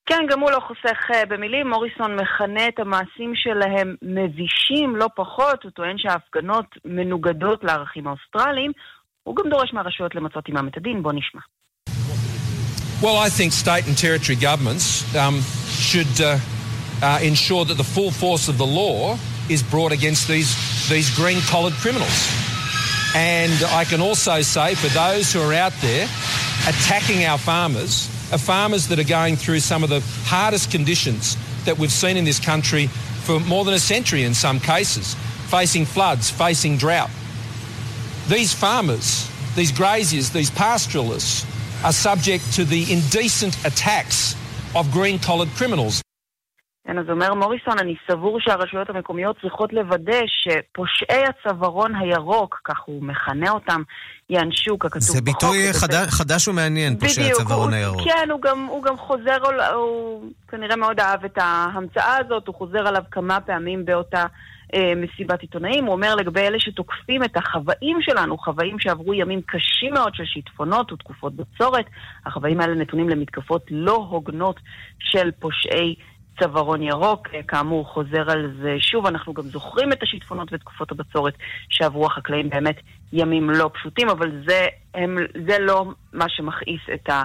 כן, 0.06 0.26
גם 0.30 0.40
הוא 0.40 0.50
לא 0.50 0.60
חוסך 0.60 0.98
אה, 1.14 1.26
במילים. 1.26 1.68
מוריסון 1.68 2.16
מכנה 2.16 2.68
את 2.68 2.78
המעשים 2.78 3.32
שלהם 3.34 3.94
מבישים 4.02 4.96
לא 4.96 5.06
פחות. 5.16 5.62
הוא 5.62 5.70
טוען 5.70 5.98
שההפגנות 5.98 6.66
מנוגדות 6.84 7.64
לערכים 7.64 8.06
האוסטרליים. 8.06 8.72
הוא 9.22 9.36
גם 9.36 9.50
דורש 9.50 9.72
מהרשויות 9.72 10.14
למצות 10.14 10.48
עמם 10.48 10.68
את 10.68 10.76
הדין. 10.76 11.02
בוא 11.02 11.12
נשמע. 11.12 11.40
Well, 13.02 13.18
I 13.18 13.28
think 13.28 13.52
state 13.52 13.86
and 13.88 13.96
territory 13.98 14.36
governments 14.36 14.86
um, 15.14 15.42
should 15.88 16.14
uh, 16.20 16.38
uh, 17.02 17.18
ensure 17.22 17.62
that 17.66 17.76
the 17.76 17.88
full 17.96 18.10
force 18.10 18.48
of 18.48 18.56
the 18.56 18.70
law 18.82 19.18
is 19.50 19.62
brought 19.62 19.92
against 19.92 20.28
these, 20.28 20.50
these 20.88 21.08
green 21.14 21.40
collared 21.52 21.74
criminals. 21.74 22.18
And 23.14 23.56
I 23.80 23.84
can 23.84 24.00
also 24.00 24.40
say 24.40 24.74
for 24.74 24.88
those 25.04 25.30
who 25.32 25.40
are 25.42 25.52
out 25.52 25.74
there 25.82 26.04
attacking 26.66 27.26
our 27.26 27.36
farmers, 27.36 28.08
are 28.32 28.38
farmers 28.38 28.88
that 28.88 28.98
are 28.98 29.04
going 29.04 29.36
through 29.36 29.60
some 29.60 29.84
of 29.84 29.90
the 29.90 30.00
hardest 30.24 30.70
conditions 30.70 31.36
that 31.64 31.78
we've 31.78 31.92
seen 31.92 32.16
in 32.16 32.24
this 32.24 32.40
country 32.40 32.86
for 32.86 33.40
more 33.40 33.64
than 33.64 33.74
a 33.74 33.78
century 33.78 34.24
in 34.24 34.34
some 34.34 34.60
cases, 34.60 35.14
facing 35.48 35.84
floods, 35.84 36.30
facing 36.30 36.76
drought. 36.76 37.10
These 38.28 38.52
farmers, 38.52 39.30
these 39.54 39.72
graziers, 39.72 40.30
these 40.30 40.50
pastoralists 40.50 41.46
are 41.84 41.92
subject 41.92 42.52
to 42.54 42.64
the 42.64 42.92
indecent 42.92 43.56
attacks 43.64 44.34
of 44.74 44.90
green 44.90 45.18
collared 45.18 45.48
criminals. 45.50 46.02
כן, 46.86 46.98
אז 46.98 47.04
אומר 47.10 47.34
מוריסון, 47.34 47.78
אני 47.78 47.94
סבור 48.10 48.40
שהרשויות 48.40 48.90
המקומיות 48.90 49.36
צריכות 49.40 49.72
לוודא 49.72 50.20
שפושעי 50.26 51.24
הצווארון 51.24 51.94
הירוק, 51.94 52.60
כך 52.64 52.80
הוא 52.84 53.02
מכנה 53.02 53.50
אותם, 53.50 53.82
יענשו 54.30 54.78
ככתוב 54.78 55.02
בחוק. 55.02 55.14
זה 55.14 55.22
ביטוי 55.22 55.72
חדש, 55.72 56.08
חדש 56.08 56.48
ומעניין, 56.48 56.98
פושעי 56.98 57.30
הצווארון 57.30 57.74
הירוק. 57.74 58.00
כן, 58.04 58.28
הוא 58.30 58.40
גם, 58.42 58.66
הוא 58.70 58.82
גם 58.82 58.96
חוזר, 58.96 59.38
הוא 59.74 60.30
כנראה 60.48 60.76
מאוד 60.76 61.00
אהב 61.00 61.24
את 61.24 61.38
ההמצאה 61.38 62.16
הזאת, 62.16 62.46
הוא 62.46 62.54
חוזר 62.54 62.88
עליו 62.88 63.02
כמה 63.10 63.40
פעמים 63.40 63.84
באותה 63.84 64.24
אה, 64.74 64.92
מסיבת 64.96 65.40
עיתונאים. 65.40 65.84
הוא 65.84 65.92
אומר 65.92 66.14
לגבי 66.14 66.40
אלה 66.40 66.60
שתוקפים 66.60 67.24
את 67.24 67.36
החוואים 67.36 67.98
שלנו, 68.00 68.38
חוואים 68.38 68.78
שעברו 68.78 69.14
ימים 69.14 69.40
קשים 69.40 69.94
מאוד 69.94 70.14
של 70.14 70.24
שיטפונות 70.24 70.92
ותקופות 70.92 71.32
בצורת. 71.36 71.86
החוואים 72.26 72.60
האלה 72.60 72.74
נתונים 72.74 73.08
למתקפות 73.08 73.62
לא 73.70 74.06
הוגנות 74.10 74.60
של 74.98 75.30
פושעי 75.30 75.94
צווארון 76.38 76.82
ירוק. 76.82 77.28
אה, 77.34 77.42
כאמור, 77.42 77.86
חוזר 77.86 78.30
על 78.30 78.52
זה 78.62 78.76
שוב. 78.78 79.06
אנחנו 79.06 79.34
גם 79.34 79.42
זוכרים 79.42 79.92
את 79.92 80.02
השיטפונות 80.02 80.48
ותקופות 80.52 80.92
הבצורת 80.92 81.34
שעברו 81.68 82.06
החקלאים 82.06 82.50
באמת 82.50 82.76
ימים 83.12 83.50
לא 83.50 83.70
פשוטים, 83.74 84.08
אבל 84.08 84.30
זה, 84.48 84.66
הם, 84.94 85.16
זה 85.46 85.58
לא 85.58 85.84
מה 86.12 86.28
שמכעיס 86.28 86.80
את 86.94 87.10
ה... 87.10 87.22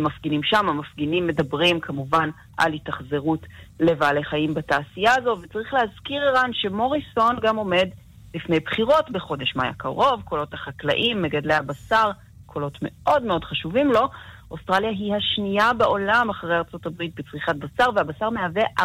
מפגינים 0.00 0.42
שם, 0.42 0.68
המפגינים 0.68 1.26
מדברים 1.26 1.80
כמובן 1.80 2.30
על 2.58 2.72
התאכזרות 2.72 3.46
לבעלי 3.80 4.24
חיים 4.24 4.54
בתעשייה 4.54 5.12
הזו, 5.18 5.36
וצריך 5.42 5.74
להזכיר, 5.74 6.22
ערן, 6.22 6.50
שמוריסון 6.52 7.36
גם 7.42 7.56
עומד 7.56 7.88
לפני 8.34 8.60
בחירות 8.60 9.10
בחודש 9.10 9.56
מאי 9.56 9.68
הקרוב, 9.68 10.22
קולות 10.24 10.54
החקלאים, 10.54 11.22
מגדלי 11.22 11.54
הבשר, 11.54 12.10
קולות 12.46 12.78
מאוד 12.82 13.22
מאוד 13.22 13.44
חשובים 13.44 13.92
לו. 13.92 14.08
אוסטרליה 14.54 14.90
היא 14.90 15.14
השנייה 15.14 15.72
בעולם 15.72 16.30
אחרי 16.30 16.56
ארצות 16.56 16.86
הברית 16.86 17.14
בצריכת 17.14 17.54
בשר, 17.56 17.90
והבשר 17.94 18.30
מהווה 18.30 18.62
40% 18.80 18.84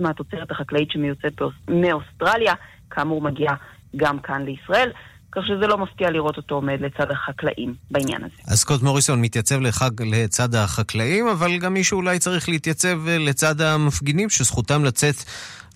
מהתוצרת 0.00 0.50
החקלאית 0.50 0.90
שמיוצאת 0.90 1.32
מאוסטרליה, 1.68 2.54
כאמור 2.90 3.22
מגיעה 3.22 3.54
גם 3.96 4.18
כאן 4.18 4.44
לישראל. 4.44 4.90
כך 5.32 5.42
שזה 5.46 5.66
לא 5.66 5.78
מפתיע 5.78 6.10
לראות 6.10 6.36
אותו 6.36 6.54
עומד 6.54 6.80
לצד 6.80 7.10
החקלאים 7.10 7.74
בעניין 7.90 8.24
הזה. 8.24 8.34
אז 8.52 8.58
סקוט 8.58 8.82
מוריסון 8.82 9.20
מתייצב 9.22 9.60
לחג, 9.60 9.90
לצד 10.02 10.54
החקלאים, 10.54 11.28
אבל 11.28 11.58
גם 11.58 11.74
מישהו 11.74 11.96
אולי 11.96 12.18
צריך 12.18 12.48
להתייצב 12.48 12.98
לצד 13.06 13.60
המפגינים, 13.60 14.30
שזכותם 14.30 14.84
לצאת 14.84 15.14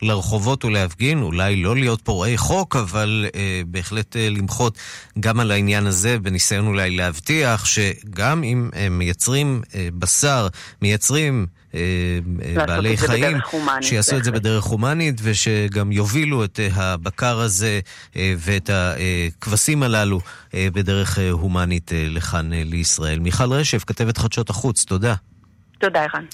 לרחובות 0.03 0.65
ולהפגין, 0.65 1.23
אולי 1.23 1.57
לא 1.57 1.77
להיות 1.77 2.01
פורעי 2.03 2.39
חוק, 2.39 2.77
אבל 2.77 3.27
אה, 3.35 3.63
בהחלט 3.67 4.17
אה, 4.17 4.29
למחות 4.31 4.79
גם 5.21 5.41
על 5.41 5.51
העניין 5.51 5.87
הזה, 5.87 6.19
בניסיון 6.19 6.67
אולי 6.67 6.91
להבטיח 6.91 7.65
שגם 7.65 8.45
אם 8.45 8.71
הם 8.73 8.99
מייצרים 8.99 9.63
אה, 9.75 9.89
בשר, 9.99 10.49
מייצרים... 10.83 11.47
אה, 11.75 11.81
אה, 12.45 12.67
בעלי 12.67 12.97
חיים, 12.97 13.37
שיעשו 13.81 14.17
את 14.17 14.25
זה 14.25 14.33
בדרך 14.33 14.65
הומנית 14.65 15.21
ושגם 15.23 15.93
יובילו 15.93 16.45
את 16.45 16.61
הבקר 16.73 17.39
הזה 17.39 17.81
ואת 18.17 18.71
הכבשים 18.73 19.83
הללו 19.83 20.21
בדרך 20.55 21.19
הומנית 21.31 21.91
לכאן 21.95 22.51
לישראל. 22.53 23.19
מיכל 23.19 23.53
רשף, 23.53 23.85
כתבת 23.87 24.19
חדשות 24.19 24.51
החוץ, 24.51 24.85
תודה. 24.85 25.15
תודה, 25.79 26.01
ערן. 26.03 26.25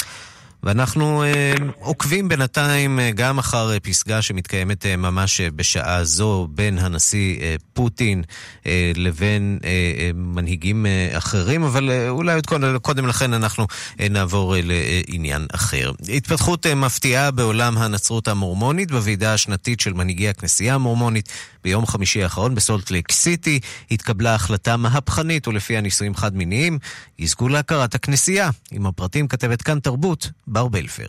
ואנחנו 0.62 1.22
אה, 1.22 1.52
עוקבים 1.78 2.28
בינתיים 2.28 3.00
אה, 3.00 3.11
גם 3.11 3.38
אחר 3.38 3.72
אה, 3.72 3.80
פסגה 3.80 4.22
שמתקיימת 4.22 4.86
אה, 4.86 4.96
ממש 4.96 5.40
אה, 5.40 5.50
בשעה 5.50 6.04
זו 6.04 6.48
בין 6.50 6.78
הנשיא 6.78 7.40
אה, 7.40 7.54
פוטין 7.72 8.22
אה, 8.66 8.92
לבין 8.96 9.58
אה, 9.64 9.68
אה, 9.98 10.11
מנהיגים 10.14 10.86
אה, 10.86 11.08
אחרים, 11.12 11.62
אבל 11.62 11.90
אה, 11.90 12.08
אולי 12.08 12.34
עוד 12.34 12.46
קודם, 12.46 12.78
קודם 12.78 13.06
לכן 13.06 13.32
אנחנו 13.34 13.66
אה, 14.00 14.08
נעבור 14.08 14.56
אה, 14.56 14.61
לעניין 14.64 15.46
אחר. 15.54 15.92
התפתחות 16.16 16.66
אה, 16.66 16.74
מפתיעה 16.74 17.30
בעולם 17.30 17.78
הנצרות 17.78 18.28
המורמונית 18.28 18.90
בוועידה 18.90 19.34
השנתית 19.34 19.80
של 19.80 19.92
מנהיגי 19.92 20.28
הכנסייה 20.28 20.74
המורמונית 20.74 21.28
ביום 21.64 21.86
חמישי 21.86 22.22
האחרון 22.22 22.54
בסולט 22.54 22.90
לייק 22.90 23.12
סיטי 23.12 23.61
התקבלה 23.90 24.34
החלטה 24.34 24.76
מהפכנית 24.76 25.48
ולפיה 25.48 25.80
נישואים 25.80 26.14
חד-מיניים 26.14 26.78
יזכו 27.18 27.48
להכרת 27.48 27.94
הכנסייה. 27.94 28.50
עם 28.70 28.86
הפרטים 28.86 29.28
כתבת 29.28 29.62
כאן 29.62 29.80
תרבות, 29.80 30.30
בר 30.51 30.68
בלפר. 30.68 31.07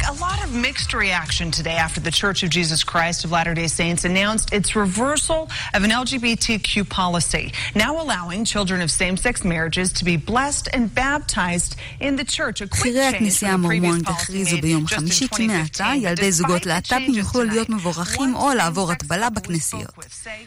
A 0.00 0.12
lot 0.26 0.42
of 0.46 0.50
mixed 0.66 0.92
reaction 0.94 1.46
today 1.58 1.78
after 1.86 2.00
the 2.00 2.14
Church 2.22 2.42
of 2.42 2.48
Jesus 2.58 2.80
Christ 2.82 3.18
of 3.24 3.30
Latter 3.36 3.54
day 3.60 3.68
Saints 3.80 4.02
announced 4.10 4.48
its 4.58 4.74
reversal 4.84 5.40
of 5.76 5.80
an 5.86 5.92
LGBTQ 6.02 6.88
policy, 7.00 7.52
now 7.84 7.92
allowing 8.02 8.40
children 8.54 8.78
of 8.80 8.90
same 8.90 9.16
sex 9.26 9.34
marriages 9.44 9.88
to 9.98 10.02
be 10.10 10.16
blessed 10.16 10.66
and 10.74 10.82
baptized 11.04 11.72
in 12.06 12.12
the 12.16 12.24
church. 12.36 12.60
A 12.60 12.66
quick 12.66 12.80
בכירי 12.80 13.06
הכנסייה 13.06 13.52
המורמונית 13.52 14.08
הכריזו 14.08 14.56
ביום 14.60 14.86
חמישי 14.86 15.28
כי 15.36 15.46
מעתה 15.46 15.92
ילדי 15.96 16.32
זוגות 16.32 16.66
להט"בים 16.66 17.14
יוכלו 17.14 17.44
להיות 17.44 17.68
מבורכים 17.68 18.34
או 18.34 18.54
לעבור 18.54 18.92
הטבלה 18.92 19.30
בכנסיות. 19.30 19.94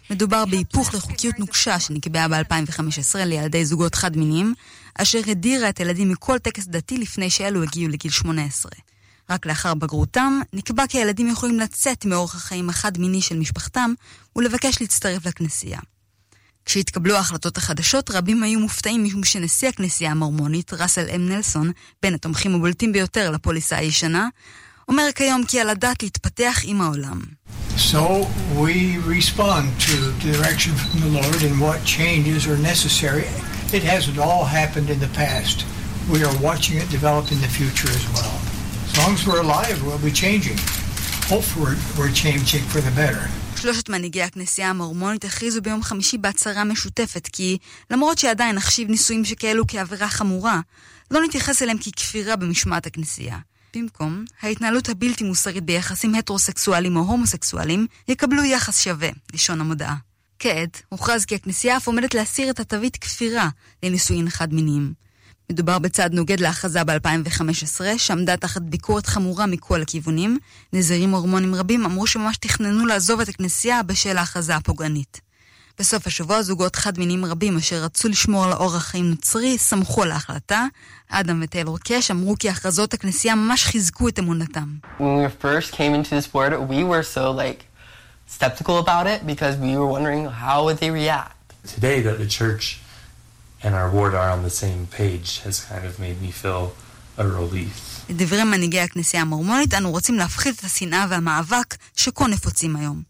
מדובר 0.10 0.46
בהיפוך 0.46 0.94
לחוקיות 0.94 1.40
נוקשה 1.40 1.80
שנקבעה 1.80 2.28
ב-2015 2.28 3.16
לילדי 3.26 3.66
זוגות 3.66 3.96
חד-מיניים, 3.96 4.54
אשר 4.96 5.20
הדירה 5.28 5.70
את 5.70 5.78
הילדים 5.78 6.10
מכל 6.10 6.38
טקס 6.38 6.68
דתי 6.68 6.98
לפני 6.98 7.30
שאלו 7.30 7.64
הגיעו 7.64 7.92
לגיל 7.92 8.12
18. 8.12 8.72
רק 9.30 9.46
לאחר 9.46 9.74
בגרותם, 9.74 10.40
נקבע 10.54 10.88
כי 10.88 10.98
הילדים 10.98 11.28
יכולים 11.28 11.60
לצאת 11.60 12.06
מאורח 12.06 12.36
החיים 12.36 12.70
החד-מיני 12.70 13.22
של 13.22 13.38
משפחתם 13.38 13.94
ולבקש 14.36 14.82
להצטרף 14.82 15.26
לכנסייה. 15.26 15.80
כשהתקבלו 16.66 17.16
ההחלטות 17.16 17.58
החדשות, 17.58 18.12
רבים 18.12 18.44
היו 18.44 18.60
מופתעים 18.60 19.04
משום 19.04 19.24
שנשיא 19.24 19.70
הכנסייה 19.70 20.12
המורמונית, 20.12 20.74
ראסל 20.74 21.10
אם 21.16 21.30
נלסון, 21.30 21.72
בין 22.04 22.14
התומכים 22.14 22.56
הבולטים 22.56 22.92
ביותר 22.92 23.32
לפוליסה 23.32 23.78
הישנה, 23.78 24.28
אומר 24.88 25.04
כיום 25.16 25.46
כי 25.46 25.60
על 25.60 25.70
הדת 25.70 26.04
להתפתח 26.04 26.60
עם 26.64 26.82
העולם. 26.82 27.22
So 27.78 28.28
we 28.56 28.98
respond 29.18 29.66
to 29.88 29.94
the 30.06 30.14
direction 30.30 30.72
from 30.82 31.00
the 31.06 31.12
Lord 31.20 31.42
and 31.48 31.56
what 31.60 31.80
changes 31.86 32.48
are 32.48 32.58
necessary. 32.58 33.53
It 33.80 33.86
hasn't 33.96 34.20
all 34.20 34.46
happened 34.62 34.90
in 34.94 35.00
the 35.06 35.12
past. 35.22 35.58
We 36.14 36.20
are 36.28 36.36
watching 36.48 36.76
it 36.82 36.88
develop 37.00 37.26
in 37.34 37.40
the 37.46 37.52
future 37.60 37.92
as 38.00 38.06
well. 38.16 38.36
As 38.88 38.94
long 39.00 39.12
as 39.18 39.22
we're 39.28 39.42
alive, 39.48 39.78
we'll 39.86 40.06
be 40.12 40.16
changing. 40.24 40.60
Hopefully 41.34 41.76
we're 41.98 42.14
changing 42.24 42.64
for 42.72 42.82
the 42.82 42.94
better. 43.02 43.30
שלושת 43.56 43.90
מנהיגי 43.90 44.22
הכנסייה 44.22 44.70
המורמונית 44.70 45.26
הכריזו 45.26 45.62
ביום 45.62 45.84
חמישי 45.84 46.18
בהצהרה 46.18 46.64
משותפת 46.64 47.28
כי 47.28 47.58
למרות 47.92 48.18
שעדיין 48.18 48.56
נחשיב 48.56 48.90
נישואים 48.90 49.26
שכאלו 49.26 49.64
כעבירה 49.68 50.08
חמורה, 50.08 50.60
לא 51.12 51.24
נתייחס 51.24 51.62
אליהם 51.62 51.78
ככפירה 51.78 52.36
במשמעת 52.36 52.86
הכנסייה. 52.86 53.38
במקום, 53.76 54.26
ההתנהלות 54.42 54.90
הבלתי 54.90 55.24
מוסרית 55.24 55.64
ביחסים 55.64 56.16
הטרוסקסואליים 56.16 56.96
או 56.98 57.02
הומוסקסואליים 57.02 57.88
יקבלו 58.08 58.44
יחס 58.44 58.84
שווה, 58.84 59.10
לשון 59.34 59.62
המודעה. 59.62 59.96
כעת, 60.44 60.82
הוכרז 60.90 61.26
כי 61.26 61.36
הכנסייה 61.36 61.78
אף 61.78 61.88
עומדת 61.88 62.14
להסיר 62.14 62.50
את 62.50 62.60
התווית 62.60 62.98
כפירה 62.98 63.50
לנישואין 63.84 64.30
חד-מיניים. 64.30 64.94
מדובר 65.52 65.80
בצעד 65.80 66.14
נוגד 66.14 66.40
להכרזה 66.40 66.84
ב-2015, 66.84 67.82
שעמדה 67.98 68.38
תחת 68.38 68.62
ביקורת 68.62 69.06
חמורה 69.06 69.46
מכל 69.46 69.82
הכיוונים. 69.82 70.38
נזירים 70.74 71.12
הורמונים 71.12 71.56
רבים 71.56 71.86
אמרו 71.86 72.08
שממש 72.08 72.38
תכננו 72.38 72.86
לעזוב 72.86 73.20
את 73.20 73.30
הכנסייה 73.30 73.84
בשל 73.84 74.18
ההכרזה 74.18 74.56
הפוגענית. 74.56 75.22
בסוף 75.80 76.08
השבוע 76.08 76.42
זוגות 76.42 76.76
חד-מיניים 76.76 77.26
רבים 77.26 77.58
אשר 77.58 77.84
רצו 77.84 78.10
לשמור 78.10 78.46
על 78.46 78.54
אורח 78.54 78.84
חיים 78.84 79.10
נוצרי, 79.10 79.58
שמחו 79.58 80.04
על 80.04 80.12
ההחלטה. 80.12 80.66
אדם 81.10 81.42
וטיילור 81.44 81.80
קאש 81.80 82.12
אמרו 82.12 82.36
כי 82.40 82.50
הכרזות 82.50 82.94
הכנסייה 82.94 83.36
ממש 83.36 83.66
חיזקו 83.66 84.08
את 84.08 84.20
אמונתם. 84.20 84.76
When 85.00 85.02
we 85.02 85.46
first 85.46 85.72
came 85.72 85.94
into 85.94 86.10
this 86.10 86.34
word, 86.34 86.54
we 86.70 86.84
were 86.84 87.04
so 87.16 87.32
like 87.32 87.73
skeptical 88.38 88.76
about 88.86 89.06
it 89.14 89.20
because 89.32 89.54
we 89.66 89.72
were 89.80 89.90
wondering 89.96 90.22
how 90.44 90.58
would 90.66 90.78
they 90.84 90.92
react. 91.02 91.38
Today 91.76 91.98
that 92.08 92.18
the 92.24 92.30
church 92.40 92.64
and 93.64 93.72
our 93.80 93.90
ward 93.96 94.14
are 94.22 94.30
on 94.36 94.42
the 94.50 94.56
same 94.64 94.82
page 95.00 95.30
has 95.46 95.56
kind 95.70 95.84
of 95.90 95.94
made 96.06 96.18
me 96.26 96.32
feel 96.44 96.64
a 97.18 97.26
relief. 97.40 97.94
לדברי 98.10 98.44
מנהיגי 98.44 98.80
הכנסייה 98.80 99.22
המורמונית, 99.22 99.74
אנו 99.74 99.92
רוצים 99.92 100.16
להפחית 100.16 100.60
את 100.60 100.64
השנאה 100.64 101.06
והמאבק 101.10 101.76
שכה 101.96 102.28
נפוצים 102.28 102.76
היום. 102.76 103.02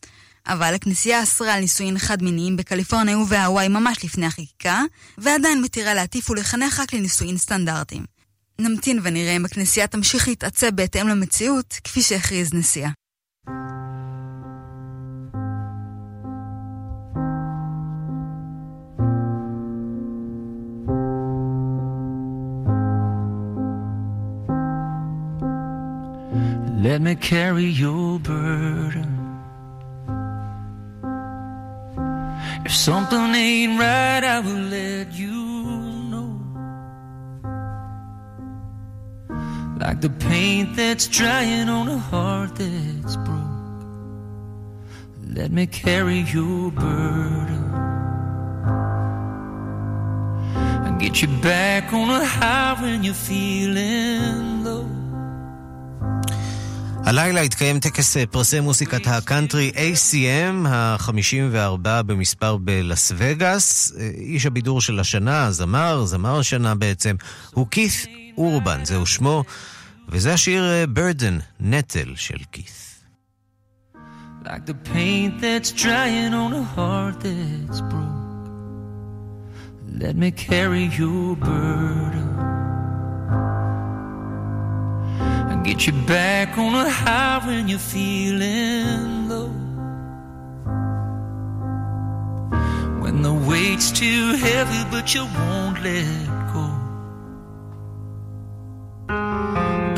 אבל 0.47 0.73
הכנסייה 0.73 1.23
אסרה 1.23 1.53
על 1.53 1.61
נישואין 1.61 1.99
חד-מיניים 1.99 2.57
בקליפורניה 2.57 3.17
ובהוואי 3.17 3.67
ממש 3.67 4.05
לפני 4.05 4.25
החקיקה, 4.25 4.81
ועדיין 5.17 5.61
מתירה 5.61 5.93
להטיף 5.93 6.29
ולחנך 6.29 6.79
רק 6.79 6.93
לנישואין 6.93 7.37
סטנדרטיים. 7.37 8.05
נמתין 8.59 8.99
ונראה 9.03 9.35
אם 9.35 9.45
הכנסייה 9.45 9.87
תמשיך 9.87 10.27
להתעצב 10.27 10.69
בהתאם 10.69 11.07
למציאות, 11.07 11.79
כפי 11.83 12.01
שהכריז 12.01 12.53
נשיאה. 12.53 12.89
Let 26.83 27.01
me 27.01 27.15
carry 27.15 27.63
your 27.63 28.19
burden. 28.19 29.11
If 32.65 32.75
something 32.75 33.33
ain't 33.33 33.79
right, 33.79 34.21
I 34.21 34.41
will 34.41 34.65
let 34.77 35.13
you 35.13 35.31
know. 36.11 36.31
like 39.79 40.01
the 40.01 40.09
paint 40.09 40.75
that's 40.75 41.07
drying 41.07 41.69
on 41.69 41.87
a 41.87 41.97
heart 41.97 42.55
that's 42.57 43.15
broke. 43.15 43.83
Let 45.37 45.51
me 45.53 45.65
carry 45.67 46.19
your 46.35 46.69
burden 46.71 47.63
and 50.85 50.99
get 50.99 51.21
you 51.21 51.29
back 51.41 51.93
on 51.93 52.09
a 52.09 52.25
high 52.25 52.75
when 52.81 53.05
you're 53.05 53.13
feeling 53.13 54.65
low. 54.65 55.02
הלילה 57.05 57.41
התקיים 57.41 57.79
טקס 57.79 58.17
אה, 58.17 58.25
פרסי 58.25 58.59
מוסיקת 58.59 59.07
הקאנטרי 59.07 59.71
ACM, 59.75 60.67
ה-54 60.67 61.77
במספר 62.05 62.57
בלאס 62.57 63.11
וגאס. 63.15 63.93
אה, 63.99 64.09
איש 64.15 64.45
הבידור 64.45 64.81
של 64.81 64.99
השנה, 64.99 65.51
זמר, 65.51 66.05
זמר 66.05 66.39
השנה 66.39 66.75
בעצם, 66.75 67.15
הוא 67.53 67.67
כית' 67.71 68.07
אורבן, 68.37 68.85
זהו 68.85 69.05
שמו, 69.05 69.43
וזה 70.09 70.33
השיר 70.33 70.63
ברדן, 70.89 71.33
אה, 71.33 71.39
נטל 71.59 72.13
של 72.15 72.37
כית'. 72.51 72.93
Like 74.45 74.65
the 74.65 74.75
paint 74.93 75.39
that's 75.41 75.71
drying 75.71 76.33
on 76.33 76.51
a 76.53 76.65
heart 76.75 77.15
that's 77.23 77.81
broke. 77.91 78.23
Let 80.01 80.15
me 80.17 80.31
carry 80.31 80.85
your 80.99 81.35
burden. 81.37 82.32
Get 85.63 85.87
you 85.87 85.93
back 86.05 86.57
on 86.57 86.75
a 86.75 86.89
high 86.89 87.39
when 87.45 87.67
you're 87.69 87.79
feeling 87.79 89.29
low. 89.29 89.47
When 93.01 93.21
the 93.21 93.33
weight's 93.33 93.91
too 93.91 94.33
heavy, 94.35 94.83
but 94.91 95.15
you 95.15 95.23
won't 95.37 95.81
let 95.81 96.27
go. 96.53 96.65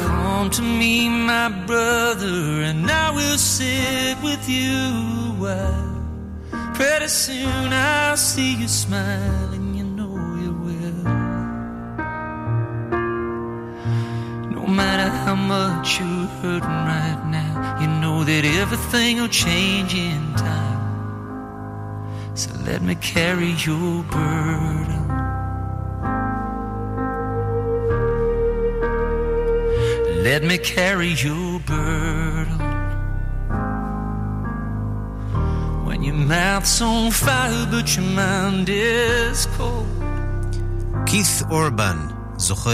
Come 0.05 0.49
to 0.51 0.61
me, 0.61 1.09
my 1.09 1.49
brother, 1.65 2.61
and 2.69 2.89
I 2.89 3.11
will 3.11 3.37
sit 3.37 4.21
with 4.21 4.47
you 4.47 5.33
while. 5.41 6.73
Pretty 6.75 7.07
soon 7.07 7.73
I'll 7.73 8.17
see 8.17 8.55
you 8.55 8.67
smiling. 8.67 9.64
Matter 14.67 15.09
how 15.09 15.35
much 15.35 15.99
you're 15.99 16.27
hurting 16.41 16.67
right 16.67 17.23
now, 17.27 17.77
you 17.79 17.87
know 17.87 18.23
that 18.23 18.43
everything 18.45 19.21
will 19.21 19.27
change 19.27 19.93
in 19.93 20.33
time. 20.35 20.65
So 22.35 22.51
let 22.65 22.81
me 22.81 22.95
carry 22.95 23.51
your 23.51 24.03
burden. 24.03 25.07
Let 30.23 30.43
me 30.43 30.57
carry 30.57 31.09
your 31.09 31.59
burden. 31.59 32.57
When 35.85 36.01
your 36.01 36.15
mouth's 36.15 36.81
on 36.81 37.11
fire, 37.11 37.67
but 37.69 37.95
your 37.95 38.05
mind 38.05 38.67
is 38.69 39.45
cold. 39.57 39.87
Keith 41.05 41.43
Urban. 41.51 42.14
זוכה 42.45 42.69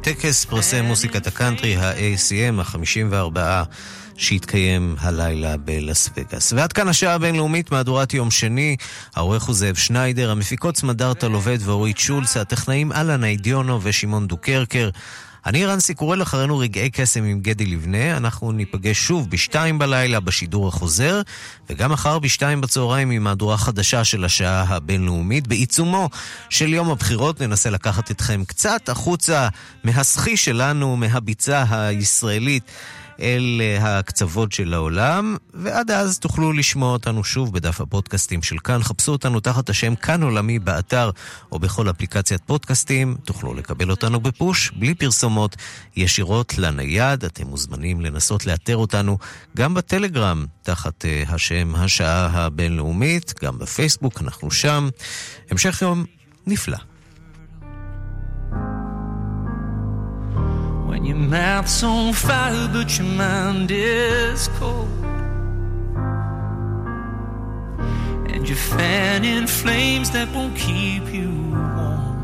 טקס 0.00 0.44
פרסי 0.44 0.80
מוסיקת 0.80 1.26
הקאנטרי, 1.26 1.76
ה-ACM, 1.76 2.60
ה-54, 2.60 3.38
שהתקיים 4.16 4.96
הלילה 4.98 5.56
בלאס 5.56 6.10
וגאס. 6.16 6.52
ועד 6.52 6.72
כאן 6.72 6.88
השעה 6.88 7.14
הבינלאומית, 7.14 7.72
מהדורת 7.72 8.14
יום 8.14 8.30
שני. 8.30 8.76
העורך 9.16 9.42
הוא 9.42 9.54
זאב 9.54 9.74
שניידר, 9.74 10.30
המפיקות 10.30 10.76
סמדר 10.76 11.28
טלובד 11.28 11.58
ואורית 11.60 11.98
שולץ, 11.98 12.36
הטכנאים 12.36 12.92
אלנה 12.92 13.26
אידיונו 13.26 13.80
ושמעון 13.82 14.26
דוקרקר. 14.26 14.90
אני 15.46 15.66
ערן 15.66 15.94
סיקורל 15.94 16.22
אחרינו 16.22 16.58
רגעי 16.58 16.90
קסם 16.90 17.24
עם 17.24 17.40
גדי 17.40 17.66
לבנה, 17.66 18.16
אנחנו 18.16 18.52
ניפגש 18.52 18.98
שוב 18.98 19.30
בשתיים 19.30 19.78
בלילה 19.78 20.20
בשידור 20.20 20.68
החוזר, 20.68 21.22
וגם 21.70 21.92
מחר 21.92 22.18
בשתיים 22.18 22.60
בצהריים 22.60 23.10
עם 23.10 23.22
מהדורה 23.24 23.56
חדשה 23.56 24.04
של 24.04 24.24
השעה 24.24 24.64
הבינלאומית. 24.68 25.46
בעיצומו 25.46 26.10
של 26.50 26.72
יום 26.72 26.90
הבחירות 26.90 27.40
ננסה 27.40 27.70
לקחת 27.70 28.10
אתכם 28.10 28.44
קצת 28.44 28.88
החוצה 28.88 29.48
מהסחי 29.84 30.36
שלנו, 30.36 30.96
מהביצה 30.96 31.64
הישראלית. 31.70 32.70
אל 33.20 33.60
אה, 33.60 33.98
הקצוות 33.98 34.52
של 34.52 34.74
העולם, 34.74 35.36
ועד 35.54 35.90
אז 35.90 36.18
תוכלו 36.18 36.52
לשמוע 36.52 36.92
אותנו 36.92 37.24
שוב 37.24 37.52
בדף 37.52 37.80
הפודקאסטים 37.80 38.42
של 38.42 38.58
כאן. 38.58 38.82
חפשו 38.82 39.12
אותנו 39.12 39.40
תחת 39.40 39.70
השם 39.70 39.94
כאן 39.94 40.22
עולמי 40.22 40.58
באתר 40.58 41.10
או 41.52 41.58
בכל 41.58 41.90
אפליקציית 41.90 42.42
פודקאסטים. 42.46 43.16
תוכלו 43.24 43.54
לקבל 43.54 43.90
אותנו 43.90 44.20
בפוש, 44.20 44.70
בלי 44.76 44.94
פרסומות, 44.94 45.56
ישירות 45.96 46.58
לנייד. 46.58 47.24
אתם 47.24 47.46
מוזמנים 47.46 48.00
לנסות 48.00 48.46
לאתר 48.46 48.76
אותנו 48.76 49.18
גם 49.56 49.74
בטלגרם, 49.74 50.46
תחת 50.62 51.04
uh, 51.04 51.32
השם 51.32 51.72
השעה 51.76 52.26
הבינלאומית, 52.26 53.34
גם 53.42 53.58
בפייסבוק, 53.58 54.20
אנחנו 54.20 54.50
שם. 54.50 54.88
המשך 55.50 55.82
יום 55.82 56.04
נפלא. 56.46 56.93
When 60.86 61.04
your 61.04 61.16
mouth's 61.16 61.82
on 61.82 62.12
fire, 62.12 62.68
but 62.72 62.98
your 62.98 63.08
mind 63.08 63.70
is 63.70 64.48
cold. 64.58 64.88
And 68.30 68.48
you're 68.48 68.64
fanning 68.76 69.46
flames 69.46 70.10
that 70.10 70.28
won't 70.34 70.56
keep 70.56 71.04
you 71.12 71.30
warm. 71.50 72.14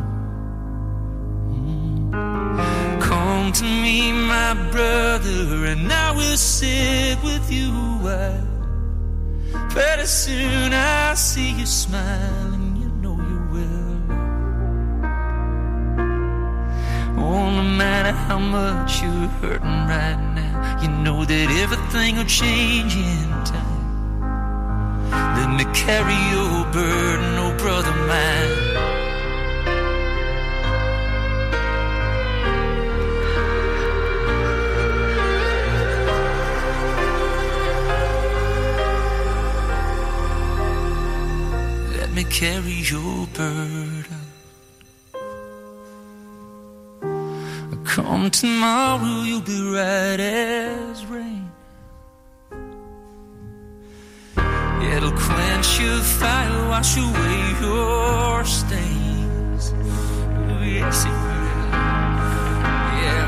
Mm. 2.12 3.00
Come 3.02 3.52
to 3.52 3.64
me, 3.64 4.12
my 4.12 4.54
brother, 4.70 5.66
and 5.66 5.92
I 5.92 6.12
will 6.12 6.36
sit 6.36 7.22
with 7.22 7.50
you. 7.50 7.90
Pretty 9.70 10.06
soon 10.06 10.72
I'll 10.72 11.14
see 11.14 11.52
you 11.52 11.64
smiling. 11.64 12.69
No 17.30 17.62
matter 17.62 18.10
how 18.10 18.40
much 18.40 19.02
you're 19.02 19.28
hurting 19.40 19.86
right 19.86 20.18
now, 20.34 20.80
you 20.82 20.88
know 20.88 21.24
that 21.24 21.48
everything 21.62 22.16
will 22.16 22.24
change 22.24 22.96
in 22.96 23.28
time. 23.44 24.30
Let 25.38 25.50
me 25.58 25.64
carry 25.72 26.18
your 26.34 26.64
burden, 26.72 27.38
oh 27.44 27.54
brother 27.56 27.94
mine. 28.10 28.54
Let 41.96 42.10
me 42.12 42.24
carry 42.24 42.80
your 42.90 43.28
burden. 43.28 44.29
Come 48.20 48.30
tomorrow, 48.30 49.22
you'll 49.22 49.40
be 49.40 49.62
right 49.72 50.20
as 50.20 51.06
rain. 51.06 51.50
It'll 54.92 55.10
quench 55.12 55.80
your 55.80 56.02
fire, 56.20 56.68
wash 56.68 56.98
away 56.98 57.54
your 57.62 58.44
stains. 58.44 59.72
Ooh, 59.72 60.62
yes, 60.62 61.06
it 61.06 61.08
will. 61.08 61.70
Yeah. 63.00 63.24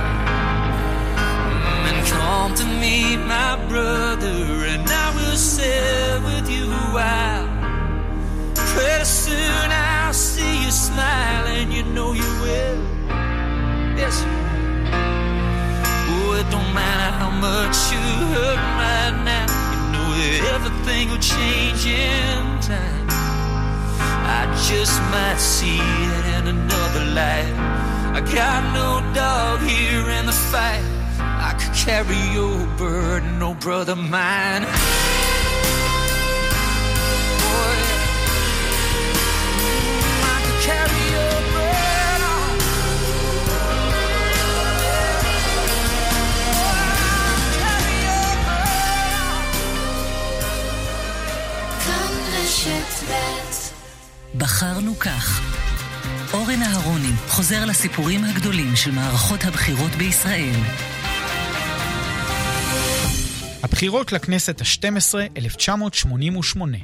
And 1.89 2.07
come 2.09 2.55
to 2.57 2.65
me, 2.67 3.17
my 3.17 3.57
brother, 3.71 4.67
and 4.73 4.87
I 4.87 5.15
will 5.17 5.39
sit 5.39 6.23
with 6.23 6.51
you 6.51 6.71
a 6.71 6.87
while. 6.93 7.49
Pretty 8.55 9.05
soon 9.07 9.71
I'll 9.73 10.13
see 10.13 10.65
you 10.65 10.71
smile, 10.71 11.47
and 11.47 11.73
you 11.73 11.83
know 11.83 12.13
you 12.13 12.31
will. 12.45 12.79
Yes, 13.97 14.21
you 14.23 14.29
will. 14.29 14.52
Don't 16.53 16.75
matter 16.75 17.11
how 17.17 17.31
much 17.31 17.77
you 17.93 18.05
hurt 18.35 18.63
right 18.83 19.17
now. 19.25 19.47
You 19.73 19.81
know 19.95 20.09
that 20.21 20.41
everything 20.55 21.09
will 21.09 21.25
change 21.35 21.87
in 21.87 22.61
time. 22.61 23.07
I 24.39 24.43
just 24.69 25.01
might 25.11 25.39
see 25.39 25.81
it 25.81 26.25
in 26.37 26.49
another 26.49 27.05
light. 27.19 27.55
I 28.13 28.21
got 28.21 28.61
no 28.75 29.01
dog 29.15 29.61
here 29.61 30.11
in 30.11 30.27
the 30.27 30.39
fight. 30.53 30.85
I 31.19 31.57
could 31.59 31.75
carry 31.75 32.21
your 32.37 32.67
burden, 32.77 33.43
oh 33.43 33.55
brother 33.55 33.97
mine. 33.97 34.67
בחרנו 54.35 54.99
כך. 54.99 55.41
אורן 56.33 56.63
אהרוני 56.63 57.13
חוזר 57.29 57.65
לסיפורים 57.65 58.25
הגדולים 58.25 58.77
של 58.77 58.91
מערכות 58.91 59.45
הבחירות 59.45 59.91
בישראל. 59.91 60.61
הבחירות 63.63 64.13
לכנסת 64.13 64.61
ה-12, 64.61 65.37
1988. 65.37 66.79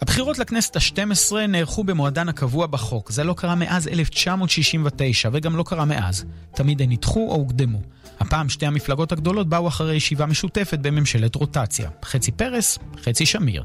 הבחירות 0.00 0.38
לכנסת 0.38 0.76
ה-12 0.76 1.36
נערכו 1.48 1.84
במועדן 1.84 2.28
הקבוע 2.28 2.66
בחוק. 2.66 3.10
זה 3.10 3.24
לא 3.24 3.34
קרה 3.34 3.54
מאז 3.54 3.88
1969, 3.88 5.28
וגם 5.32 5.56
לא 5.56 5.62
קרה 5.62 5.84
מאז. 5.84 6.24
תמיד 6.54 6.82
הן 6.82 6.90
נדחו 6.92 7.30
או 7.30 7.34
הוקדמו. 7.34 7.80
הפעם 8.20 8.48
שתי 8.48 8.66
המפלגות 8.66 9.12
הגדולות 9.12 9.48
באו 9.48 9.68
אחרי 9.68 9.94
ישיבה 9.94 10.26
משותפת 10.26 10.78
בממשלת 10.78 11.34
רוטציה. 11.34 11.90
חצי 12.04 12.32
פרס, 12.32 12.78
חצי 13.04 13.26
שמיר. 13.26 13.64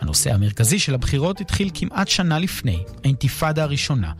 הנושא 0.00 0.34
המרכזי 0.34 0.78
של 0.78 0.94
הבחירות 0.94 1.40
התחיל 1.40 1.70
כמעט 1.74 2.08
שנה 2.08 2.38
לפני, 2.38 2.78
האינתיפאדה 3.04 3.62
הראשונה. 3.62 4.12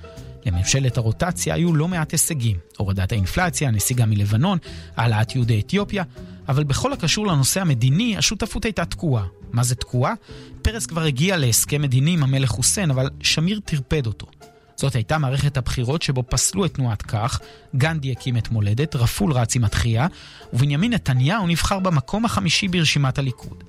לממשלת 0.46 0.96
הרוטציה 0.96 1.54
היו 1.54 1.74
לא 1.74 1.88
מעט 1.88 2.12
הישגים. 2.12 2.56
הורדת 2.76 3.12
האינפלציה, 3.12 3.70
נסיגה 3.70 4.06
מלבנון, 4.06 4.58
העלאת 4.96 5.34
יהודי 5.34 5.60
אתיופיה, 5.60 6.04
אבל 6.48 6.64
בכל 6.64 6.92
הקשור 6.92 7.26
לנושא 7.26 7.60
המדיני, 7.60 8.16
השותפות 8.16 8.64
הייתה 8.64 8.84
תקועה. 8.84 9.24
מה 9.52 9.64
זה 9.64 9.74
תקועה? 9.74 10.14
פרס 10.62 10.86
כבר 10.86 11.02
הגיע 11.02 11.36
להסכם 11.36 11.82
מדיני 11.82 12.10
עם 12.10 12.22
המלך 12.22 12.50
חוסיין, 12.50 12.90
אבל 12.90 13.10
שמיר 13.20 13.60
טרפד 13.64 14.06
אותו. 14.06 14.26
זאת 14.76 14.94
הייתה 14.94 15.18
מערכת 15.18 15.56
הבחירות 15.56 16.02
שבו 16.02 16.22
פסלו 16.28 16.64
את 16.64 16.74
תנועת 16.74 17.02
כך, 17.02 17.40
גנדי 17.76 18.12
הקים 18.12 18.36
את 18.36 18.50
מולדת, 18.50 18.96
רפול 18.96 19.32
רץ 19.32 19.56
עם 19.56 19.64
התחייה, 19.64 20.06
ובנימין 20.52 20.92
נתניהו 20.92 21.46
נבחר 21.46 21.78
במקום 21.78 22.24
החמישי 22.24 22.68
ברשימת 22.68 23.18
הליכוד. 23.18 23.64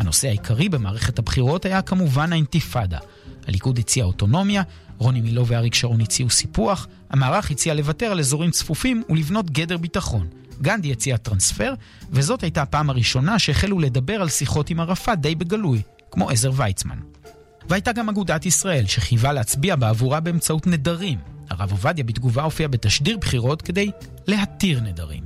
הנושא 0.00 0.28
העיקרי 0.28 0.68
במערכת 0.68 1.18
הבחירות 1.18 1.64
היה 1.64 1.82
כמובן 1.82 2.32
האינתיפאדה. 2.32 2.98
הליכוד 3.48 3.78
הציע 3.78 4.04
אוטונומיה, 4.04 4.62
רוני 4.98 5.20
מילו 5.20 5.46
ואריק 5.46 5.74
שרון 5.74 6.00
הציעו 6.00 6.30
סיפוח, 6.30 6.86
המערך 7.10 7.50
הציע 7.50 7.74
לוותר 7.74 8.06
על 8.06 8.18
אזורים 8.18 8.50
צפופים 8.50 9.02
ולבנות 9.08 9.50
גדר 9.50 9.76
ביטחון. 9.76 10.26
גנדי 10.62 10.92
הציע 10.92 11.16
טרנספר, 11.16 11.74
וזאת 12.10 12.42
הייתה 12.42 12.62
הפעם 12.62 12.90
הראשונה 12.90 13.38
שהחלו 13.38 13.78
לדבר 13.78 14.22
על 14.22 14.28
שיחות 14.28 14.70
עם 14.70 14.80
ערפאת 14.80 15.20
די 15.20 15.34
בגלוי, 15.34 15.82
כמו 16.10 16.30
עזר 16.30 16.52
ויצמן. 16.56 16.98
והייתה 17.68 17.92
גם 17.92 18.08
אגודת 18.08 18.46
ישראל, 18.46 18.86
שחייבה 18.86 19.32
להצביע 19.32 19.76
בעבורה 19.76 20.20
באמצעות 20.20 20.66
נדרים. 20.66 21.18
הרב 21.50 21.70
עובדיה 21.70 22.04
בתגובה 22.04 22.42
הופיע 22.42 22.68
בתשדיר 22.68 23.18
בחירות 23.18 23.62
כדי 23.62 23.90
להתיר 24.26 24.80
נדרים. 24.80 25.22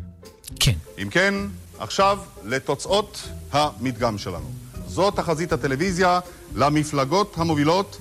כן. 0.61 0.77
אם 1.03 1.09
כן, 1.11 1.35
עכשיו 1.79 2.19
לתוצאות 2.45 3.29
המדגם 3.53 4.19
שלנו. 4.19 4.64
זו 4.95 5.11
תחזית 5.11 5.53
הטלוויזיה 5.53 6.21
למפלגות 6.55 7.35
המובילות, 7.37 7.99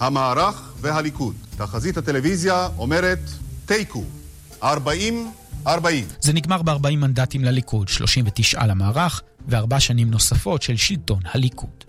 המערך 0.00 0.72
והליכוד. 0.80 1.34
תחזית 1.56 1.96
הטלוויזיה 1.96 2.68
אומרת 2.78 3.18
תיקו, 3.66 4.04
40 4.62 5.30
40. 5.66 6.04
זה 6.20 6.32
נגמר 6.32 6.62
ב-40 6.62 6.96
מנדטים 6.96 7.44
לליכוד, 7.44 7.88
39 7.88 8.66
למערך, 8.66 9.22
וארבע 9.48 9.80
שנים 9.80 10.10
נוספות 10.10 10.62
של 10.62 10.76
שלטון 10.76 11.20
הליכוד. 11.34 11.84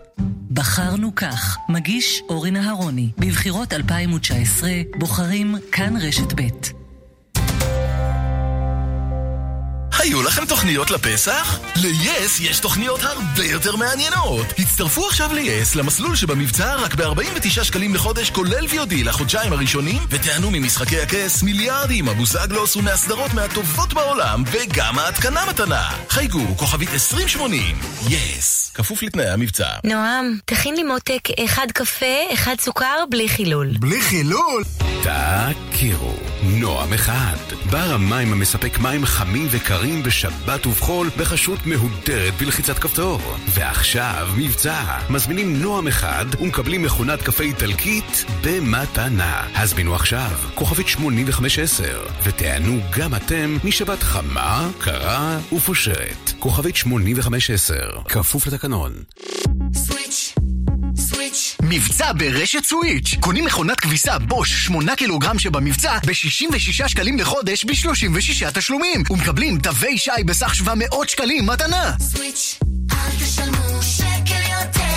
בחרנו 0.50 1.14
כך, 1.14 1.56
מגיש 1.68 2.22
אורן 2.28 2.56
אהרוני. 2.56 3.10
בבחירות 3.18 3.72
2019 3.72 4.70
בוחרים 4.98 5.54
כאן 5.72 5.96
רשת 5.96 6.32
ב'. 6.36 6.77
היו 10.08 10.22
לכם 10.22 10.44
תוכניות 10.44 10.90
לפסח? 10.90 11.58
ל-yes 11.76 12.42
יש 12.42 12.60
תוכניות 12.60 13.02
הרבה 13.02 13.44
יותר 13.44 13.76
מעניינות. 13.76 14.46
הצטרפו 14.58 15.06
עכשיו 15.06 15.32
ל-yes 15.32 15.78
למסלול 15.78 16.16
שבמבצע 16.16 16.74
רק 16.74 16.94
ב-49 16.94 17.64
שקלים 17.64 17.94
לחודש 17.94 18.30
כולל 18.30 18.66
VOD 18.66 18.94
לחודשיים 19.04 19.52
הראשונים 19.52 20.02
ותענו 20.10 20.50
ממשחקי 20.50 21.00
הכס 21.00 21.42
מיליארדים, 21.42 22.08
הבוזגלוס 22.08 22.76
ומהסדרות 22.76 23.34
מהטובות 23.34 23.94
בעולם 23.94 24.44
וגם 24.46 24.98
ההתקנה 24.98 25.46
מתנה. 25.48 25.90
חייגו, 26.08 26.56
כוכבית 26.56 26.90
2080, 26.92 27.80
yes, 28.06 28.67
כפוף 28.78 29.02
לתנאי 29.02 29.28
המבצע. 29.28 29.68
נועם, 29.84 30.38
תכין 30.44 30.76
לי 30.76 30.82
מותק 30.82 31.28
אחד 31.44 31.66
קפה, 31.72 32.16
אחד 32.32 32.54
סוכר, 32.60 33.04
בלי 33.10 33.28
חילול. 33.28 33.70
בלי 33.80 34.00
חילול? 34.00 34.64
תכירו, 35.70 36.14
נועם 36.42 36.92
אחד, 36.92 37.36
בר 37.70 37.92
המים 37.92 38.32
המספק 38.32 38.78
מים 38.78 39.06
חמים 39.06 39.46
וקרים 39.50 40.02
בשבת 40.02 40.66
ובחול 40.66 41.10
בחשות 41.18 41.58
מהודרת 41.66 42.34
בלחיצת 42.40 42.78
כפתור. 42.78 43.20
ועכשיו 43.48 44.28
מבצע, 44.36 44.82
מזמינים 45.10 45.62
נועם 45.62 45.88
אחד 45.88 46.26
ומקבלים 46.40 46.82
מכונת 46.82 47.22
קפה 47.22 47.44
איטלקית 47.44 48.24
במתנה. 48.44 49.46
הזמינו 49.54 49.94
עכשיו, 49.94 50.30
כוכבית 50.54 50.88
8510, 50.88 52.06
ותענו 52.22 52.80
גם 52.98 53.14
אתם 53.14 53.56
משבת 53.64 54.02
חמה, 54.02 54.68
קרה 54.78 55.38
ופושרת. 55.52 56.32
כוכבית 56.38 56.76
8510, 56.76 57.74
כפוף 58.08 58.46
לתקנון. 58.46 58.67
סוויץ' 59.74 60.34
סוויץ'. 60.96 61.56
מבצע 61.62 62.12
ברשת 62.12 62.64
סוויץ'. 62.64 63.14
קונים 63.20 63.44
מכונת 63.44 63.80
כביסה 63.80 64.18
בוש 64.18 64.64
8 64.64 64.96
קילוגרם 64.96 65.38
שבמבצע 65.38 65.98
ב-66 66.06 66.88
שקלים 66.88 67.18
לחודש 67.18 67.64
ב-36 67.64 68.50
תשלומים. 68.54 69.02
ומקבלים 69.10 69.58
תווי 69.58 69.98
שי 69.98 70.10
בסך 70.26 70.54
700 70.54 71.08
שקלים 71.08 71.46
מתנה. 71.46 71.92
סוויץ', 72.00 72.58
אל 72.92 73.10
תשלמו 73.24 73.82
שקל 73.82 74.40
יותר. 74.52 74.87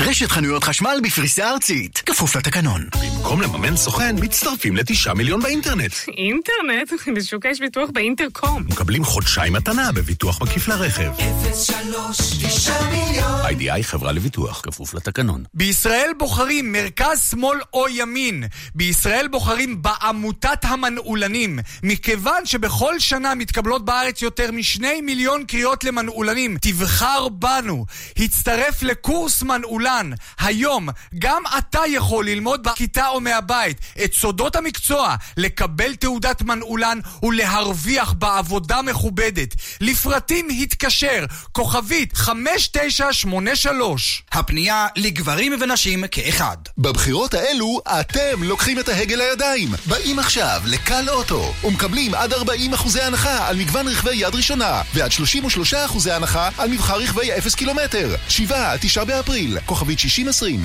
רשת 0.00 0.30
חנויות 0.30 0.64
חשמל 0.64 1.00
בפריסה 1.02 1.50
ארצית. 1.50 2.02
כפוף 2.06 2.36
לתקנון. 2.36 2.86
במקום 3.02 3.42
לממן 3.42 3.76
סוכן, 3.76 4.16
מצטרפים 4.20 4.76
לתשעה 4.76 5.14
מיליון 5.14 5.42
באינטרנט. 5.42 5.92
אינטרנט? 6.08 6.92
בשוק 7.16 7.44
יש 7.44 7.60
ביטוח 7.60 7.90
באינטרקום. 7.92 8.62
מקבלים 8.70 9.04
חודשיים 9.04 9.52
מתנה 9.52 9.92
בביטוח 9.92 10.42
מקיף 10.42 10.68
לרכב. 10.68 11.10
03 11.54 12.16
9 12.42 12.72
מיליון. 12.90 13.40
איי-די-איי 13.44 13.84
חברה 13.84 14.12
לביטוח, 14.12 14.60
כפוף 14.60 14.94
לתקנון. 14.94 15.44
בישראל 15.54 16.10
בוחרים 16.18 16.72
מרכז, 16.72 17.30
שמאל 17.30 17.58
או 17.72 17.88
ימין. 17.88 18.44
בישראל 18.74 19.28
בוחרים 19.28 19.82
בעמותת 19.82 20.64
המנעולנים. 20.64 21.58
מכיוון 21.82 22.46
שבכל 22.46 22.98
שנה 22.98 23.34
מתקבלות 23.34 23.84
בארץ 23.84 24.22
יותר 24.22 24.52
משני 24.52 25.00
מיליון 25.00 25.44
קריאות 25.44 25.84
למנעולנים, 25.84 26.56
תבחר 26.60 27.28
בנו. 27.28 27.86
הצטרף 28.18 28.82
לקורס 28.82 29.42
מנעולן. 29.84 30.10
היום 30.38 30.88
גם 31.18 31.42
אתה 31.58 31.80
יכול 31.88 32.26
ללמוד 32.26 32.62
בכיתה 32.62 33.08
או 33.08 33.20
מהבית 33.20 33.80
את 34.04 34.14
סודות 34.14 34.56
המקצוע, 34.56 35.14
לקבל 35.36 35.94
תעודת 35.94 36.42
מנעולן 36.42 36.98
ולהרוויח 37.22 38.12
בעבודה 38.12 38.82
מכובדת. 38.82 39.54
לפרטים 39.80 40.48
התקשר, 40.62 41.24
כוכבית 41.52 42.16
5983. 42.16 44.22
הפנייה 44.32 44.86
לגברים 44.96 45.56
ונשים 45.60 46.06
כאחד. 46.06 46.56
בבחירות 46.78 47.34
האלו 47.34 47.80
אתם 48.00 48.42
לוקחים 48.42 48.78
את 48.78 48.88
ההגה 48.88 49.16
לידיים. 49.16 49.68
באים 49.86 50.18
עכשיו 50.18 50.62
לקל 50.66 51.08
אוטו 51.08 51.52
ומקבלים 51.64 52.14
עד 52.14 52.32
40 52.32 52.74
אחוזי 52.74 53.02
הנחה 53.02 53.48
על 53.48 53.56
מגוון 53.56 53.88
רכבי 53.88 54.16
יד 54.16 54.34
ראשונה 54.34 54.82
ועד 54.94 55.12
33 55.12 55.74
אחוזי 55.74 56.12
הנחה 56.12 56.48
על 56.58 56.70
מבחר 56.70 56.96
רכבי 56.96 57.38
0 57.38 57.54
קילומטר. 57.54 58.14
7 58.28 58.76
9 58.80 59.04
באפריל, 59.04 59.58
כוכבית 59.74 59.98
6020. 59.98 60.64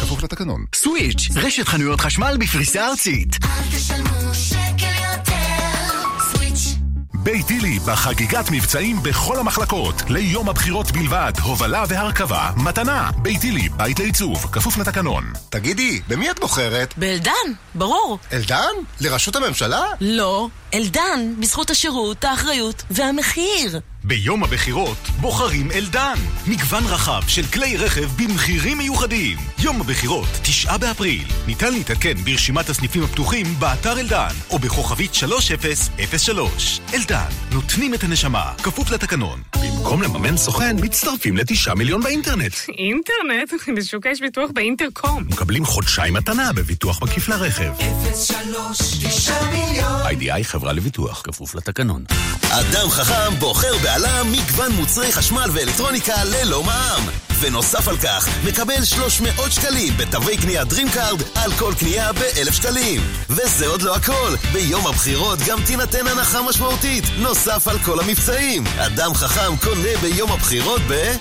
כפוף 0.00 0.22
לתקנון. 0.22 0.64
סוויץ', 0.74 1.28
רשת 1.36 1.68
חנויות 1.68 2.00
חשמל 2.00 2.36
בפריסה 2.40 2.86
ארצית. 2.86 3.36
אל 3.44 3.78
תשלמו 3.78 4.34
שקל 4.34 4.86
יותר. 5.12 5.98
סוויץ'. 6.32 6.74
בית 7.14 7.46
דילי 7.46 7.78
בחגיגת 7.78 8.50
מבצעים 8.50 9.02
בכל 9.02 9.38
המחלקות. 9.38 10.02
ליום 10.08 10.48
הבחירות 10.48 10.90
בלבד, 10.92 11.32
הובלה 11.42 11.84
והרכבה, 11.88 12.50
מתנה. 12.56 13.10
בית 13.22 13.40
דילי, 13.40 13.68
בית 13.76 13.98
לעיצוב, 13.98 14.46
כפוף 14.52 14.78
לתקנון. 14.78 15.24
תגידי, 15.50 16.00
במי 16.08 16.30
את 16.30 16.40
בוחרת? 16.40 16.94
באלדן, 16.96 17.32
ברור. 17.74 18.18
אלדן? 18.32 18.74
לראשות 19.00 19.36
הממשלה? 19.36 19.82
לא, 20.00 20.48
אלדן, 20.74 21.34
בזכות 21.38 21.70
השירות, 21.70 22.24
האחריות 22.24 22.82
והמחיר. 22.90 23.80
ביום 24.06 24.44
הבחירות 24.44 24.98
בוחרים 25.20 25.70
אלדן. 25.70 26.14
מגוון 26.46 26.84
רחב 26.84 27.20
של 27.28 27.46
כלי 27.46 27.76
רכב 27.76 28.22
במחירים 28.22 28.78
מיוחדים. 28.78 29.38
יום 29.58 29.80
הבחירות, 29.80 30.28
תשעה 30.42 30.78
באפריל. 30.78 31.24
ניתן 31.46 31.72
להתעדכן 31.72 32.14
ברשימת 32.24 32.68
הסניפים 32.68 33.02
הפתוחים 33.02 33.46
באתר 33.58 34.00
אלדן, 34.00 34.34
או 34.50 34.58
בכוכבית 34.58 35.14
3003. 35.14 36.80
אלדן, 36.94 37.28
נותנים 37.52 37.94
את 37.94 38.04
הנשמה, 38.04 38.52
כפוף 38.62 38.90
לתקנון. 38.90 39.42
במקום 39.62 40.02
לממן 40.02 40.36
סוכן, 40.36 40.76
מצטרפים 40.82 41.36
לתשעה 41.36 41.74
מיליון 41.74 42.02
באינטרנט. 42.02 42.54
אינטרנט? 42.68 43.52
בשוק 43.76 44.06
יש 44.06 44.20
ביטוח 44.20 44.50
באינטרקום. 44.54 45.24
מקבלים 45.28 45.64
חודשיים 45.64 46.14
מתנה 46.14 46.52
בביטוח 46.52 47.02
מקיף 47.02 47.28
לרכב. 47.28 47.72
03 48.14 48.78
9 49.04 49.32
מיליון. 49.50 50.06
איי-די-איי 50.06 50.44
חברה 50.44 50.72
לביטוח, 50.72 51.22
כפוף 51.24 51.54
לתקנון. 51.54 52.04
אדם 52.50 52.90
חכם 52.90 53.34
בוחר 53.38 53.78
בעלה 53.94 54.24
מגוון 54.24 54.72
מוצרי 54.72 55.12
חשמל 55.12 55.50
ואלקטרוניקה 55.52 56.24
ללא 56.24 56.62
מע"מ. 56.62 57.08
ונוסף 57.40 57.88
על 57.88 57.96
כך, 57.96 58.28
מקבל 58.44 58.84
300 58.84 59.52
שקלים 59.52 59.92
בתווי 59.96 60.36
קנייה 60.36 60.62
DreamCard 60.62 61.24
על 61.34 61.52
כל 61.52 61.72
קנייה 61.78 62.12
ב-1,000 62.12 62.52
שקלים. 62.52 63.00
וזה 63.30 63.66
עוד 63.66 63.82
לא 63.82 63.96
הכל, 63.96 64.34
ביום 64.52 64.86
הבחירות 64.86 65.38
גם 65.46 65.58
תינתן 65.66 66.06
הנחה 66.06 66.42
משמעותית, 66.42 67.04
נוסף 67.18 67.68
על 67.68 67.78
כל 67.78 68.00
המבצעים. 68.00 68.64
אדם 68.78 69.14
חכם 69.14 69.56
קונה 69.56 69.96
ביום 70.02 70.32
הבחירות 70.32 70.80
ב... 70.88 71.12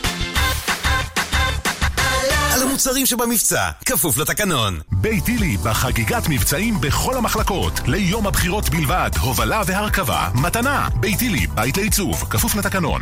על 2.54 2.62
המוצרים 2.62 3.06
שבמבצע, 3.06 3.70
כפוף 3.86 4.18
לתקנון. 4.18 4.80
ביתילי 4.91 5.58
בחגיגת 5.64 6.24
מבצעים 6.30 6.82
בכל 6.82 7.18
המחלקות. 7.18 7.80
ליום 7.88 8.28
הבחירות 8.28 8.70
בלבד, 8.70 9.10
הובלה 9.20 9.62
והרכבה, 9.66 10.30
מתנה. 10.36 10.88
ביתילי, 10.99 11.47
בית 11.47 11.78
לעיצוב, 11.78 12.24
כפוף 12.30 12.56
לתקנון. 12.56 13.01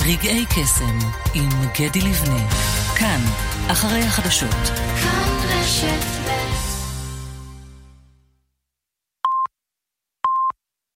רגעי 0.00 0.44
קסם 0.46 0.98
עם 1.34 1.48
גדי 1.80 2.00
לבנה. 2.00 2.48
כאן, 2.96 3.20
אחרי 3.68 4.00
החדשות. 4.00 4.70
כאן 5.02 5.28
רשת 5.48 6.04
ב' 6.26 6.63